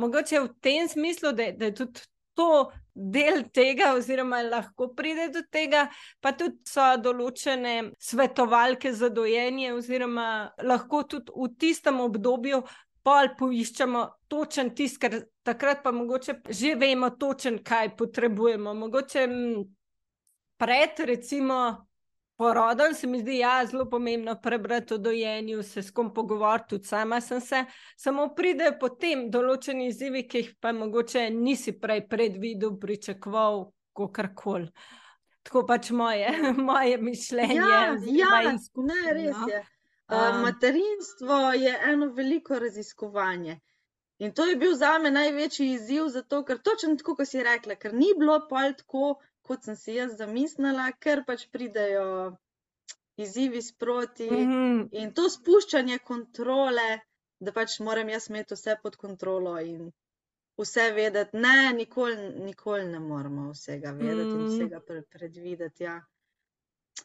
Mogoče 0.00 0.40
v 0.40 0.48
tem 0.64 0.88
smislu, 0.88 1.34
da, 1.36 1.50
da 1.52 1.68
je 1.68 1.74
tudi 1.82 2.08
to 2.34 2.70
del 2.94 3.44
tega, 3.52 3.92
oziroma 3.96 4.40
lahko 4.42 4.90
pride 4.96 5.28
do 5.34 5.42
tega, 5.52 5.86
pa 6.20 6.32
tudi 6.36 6.56
so 6.68 6.86
določene 7.02 7.92
svetovalke 8.00 8.92
za 8.96 9.10
dojenje, 9.12 9.74
oziroma 9.76 10.28
lahko 10.64 11.04
tudi 11.08 11.32
v 11.36 11.50
tistem 11.60 12.00
obdobju. 12.00 12.62
Pol 13.02 13.30
poiščemo 13.38 14.02
točen 14.28 14.74
tisk, 14.76 15.00
ker 15.00 15.22
takrat 15.46 15.82
pa 15.82 15.92
mogoče 15.92 16.40
že 16.48 16.74
vemo 16.76 17.10
točen, 17.10 17.62
kaj 17.64 17.94
potrebujemo. 17.96 18.74
Mogoče 18.76 19.26
pred, 20.60 21.00
recimo, 21.08 21.86
porodom, 22.40 22.94
se 22.94 23.06
mi 23.06 23.18
zdi 23.20 23.38
ja, 23.38 23.66
zelo 23.66 23.84
pomembno 23.90 24.34
prebrati 24.42 24.94
o 24.94 24.98
dojenju, 24.98 25.62
se 25.62 25.82
s 25.82 25.90
kom 25.90 26.12
pogovoriti, 26.14 26.68
tudi 26.68 26.84
sama 26.84 27.20
sem 27.20 27.40
se. 27.40 27.64
Samo 27.96 28.28
pridejo 28.36 28.78
potem 28.80 29.26
določeni 29.30 29.90
izzivi, 29.90 30.26
ki 30.28 30.44
jih 30.44 30.54
pa 30.60 30.72
mogoče 30.72 31.26
nisi 31.36 31.76
prej 31.80 32.06
predvidel, 32.08 32.78
pričakoval, 32.80 33.66
kako 33.96 34.28
koli. 34.36 34.72
Tako 35.44 35.66
pač 35.68 35.90
moje, 35.90 36.32
moje 36.70 36.96
mišljenje. 37.00 37.60
Ja, 37.60 37.84
ja 38.08 38.40
ne, 38.48 39.02
res 39.16 39.36
no. 39.36 39.60
Um, 40.10 40.40
materinstvo 40.42 41.52
je 41.52 41.78
eno 41.92 42.06
veliko 42.06 42.58
raziskovanje. 42.58 43.60
In 44.18 44.32
to 44.34 44.44
je 44.44 44.56
bil 44.56 44.74
za 44.74 44.98
me 44.98 45.10
največji 45.10 45.66
izziv, 45.72 46.08
zato 46.08 46.42
ker 46.44 46.58
točno 46.58 46.96
tako, 46.96 47.14
kot 47.16 47.28
si 47.28 47.42
rekla, 47.42 47.74
ker 47.74 47.94
ni 47.94 48.10
bilo 48.18 48.40
pol 48.48 48.74
tako, 48.76 49.14
kot 49.42 49.64
sem 49.64 49.76
si 49.76 49.94
jaz 49.94 50.16
zamislila, 50.18 50.90
ker 51.00 51.22
pač 51.26 51.46
pridejo 51.52 52.36
izzivi 53.16 53.62
sproti 53.62 54.28
mm 54.30 54.50
-hmm. 54.50 54.88
in 54.92 55.14
to 55.14 55.28
spuščanje 55.30 55.98
kontrole, 55.98 57.00
da 57.40 57.52
pač 57.52 57.78
moram 57.80 58.08
jaz 58.08 58.28
imeti 58.30 58.54
vse 58.54 58.76
pod 58.82 58.96
kontrolo 58.96 59.58
in 59.60 59.90
vse 60.58 60.90
vedeti. 60.92 61.36
Ne, 61.36 61.72
nikoli, 61.72 62.16
nikoli 62.44 62.84
ne 62.84 63.00
moramo 63.00 63.50
vsega 63.50 63.90
vedeti 63.90 64.28
mm 64.28 64.38
-hmm. 64.38 64.40
in 64.40 64.58
vsega 64.58 64.80
pre 64.80 65.02
predvideti. 65.02 65.84
Ja. 65.84 66.00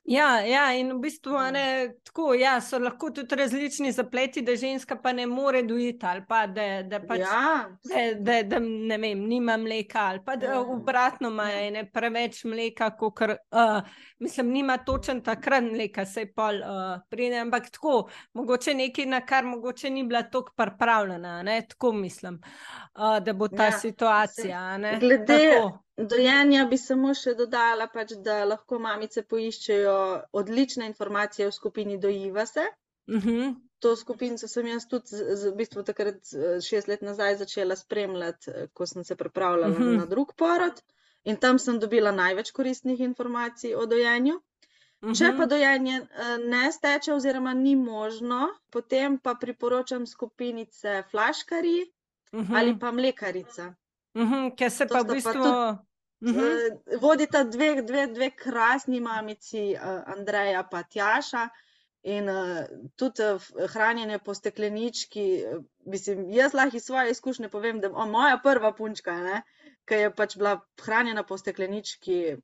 Ja, 0.03 0.39
ja, 0.39 0.73
in 0.73 0.91
v 0.93 0.99
bistvu 0.99 1.33
ja. 1.33 1.51
ne, 1.51 1.65
tako, 2.03 2.33
ja, 2.37 2.59
so 2.61 2.77
lahko 2.79 3.09
tudi 3.15 3.35
različni 3.35 3.91
zapleti, 3.91 4.41
da 4.45 4.55
ženska 4.55 4.97
pa 5.01 5.13
ne 5.13 5.25
more 5.27 5.63
dojiti, 5.63 6.05
ali 6.05 6.21
pa 6.27 6.45
da, 6.47 6.83
da, 6.83 6.99
pač, 7.07 7.19
ja. 7.19 7.69
da, 7.83 8.03
da, 8.19 8.35
da 8.43 8.59
ne 8.59 8.97
vem, 8.97 9.23
nima 9.27 9.57
mleka, 9.57 9.99
ali 9.99 10.21
pa 10.25 10.35
da 10.35 10.53
ja. 10.53 10.59
obratno 10.61 11.29
ima 11.29 11.49
ja. 11.51 11.85
preveč 11.93 12.43
mleka, 12.43 12.91
kot 12.97 13.21
uh, 13.21 13.79
mislim, 14.19 14.51
nima 14.51 14.77
točen 14.77 15.23
takrat 15.23 15.63
mleka, 15.63 16.05
se 16.05 16.25
pol 16.35 16.61
uh, 16.61 16.83
pride, 17.09 17.39
ampak 17.41 17.71
tako, 17.71 18.09
mogoče 18.33 18.73
nekaj, 18.73 19.05
na 19.05 19.23
kar 19.25 19.45
mogoče 19.45 19.89
ni 19.89 20.03
bila 20.03 20.23
tako 20.23 20.53
pripravljena, 20.57 21.41
ne, 21.43 21.61
tako 21.69 21.93
mislim, 21.93 22.41
uh, 22.41 23.17
da 23.23 23.33
bo 23.33 23.47
ta 23.47 23.71
ja. 23.71 23.79
situacija. 23.79 24.77
Ne, 24.77 24.99
Glede. 24.99 25.25
Tako. 25.25 25.84
Dojenja 25.97 26.65
bi 26.67 26.77
samo 26.77 27.13
še 27.15 27.33
dodala, 27.39 27.87
pač, 27.87 28.09
da 28.23 28.41
lahko 28.43 28.79
mamice 28.83 29.21
poiščejo 29.23 29.93
odlične 30.41 30.89
informacije 30.91 31.47
v 31.47 31.55
skupini 31.55 31.97
Dojiva 31.97 32.45
se. 32.45 32.65
Uh 33.07 33.15
mhm. 33.15 33.29
-huh. 33.29 33.55
To 33.79 33.95
skupino 33.95 34.37
sem 34.37 34.67
jaz 34.67 34.87
tudi 34.87 35.07
z, 35.07 35.51
v 35.51 35.55
bistvu 35.55 35.83
takrat 35.83 36.17
šest 36.67 36.87
let 36.87 37.01
nazaj 37.01 37.35
začela 37.37 37.75
spremljati, 37.75 38.51
ko 38.73 38.85
sem 38.85 39.03
se 39.03 39.15
pripravljala 39.15 39.71
uh 39.71 39.79
mhm. 39.79 39.89
-huh. 39.89 39.97
na 39.97 40.05
drug 40.05 40.33
porod 40.35 40.81
in 41.23 41.37
tam 41.37 41.59
sem 41.59 41.79
dobila 41.79 42.11
največ 42.11 42.51
koristnih 42.51 42.99
informacij 42.99 43.75
o 43.75 43.85
dojenju. 43.85 44.35
Uh 44.35 45.09
-huh. 45.09 45.17
Če 45.17 45.25
pa 45.25 45.45
mhm. 45.45 45.49
dojenje 45.49 46.07
ne 46.47 46.71
steče 46.71 47.13
oziroma 47.13 47.53
ni 47.53 47.75
možno, 47.75 48.49
potem 48.69 49.19
pa 49.19 49.35
priporočam 49.35 50.07
skupinice 50.07 51.03
Flaškari 51.11 51.91
uh 52.33 52.39
-huh. 52.39 52.57
ali 52.57 52.79
pa 52.79 52.91
Mlekarica. 52.91 53.75
-hmm, 54.23 54.55
ker 54.55 54.71
se 54.71 54.87
pa 54.87 55.01
v 55.01 55.13
bistvu. 55.13 55.33
Tudi, 55.33 55.77
mm 56.21 56.33
-hmm. 56.33 56.99
Vodita 57.01 57.43
dve, 57.43 57.81
dve, 57.81 58.07
dve 58.07 58.29
krasni 58.31 58.99
mamici, 58.99 59.75
uh, 59.75 60.03
Andreja 60.17 60.67
in 60.71 60.83
Tjaša, 60.89 61.49
in 62.03 62.29
uh, 62.29 62.65
tudi 62.95 63.23
uh, 63.23 63.41
hranjenje 63.73 64.19
po 64.19 64.33
steklenički. 64.33 65.43
Uh, 65.45 65.63
mislim, 65.85 66.29
jaz 66.29 66.53
lahko 66.53 66.77
iz 66.77 66.83
svoje 66.83 67.11
izkušnje 67.11 67.49
povem, 67.49 67.79
da 67.79 67.87
je 67.87 67.93
moja 67.93 68.39
prva 68.43 68.73
punčka, 68.73 69.41
ki 69.85 69.93
je 69.93 70.15
pač 70.15 70.37
bila 70.37 70.59
hranjena 70.81 71.23
po 71.23 71.37
steklenički, 71.37 72.37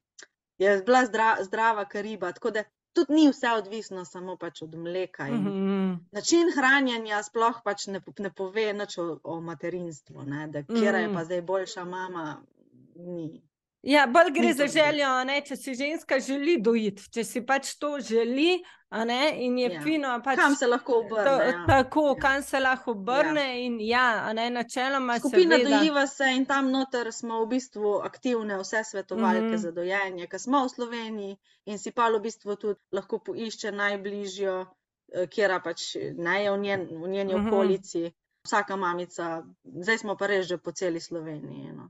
je 0.57 0.81
bila 0.85 1.05
zdra, 1.05 1.37
zdrava 1.41 1.85
kariba. 1.85 2.31
Tako 2.31 2.51
da 2.51 2.63
tudi 2.93 3.13
ni 3.13 3.29
vse 3.29 3.51
odvisno 3.57 4.05
samo 4.05 4.35
pač 4.37 4.61
od 4.61 4.75
mleka. 4.75 5.27
Mm 5.27 5.45
-hmm. 5.45 5.97
Način 6.11 6.51
hranjenja 6.55 7.23
sploh 7.23 7.61
pač 7.63 7.87
ne, 7.87 8.01
ne 8.19 8.29
pove 8.29 8.73
nič 8.73 8.97
o, 8.97 9.19
o 9.23 9.41
materinstvu, 9.41 10.23
ne? 10.23 10.47
da 10.47 10.59
-hmm. 10.59 11.09
je 11.09 11.13
pa 11.13 11.23
zdaj 11.23 11.41
boljša 11.41 11.85
mama. 11.85 12.41
Ni. 12.95 13.41
Ja, 13.83 14.05
bolj 14.07 14.31
gre 14.31 14.53
za 14.53 14.67
željo, 14.67 15.07
a 15.07 15.23
ne, 15.23 15.41
če 15.41 15.55
si 15.55 15.73
ženska 15.73 16.19
želi 16.19 16.57
dojiti, 16.59 17.09
če 17.09 17.23
si 17.23 17.41
pač 17.41 17.75
to 17.75 17.99
želi, 17.99 18.59
a 18.89 19.05
ne, 19.05 19.17
in 19.37 19.57
je 19.57 19.69
Ja. 19.69 19.81
fino. 19.81 20.21
Pač, 20.21 20.37
Kam 20.37 20.55
se 20.55 20.67
lahko 20.67 20.93
obrne? 20.95 21.23
to, 21.25 21.35
ja. 21.41 21.65
tako, 21.67 22.03
Ja. 22.07 22.15
kam 22.17 22.41
se 22.43 22.59
lahko 22.59 22.91
obrne, 22.91 23.65
in 23.65 23.79
ja, 23.81 24.05
ne, 24.33 24.49
načeloma 24.51 25.17
Skupina 25.19 25.55
seveda. 25.55 25.69
dojiva 25.71 26.07
se 26.07 26.23
in 26.31 26.45
tam 26.45 26.69
noter 26.69 27.11
smo 27.11 27.39
v 27.39 27.47
bistvu 27.47 27.95
aktivne, 28.01 28.57
vse 28.57 28.83
svetovalke 28.83 29.41
Mhm. 29.47 29.57
za 29.57 29.71
dojenje, 29.71 30.27
ki 30.27 30.39
smo 30.39 30.61
v 30.61 30.69
Sloveniji 30.69 31.37
in 31.65 31.77
si 31.79 31.91
pa 31.91 32.09
v 32.09 32.19
bistvu 32.19 32.55
tudi 32.57 32.79
lahko 32.91 33.19
poišče 33.19 33.71
najbližjo, 33.73 34.65
eh, 35.13 35.27
kjera 35.27 35.59
pač 35.59 35.81
ne 36.15 36.43
je 36.43 36.51
v, 36.51 36.57
njen, 36.59 36.81
v 36.93 37.07
njeni 37.09 37.33
Mhm. 37.33 37.47
okolici. 37.47 38.11
Vsaka 38.43 38.75
mamica, 38.75 39.41
zdaj 39.65 39.97
smo 39.97 40.15
pa 40.15 40.27
res 40.27 40.45
že 40.47 40.57
po 40.59 40.71
celi 40.71 40.99
Sloveniji. 40.99 41.73
No. 41.73 41.89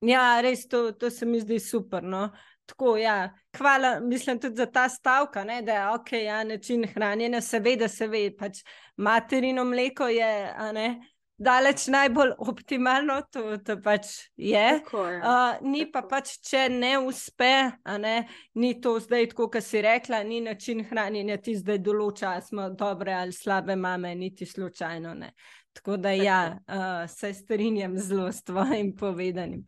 Ja, 0.00 0.40
res 0.40 0.66
to, 0.68 0.92
to 0.92 1.10
se 1.10 1.26
mi 1.26 1.40
zdi 1.40 1.60
super. 1.60 2.02
No? 2.02 2.30
Tako, 2.66 2.96
ja. 2.96 3.34
Hvala, 3.58 4.00
mislim, 4.00 4.40
tudi 4.40 4.56
za 4.56 4.66
ta 4.66 4.88
stavka, 4.88 5.44
ne, 5.44 5.62
da 5.62 5.72
je 5.72 5.88
ok, 5.94 6.12
ja, 6.12 6.44
način 6.44 6.86
hranjenja, 6.94 7.40
seveda 7.40 7.88
se 7.88 8.06
ve, 8.06 8.30
pač 8.38 8.62
materino 8.96 9.64
mleko 9.64 10.06
je 10.08 10.30
ne, 10.72 10.86
daleč 11.40 11.86
najbolj 11.86 12.32
optimalno, 12.38 13.16
to, 13.32 13.56
to 13.64 13.76
pač 13.82 14.06
je. 14.36 14.80
Tako 14.84 15.04
je. 15.06 15.18
Uh, 15.18 15.70
ni 15.72 15.86
pa 15.90 16.02
Tako. 16.02 16.10
pač, 16.12 16.34
če 16.46 16.66
ne 16.68 16.92
uspe, 16.98 17.52
ne, 17.98 18.16
ni 18.54 18.74
to 18.80 18.98
zdaj 19.00 19.30
tako, 19.32 19.48
kot 19.56 19.64
si 19.64 19.80
rekla, 19.82 20.22
ni 20.22 20.42
način 20.44 20.84
hranjenja 20.84 21.40
ti 21.40 21.56
zdaj 21.56 21.80
določa, 21.82 22.34
ali 22.36 22.46
smo 22.46 22.68
dobre 22.76 23.16
ali 23.16 23.32
slabe 23.32 23.76
mame, 23.76 24.14
niti 24.14 24.46
slučajno 24.46 25.14
ne. 25.24 25.32
Tako 25.80 25.96
da 25.96 26.10
ja, 26.12 26.58
uh, 26.68 27.10
se 27.10 27.32
strinjam 27.34 27.98
zelo 27.98 28.32
s 28.32 28.42
tvojim 28.44 28.96
povedanim. 28.96 29.64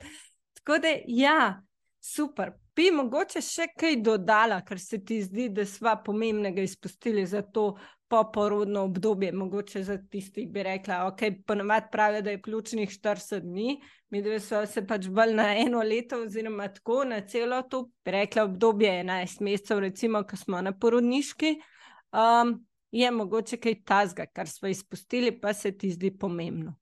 Tako 0.54 0.78
da 0.78 0.88
ja, 1.06 1.62
super. 2.04 2.52
Bi 2.76 2.90
mogoče 2.92 3.40
še 3.44 3.66
kaj 3.80 3.96
dodala, 4.04 4.60
kar 4.64 4.80
se 4.80 4.98
ti 5.04 5.22
zdi, 5.24 5.48
da 5.52 5.64
sva 5.68 5.96
pomembnega 6.04 6.62
izpustili 6.64 7.24
za 7.26 7.42
to 7.42 7.74
poporodno 8.12 8.82
obdobje, 8.84 9.32
mogoče 9.32 9.82
za 9.88 9.96
tistih 10.10 10.50
bi 10.52 10.62
rekla, 10.62 11.06
ok, 11.06 11.20
ponovadi 11.46 11.86
pravijo, 11.92 12.22
da 12.22 12.30
je 12.30 12.42
ključnih 12.42 12.90
40 12.90 13.40
dni, 13.40 13.78
mi 14.10 14.22
dve 14.22 14.40
smo 14.40 14.66
se 14.66 14.84
pač 14.86 15.08
bolj 15.08 15.32
na 15.34 15.46
eno 15.56 15.80
leto 15.80 16.20
oziroma 16.20 16.68
tako 16.68 17.04
na 17.08 17.22
celo 17.24 17.62
to, 17.62 17.86
bi 18.04 18.12
rekla 18.12 18.44
obdobje 18.44 18.90
11 19.04 19.40
mesecev, 19.40 19.80
recimo, 19.80 20.24
ko 20.28 20.36
smo 20.36 20.60
na 20.60 20.74
porodniški. 20.76 21.54
Um, 22.12 22.58
je 22.92 23.10
mogoče 23.10 23.56
kaj 23.56 23.84
tazga, 23.84 24.26
kar 24.26 24.48
smo 24.48 24.68
izpustili, 24.68 25.40
pa 25.40 25.52
se 25.54 25.72
ti 25.72 25.90
zdi 25.90 26.10
pomembno. 26.12 26.74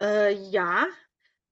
Uh, 0.00 0.08
ja, 0.50 0.86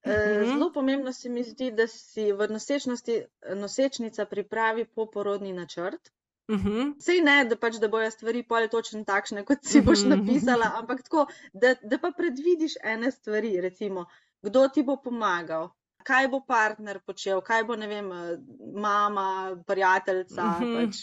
uh, 0.05 0.13
Mhm. 0.13 0.45
zelo 0.47 0.73
pomembno 0.73 1.13
se 1.13 1.29
mi 1.29 1.43
zdi, 1.45 1.71
da 1.73 1.87
si 1.87 2.33
v 2.33 2.49
nosečnosti 2.49 3.13
eh, 3.13 3.55
nosečnica 3.55 4.25
pripravi 4.27 4.85
poporodni 4.87 5.53
načrt. 5.53 6.11
Uh 6.49 6.57
-huh. 6.57 6.95
Sej 7.01 7.21
ne, 7.21 7.45
da 7.45 7.57
pač 7.57 7.75
da 7.75 7.89
bojo 7.89 8.11
stvari 8.11 8.43
pol 8.43 8.69
točno 8.69 9.05
takšne, 9.05 9.45
kot 9.45 9.59
si 9.63 9.81
boš 9.81 9.99
Mhm. 10.01 10.09
napisala, 10.11 10.73
ampak 10.75 11.03
tako, 11.03 11.27
da, 11.53 11.75
da 11.83 11.99
pa 11.99 12.11
predvidiš 12.11 12.73
ene 12.85 13.11
stvari, 13.11 13.61
recimo, 13.61 14.07
kdo 14.43 14.69
ti 14.69 14.83
bo 14.83 14.97
pomagal, 14.97 15.69
kaj 16.03 16.29
bo 16.29 16.41
partner 16.41 17.01
počel, 17.01 17.41
kaj 17.41 17.65
bo, 17.65 17.77
ne 17.77 17.87
vem, 17.87 18.13
eh, 18.13 18.39
mama, 18.75 19.29
prijateljica, 19.67 20.43
Mhm. 20.43 20.75
pač, 20.77 20.97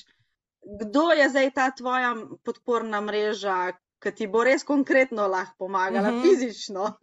kdo 0.68 1.12
je 1.12 1.30
zdaj 1.30 1.52
ta 1.52 1.72
tvoja 1.72 2.16
podporna 2.44 3.02
mreža, 3.02 3.72
ki 4.00 4.12
ti 4.12 4.28
bo 4.28 4.44
res 4.44 4.64
konkretno 4.64 5.28
lahko 5.28 5.56
pomagala, 5.66 6.12
Mhm. 6.12 6.22
fizično, 6.22 6.98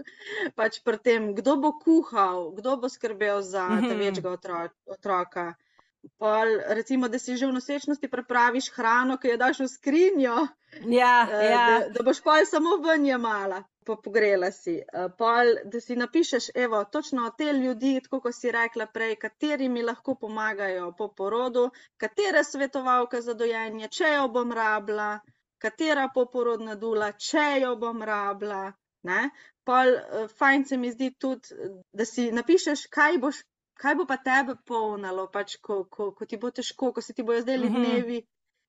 pač 0.54 0.78
pri 0.84 0.98
tem, 0.98 1.34
kdo 1.34 1.56
bo 1.56 1.72
kuhal, 1.78 2.52
kdo 2.54 2.76
bo 2.76 2.88
skrbel 2.88 3.42
za 3.42 3.68
Mhm. 3.68 3.88
te 3.88 3.94
večjega 3.94 4.30
otro 4.30 4.68
otroka. 4.86 5.54
Pol, 6.18 6.58
recimo, 6.76 7.08
da 7.08 7.18
si 7.18 7.36
že 7.36 7.46
v 7.46 7.56
nosečnosti 7.56 8.10
pripraviš 8.10 8.70
hrano, 8.76 9.16
ki 9.18 9.34
jo 9.34 9.36
daš 9.40 9.64
v 9.64 9.68
skrinjo, 9.72 10.36
Ja, 10.82 11.28
eh, 11.32 11.50
ja. 11.50 11.80
da, 11.80 11.88
da 11.88 12.02
boš 12.02 12.20
pol 12.22 12.46
samo 12.46 12.76
ven 12.82 13.06
jemala, 13.06 13.62
pa 13.86 13.96
pogrela 14.04 14.50
si. 14.50 14.74
Eh, 14.80 15.08
Pol, 15.18 15.52
da 15.70 15.80
si 15.80 15.96
napišeš, 15.96 16.50
evo, 16.54 16.84
točno 16.84 17.30
te 17.38 17.52
ljudi, 17.52 18.00
tako 18.04 18.20
kot 18.26 18.34
si 18.34 18.50
rekla 18.52 18.86
prej, 18.86 19.16
kateri 19.16 19.68
mi 19.68 19.82
lahko 19.82 20.14
pomagajo 20.20 20.92
po 20.98 21.08
porodu, 21.08 21.70
katere 21.96 22.44
svetovalke 22.44 23.20
za 23.20 23.34
dojenje, 23.34 23.88
če 23.88 24.14
jo 24.16 24.28
bom 24.28 24.52
rabila, 24.52 25.18
katera 25.58 26.08
poporodna 26.14 26.74
dula, 26.74 27.12
če 27.12 27.46
jo 27.62 27.74
bom 27.76 28.02
rabila. 28.02 28.64
Ne? 29.04 29.30
Pol, 29.64 29.94
eh, 29.94 30.28
fajn 30.38 30.64
se 30.64 30.76
mi 30.76 30.92
zdi 30.92 31.12
tudi, 31.18 31.70
da 31.92 32.04
si 32.04 32.30
napišeš, 32.32 32.88
kaj 32.90 33.20
boš. 33.26 33.44
Kaj 33.74 33.94
bo 33.94 34.04
pa 34.06 34.16
tebe 34.16 34.54
polnilo, 34.66 35.26
pač, 35.32 35.56
ko, 35.62 35.84
ko, 35.90 36.12
ko 36.12 36.26
ti 36.26 36.36
bo 36.36 36.50
težko, 36.50 36.92
ko 36.92 37.00
se 37.02 37.12
ti 37.12 37.22
bojo 37.22 37.40
zdeli 37.42 37.68
Mhm. 37.70 37.78
dnevi, 37.78 38.18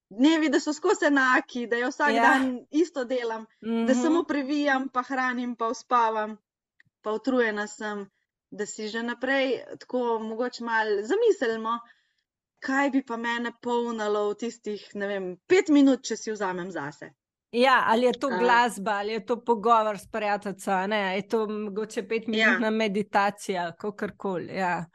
dnevi, 0.10 0.50
da 0.50 0.60
so 0.60 0.74
skozi 0.74 1.06
enaki, 1.06 1.68
da 1.68 1.78
jo 1.78 1.88
vsak 1.90 2.14
Ja. 2.16 2.22
dan 2.22 2.48
isto 2.72 3.06
delam, 3.06 3.46
da 3.62 3.94
Mhm. 3.94 4.02
samo 4.02 4.24
previjam, 4.24 4.90
pa 4.90 5.02
hranim, 5.02 5.56
pa 5.56 5.68
uspavam, 5.68 6.38
pa 7.02 7.12
utrujena 7.12 7.68
sem, 7.68 8.06
da 8.52 8.66
si 8.66 8.88
že 8.88 9.04
naprej 9.04 9.64
tako 9.80 10.20
mogoče 10.20 10.64
malo 10.64 11.02
zamislimo, 11.04 11.80
kaj 12.60 12.90
bi 12.90 13.04
pa 13.06 13.18
mene 13.18 13.52
polnilo 13.62 14.30
v 14.30 14.36
tistih, 14.36 14.90
ne 14.96 15.08
vem, 15.08 15.38
pet 15.48 15.70
minut, 15.70 16.02
če 16.04 16.18
si 16.18 16.32
vzamem 16.32 16.72
zase. 16.72 17.12
Ja, 17.56 17.84
ali 17.88 18.06
je 18.06 18.14
to 18.14 18.30
glasba, 18.30 18.92
ali 18.92 19.12
je 19.12 19.26
to 19.26 19.38
pogovor 19.40 19.98
s 19.98 20.08
prijateljico, 20.08 20.72
a 20.72 20.88
ne, 20.88 21.16
je 21.16 21.28
to 21.28 21.48
mogoče 21.48 22.00
Ja. 22.00 22.08
petminutna 22.08 22.70
meditacija, 22.70 23.72
kakorkoli. 23.72 24.56
Ja. 24.56 24.86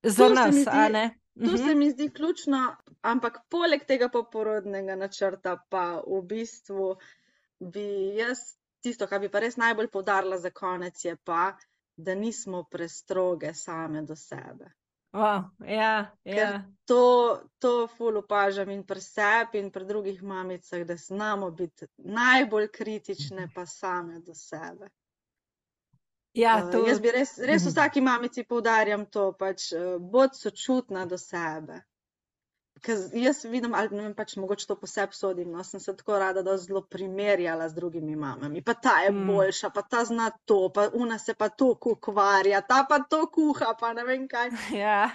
To 0.00 0.10
Za 0.10 0.28
se 0.28 0.34
nas, 0.34 0.54
mi 0.54 0.62
a 0.62 0.64
zdi- 0.64 0.92
ne? 0.92 1.18
To 1.36 1.46
Mhm. 1.46 1.56
se 1.58 1.74
mi 1.74 1.90
zdi 1.90 2.10
ključno, 2.10 2.76
ampak 3.02 3.38
poleg 3.48 3.84
tega 3.84 4.08
poporodnega 4.08 4.96
načrta, 4.96 5.56
pa 5.68 6.02
v 6.06 6.22
bistvu 6.22 6.96
bi 7.60 7.86
jaz 8.16 8.38
tisto, 8.80 9.06
kar 9.06 9.20
bi 9.20 9.28
pa 9.28 9.38
res 9.38 9.56
najbolj 9.56 9.88
poudarila 9.88 10.38
za 10.38 10.50
konec, 10.50 11.04
je 11.04 11.16
pa, 11.16 11.56
da 11.96 12.14
nismo 12.14 12.64
prestroge 12.64 13.54
same 13.54 14.02
do 14.02 14.16
sebe. 14.16 14.72
Wow, 15.12 15.50
ja, 15.68 16.16
ja. 16.24 16.64
to, 16.84 17.40
to 17.58 17.86
ful 17.86 18.16
opažam 18.16 18.70
in 18.70 18.82
pri 18.86 19.00
sebi 19.00 19.58
in 19.58 19.70
pri 19.70 19.84
drugih 19.84 20.22
mamicah, 20.22 20.86
da 20.86 20.96
znamo 20.96 21.50
biti 21.50 21.86
najbolj 21.98 22.68
kritične 22.72 23.48
pa 23.54 23.66
same 23.66 24.20
do 24.20 24.34
sebe. 24.34 24.88
ja 26.34 26.64
Uh, 26.64 26.72
to, 26.72 26.86
jaz 26.88 27.00
bi 27.00 27.10
res, 27.10 27.38
res 27.38 27.62
Mhm. 27.62 27.70
vsaki 27.70 28.00
mamici 28.00 28.44
poudarjam 28.44 29.04
to, 29.06 29.32
pač 29.32 29.72
uh, 29.72 29.98
bod 30.00 30.30
sočutna 30.36 31.06
do 31.06 31.18
sebe. 31.18 31.82
Ker 32.82 32.98
jaz 33.14 33.44
vidim, 33.46 33.74
ali 33.78 33.94
ne 33.94 34.02
vem, 34.02 34.14
pač 34.18 34.34
mogoče 34.42 34.66
to 34.66 34.76
po 34.80 34.88
sebi 34.90 35.14
sodim, 35.14 35.52
no, 35.54 35.62
sem 35.64 35.80
se 35.80 35.94
tako 35.96 36.18
rada, 36.18 36.42
da 36.42 36.56
zelo 36.58 36.82
primerjala 36.82 37.68
z 37.70 37.78
drugimi 37.78 38.16
mamami. 38.16 38.62
Pa 38.62 38.74
ta 38.74 38.96
je 39.04 39.12
Mm. 39.12 39.26
boljša, 39.26 39.70
pa 39.70 39.82
ta 39.82 40.04
zna 40.04 40.30
to, 40.44 40.70
pa 40.74 40.88
una 40.94 41.18
se 41.18 41.34
pa 41.34 41.48
to 41.48 41.76
ukvarja, 41.92 42.60
ta 42.66 42.82
pa 42.88 42.98
to 42.98 43.26
kuha, 43.30 43.74
pa 43.80 43.92
ne 43.92 44.04
vem 44.04 44.26
kaj. 44.28 44.50
ja. 44.84 45.10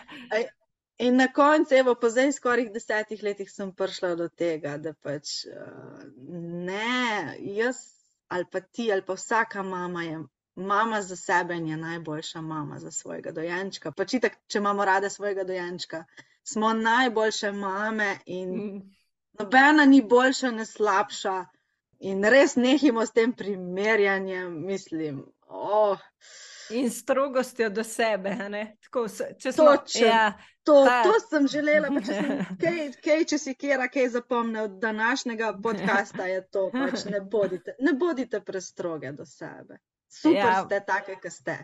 In 0.98 1.18
na 1.18 1.28
koncu, 1.34 1.76
evo, 1.76 1.96
po 1.96 2.10
zdaj 2.10 2.32
skoraj 2.32 2.72
desetih 2.74 3.22
letih 3.24 3.52
sem 3.52 3.76
prišla 3.76 4.16
do 4.16 4.30
tega, 4.30 4.78
da 4.78 4.94
pač 4.94 5.44
uh, 5.46 6.02
ne, 6.72 7.36
jaz 7.60 7.84
ali 8.28 8.46
pa 8.52 8.60
ti 8.60 8.92
ali 8.92 9.02
pa 9.02 9.14
vsaka 9.14 9.64
mama 9.64 10.04
je 10.04 10.24
mama 10.56 11.02
za 11.02 11.16
sebe 11.16 11.56
in 11.56 11.68
je 11.68 11.78
najboljša 11.78 12.42
mama 12.42 12.80
za 12.80 12.92
svojega 12.92 13.32
dojenčka. 13.32 13.92
Pač 13.92 14.14
itak, 14.14 14.40
če 14.48 14.58
imamo 14.58 14.86
rade 14.86 15.10
svojega 15.10 15.44
dojenčka, 15.44 16.04
smo 16.48 16.74
najboljše 16.74 17.52
mame 17.54 18.18
in 18.28 18.50
Mm. 18.50 18.82
nobena 19.34 19.86
ni 19.86 20.02
boljša, 20.04 20.52
ne 20.52 20.66
slabša. 20.66 21.46
In 22.02 22.24
res 22.26 22.56
nehimo 22.56 23.02
s 23.02 23.12
tem 23.12 23.34
primerjanjem, 23.34 24.66
mislim. 24.66 25.26
Oh. 25.48 25.98
In 26.70 26.90
strogostjo 26.92 27.70
do 27.70 27.84
sebe? 27.84 28.36
Tako, 28.84 29.06
če 29.40 29.52
smo, 29.52 29.66
Točno. 29.68 30.08
ja, 30.08 30.34
To, 30.64 30.86
Ta- 30.86 31.04
to 31.04 31.14
sem 31.22 31.48
želela, 31.48 31.88
pa 31.88 32.02
če 32.02 32.14
sem 32.14 32.26
kaj, 32.62 32.80
kaj, 33.02 33.22
če 33.26 33.38
si 33.38 33.54
kera 33.56 33.88
kaj 33.88 34.10
zapomnil 34.10 34.64
od 34.64 34.72
današnjega 34.72 35.54
podcasta, 35.64 36.26
je 36.26 36.42
to 36.48 36.66
pač 36.74 37.06
ne 37.06 37.22
bodite, 37.22 37.76
ne 37.80 37.94
bodite 37.94 38.42
prestroge 38.42 39.12
do 39.12 39.26
sebe. 39.26 39.78
Super 40.12 40.36
ja. 40.36 40.64
ste, 40.66 40.82
take, 40.82 41.16
ki 41.16 41.30
ste. 41.32 41.56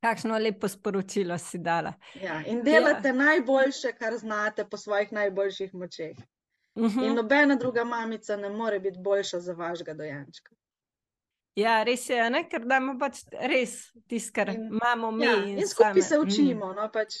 Kakšno 0.00 0.38
lepo 0.38 0.68
sporočilo 0.68 1.38
si 1.38 1.58
dala. 1.58 1.92
Ja. 2.14 2.42
In 2.46 2.62
delate 2.62 3.08
ja. 3.08 3.14
najboljše, 3.14 3.92
kar 3.92 4.16
znate 4.16 4.64
po 4.64 4.76
svojih 4.76 5.12
najboljših 5.12 5.74
močeh. 5.74 6.16
Mhm. 6.76 7.00
In 7.00 7.14
nobena 7.14 7.54
druga 7.56 7.84
mamica 7.84 8.36
ne 8.36 8.48
more 8.50 8.80
biti 8.80 8.98
boljša 8.98 9.40
za 9.40 9.52
vašega 9.52 9.94
dojenčka. 9.94 10.54
Ja, 11.54 11.82
res 11.82 12.08
je, 12.08 12.30
ne? 12.30 12.44
ker 12.48 12.62
damo 12.62 12.98
pač 12.98 13.16
res 13.32 13.72
tisto, 14.06 14.32
kar 14.34 14.48
In- 14.48 14.66
imamo 14.68 15.10
mi. 15.10 15.24
Ja, 15.24 15.32
in 15.36 15.58
in 15.58 15.68
skupaj 15.68 15.92
same. 15.92 16.02
se 16.02 16.16
Mm. 16.16 16.22
učimo. 16.22 16.72
No, 16.72 16.90
pač, 16.92 17.14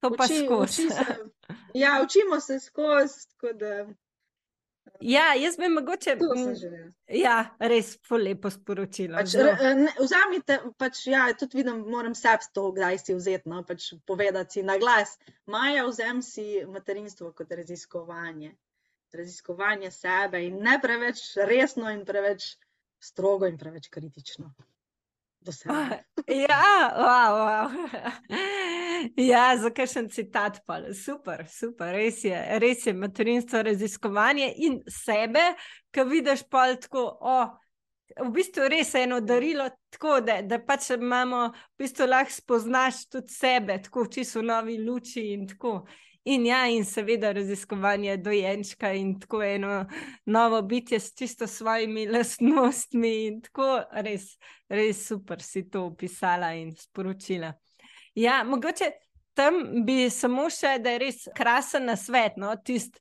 To 0.00 0.10
pa 0.10 0.24
uči, 0.24 0.44
skozi. 0.44 0.82
uči 0.82 0.90
se, 0.90 1.04
ja, 1.74 2.00
učimo 2.04 2.40
se 2.40 2.60
skozi, 2.60 3.28
tako 3.30 3.52
da 3.54 3.86
Ja, 5.04 5.34
jaz 5.34 5.56
bi 5.56 5.68
mogoče. 5.68 6.16
Želela. 6.60 6.92
Ja, 7.08 7.50
res 7.58 7.98
lepo 8.10 8.50
sporočilo. 8.50 9.18
Pač, 9.18 9.34
ne, 9.36 9.90
vzamite, 9.98 10.58
pač, 10.80 11.02
ja, 11.12 11.26
tudi 11.36 11.60
vidim, 11.60 11.82
moram 11.92 12.14
sebi 12.16 12.48
to, 12.56 12.70
kdaj 12.72 12.98
si 13.02 13.16
vzeti, 13.18 13.50
no, 13.52 13.60
pač 13.68 13.90
povedati 14.08 14.58
si 14.58 14.64
na 14.64 14.78
glas. 14.80 15.18
Maja, 15.46 15.84
vzem 15.90 16.22
si 16.24 16.46
materinstvo 16.72 17.34
kot 17.36 17.52
raziskovanje. 17.52 18.54
Raziskovanje 19.14 19.92
sebe 19.94 20.40
in 20.46 20.56
ne 20.64 20.78
preveč 20.82 21.20
resno 21.52 21.92
in 21.92 22.00
preveč 22.08 22.54
strogo 22.98 23.46
in 23.46 23.60
preveč 23.60 23.92
kritično. 23.92 24.54
Do 25.44 25.52
sebe. 25.52 26.00
Ja, 26.48 26.64
wow, 26.96 27.32
wow. 27.44 27.68
ja, 29.16 29.56
za 29.58 29.70
kakšen 29.70 30.08
citat 30.10 30.60
pa. 30.66 30.80
Super, 30.94 31.44
super, 31.48 31.94
res 31.94 32.24
je, 32.24 32.38
res 32.58 32.86
je 32.86 32.92
materinstvo 32.92 33.62
raziskovanje 33.62 34.52
in 34.56 34.80
sebe, 34.88 35.52
ki 35.94 36.08
vidiš 36.10 36.48
pa 36.50 36.70
tako. 36.76 37.08
Oh, 37.20 37.52
V 38.14 38.30
bistvu 38.30 38.68
res 38.70 38.92
je 38.94 39.00
eno 39.02 39.16
darilo, 39.24 39.64
tako 39.90 40.20
da, 40.22 40.36
da 40.42 40.60
pač 40.62 40.90
imamo, 40.94 41.48
v 41.74 41.82
bistvu 41.82 42.06
lahko 42.06 42.34
spoznaš 42.36 43.06
tudi 43.10 43.32
sebe, 43.32 43.78
tako 43.82 44.04
čisto 44.06 44.42
v 44.42 44.50
novi 44.50 44.76
luči 44.78 45.32
in 45.32 45.48
tako. 45.50 45.80
In 46.24 46.46
ja, 46.46 46.62
in 46.72 46.86
seveda 46.88 47.32
raziskovanje 47.36 48.16
dojenčka 48.16 48.92
in 48.96 49.18
tako 49.20 49.42
eno 49.42 49.86
novo 50.24 50.62
bitje 50.62 51.00
s 51.00 51.12
čisto 51.14 51.46
svojimi 51.46 52.06
lastnostmi 52.08 53.10
in 53.26 53.42
tako 53.44 53.82
res, 53.92 54.30
res 54.68 55.02
super 55.08 55.42
si 55.42 55.66
to 55.68 55.84
opisala 55.90 56.54
in 56.56 56.72
sporočila. 56.76 57.52
Ja, 58.14 58.44
mogoče 58.44 58.90
tam 59.34 59.54
bi 59.84 60.08
samo 60.10 60.46
še, 60.50 60.78
da 60.82 60.94
je 60.94 61.02
res 61.02 61.26
krasen 61.34 61.88
na 61.90 61.96
svet, 61.98 62.38
no, 62.38 62.52
tisti, 62.64 63.00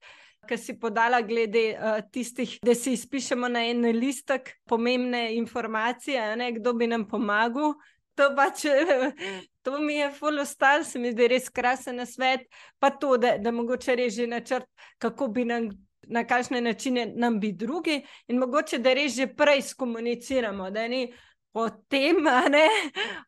ki 0.49 0.57
si 0.59 0.75
podala 0.79 1.21
glede 1.23 1.61
uh, 1.77 1.99
tistih, 2.11 2.57
da 2.65 2.75
si 2.75 2.95
izpišemo 2.97 3.47
na 3.47 3.63
en 3.69 3.85
listek 3.95 4.55
pomembne 4.67 5.29
informacije, 5.37 6.33
ne 6.39 6.51
kdo 6.57 6.73
bi 6.75 6.89
nam 6.89 7.07
pomagal. 7.07 7.77
To 8.19 8.27
pač, 8.37 8.65
to 9.65 9.79
mi 9.81 9.95
je 9.95 10.09
full 10.13 10.43
ostal, 10.43 10.83
se 10.85 10.99
mi 11.01 11.13
zdi 11.13 11.29
res 11.31 11.47
krasen 11.49 11.97
na 12.01 12.05
svet, 12.05 12.45
pa 12.77 12.91
to, 12.91 13.15
da, 13.17 13.37
da 13.41 13.53
mogoče 13.55 13.95
res 13.97 14.13
že 14.17 14.27
načrt, 14.29 14.67
kako 15.01 15.31
bi 15.33 15.47
nam, 15.49 15.71
na 16.11 16.25
kakšne 16.27 16.61
načine 16.61 17.07
nam 17.15 17.39
bi 17.39 17.53
drugi 17.57 18.01
in 18.27 18.41
mogoče, 18.41 18.81
da 18.83 18.93
res 18.93 19.15
že 19.15 19.31
prej 19.33 19.63
skomuniciramo, 19.71 20.69
da 20.73 20.85
ni 20.91 21.07
potem, 21.53 22.23
ne, 22.49 22.67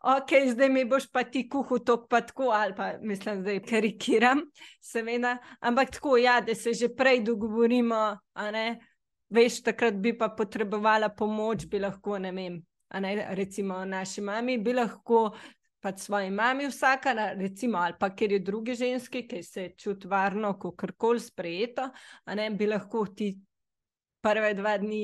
ok, 0.01 0.31
zdaj 0.49 0.69
mi 0.69 0.83
boš 0.89 1.05
pa 1.13 1.23
ti 1.23 1.45
kuhal 1.49 1.83
to 1.85 1.99
pa 2.09 2.23
tako, 2.25 2.49
ali 2.49 2.73
pa 2.75 2.95
mislim, 3.01 3.43
zdaj 3.45 3.59
karikiram, 3.69 4.41
seveda, 4.81 5.37
ampak 5.61 5.93
tako, 5.93 6.17
ja, 6.17 6.39
da 6.41 6.55
se 6.55 6.73
že 6.73 6.89
prej 6.89 7.21
dogovorimo, 7.23 8.17
ne, 8.51 8.65
veš, 9.29 9.61
takrat 9.69 9.99
bi 10.01 10.15
pa 10.17 10.31
potrebovala 10.33 11.09
pomoč, 11.13 11.67
bi 11.69 11.79
lahko, 11.79 12.17
ne 12.17 12.31
vem, 12.33 12.57
ne, 12.99 13.13
recimo 13.37 13.83
naši 13.85 14.25
mami, 14.25 14.57
bi 14.57 14.73
lahko 14.73 15.29
pač 15.85 16.01
svoji 16.07 16.31
mami 16.33 16.65
vsaka, 16.71 17.13
recimo, 17.37 17.77
ali 17.77 17.93
pa 17.99 18.09
ker 18.09 18.33
je 18.33 18.39
druge 18.41 18.73
ženske, 18.73 19.27
ki 19.29 19.43
se 19.45 19.67
čuti 19.77 20.09
varno, 20.09 20.55
ko 20.57 20.73
karkoli 20.73 21.21
sprejeto, 21.21 21.91
a 22.25 22.35
ne, 22.35 22.49
bi 22.49 22.65
lahko 22.65 23.05
ti 23.13 23.35
prve 24.25 24.55
dva 24.57 24.79
dni 24.81 25.03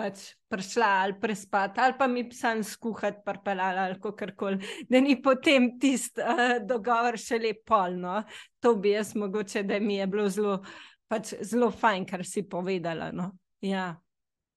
pač 0.00 0.20
prišla 0.48 0.88
ali 1.04 1.14
prespati, 1.20 1.80
ali 1.80 1.94
pa 1.98 2.06
mi 2.08 2.24
sam 2.32 2.64
skuhati, 2.64 3.20
parpelala 3.24 3.88
ali 3.90 4.16
karkoli, 4.16 4.58
da 4.88 5.00
ni 5.00 5.18
potem 5.22 5.74
tisti 5.80 6.24
uh, 6.24 6.56
dogovor 6.64 7.18
še 7.20 7.38
lep 7.38 7.64
polno. 7.68 8.22
To 8.64 8.74
bi 8.80 8.94
jaz 8.94 9.12
mogoče, 9.14 9.62
da 9.68 9.80
mi 9.80 9.98
je 9.98 10.06
bilo 10.10 10.28
zelo, 10.32 10.60
pač 11.08 11.34
zelo 11.44 11.70
fajn, 11.70 12.06
kar 12.08 12.24
si 12.24 12.46
povedala. 12.48 13.10
No. 13.12 13.32
Ja. 13.60 13.90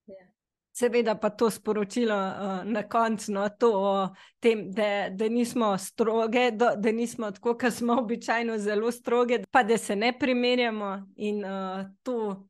Ja. 0.08 0.24
Seveda 0.74 1.14
pa 1.20 1.30
to 1.30 1.50
sporočilo 1.52 2.16
uh, 2.16 2.54
na 2.64 2.86
koncu, 2.88 3.34
no, 3.36 3.44
to 3.60 3.70
o 3.76 3.92
tem, 4.40 4.70
da, 4.72 5.10
da 5.12 5.28
nismo 5.28 5.74
stroge, 5.78 6.48
do, 6.56 6.72
da 6.80 6.92
nismo 6.92 7.30
tako, 7.36 7.58
kot 7.60 7.76
smo 7.76 8.00
običajno 8.00 8.56
zelo 8.58 8.90
stroge, 8.92 9.44
pa 9.50 9.62
da 9.62 9.78
se 9.78 9.96
ne 9.96 10.14
primerjamo 10.18 10.96
in 11.20 11.44
uh, 11.44 11.84
to, 12.02 12.48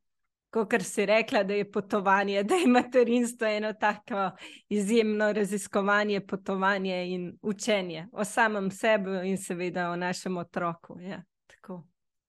kot 0.54 0.82
si 0.82 1.06
rekla, 1.06 1.42
da 1.42 1.54
je 1.54 1.70
potovanje, 1.70 2.42
da 2.42 2.54
je 2.54 2.66
materinstvo 2.66 3.46
eno 3.46 3.72
tako 3.72 4.30
izjemno 4.68 5.32
raziskovanje, 5.32 6.20
potovanje 6.26 7.06
in 7.08 7.38
učenje 7.42 8.08
o 8.12 8.24
samem 8.24 8.70
sebi 8.70 9.10
in 9.24 9.38
seveda 9.38 9.90
o 9.90 9.96
našem 9.96 10.36
otroku. 10.36 10.96
Ja, 11.00 11.22
tako. 11.46 11.86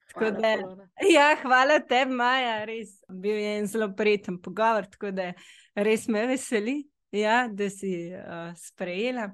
Tako 0.07 0.19
Hvala, 0.19 0.39
da, 0.39 0.61
Polona. 0.61 0.89
ja, 1.15 1.35
hvala 1.41 1.79
tebi, 1.79 2.11
Maja, 2.11 2.65
res 2.65 2.89
bil 3.09 3.35
je 3.35 3.57
en 3.57 3.67
zelo 3.67 3.89
prijeten 3.97 4.41
pogovor, 4.41 4.85
tako 4.85 5.11
da 5.11 5.33
res 5.75 6.07
me 6.07 6.27
veseli, 6.27 6.83
ja, 7.11 7.47
da 7.51 7.69
si 7.69 8.11
uh, 8.13 8.53
sprejela. 8.57 9.31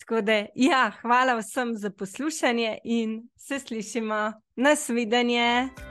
Tako 0.00 0.20
da, 0.20 0.44
ja, 0.54 0.90
hvala 1.00 1.38
vsem 1.38 1.76
za 1.76 1.90
poslušanje 1.90 2.78
in 2.84 3.22
se 3.36 3.58
slišimo. 3.58 4.32
Nasvidenje. 4.56 5.89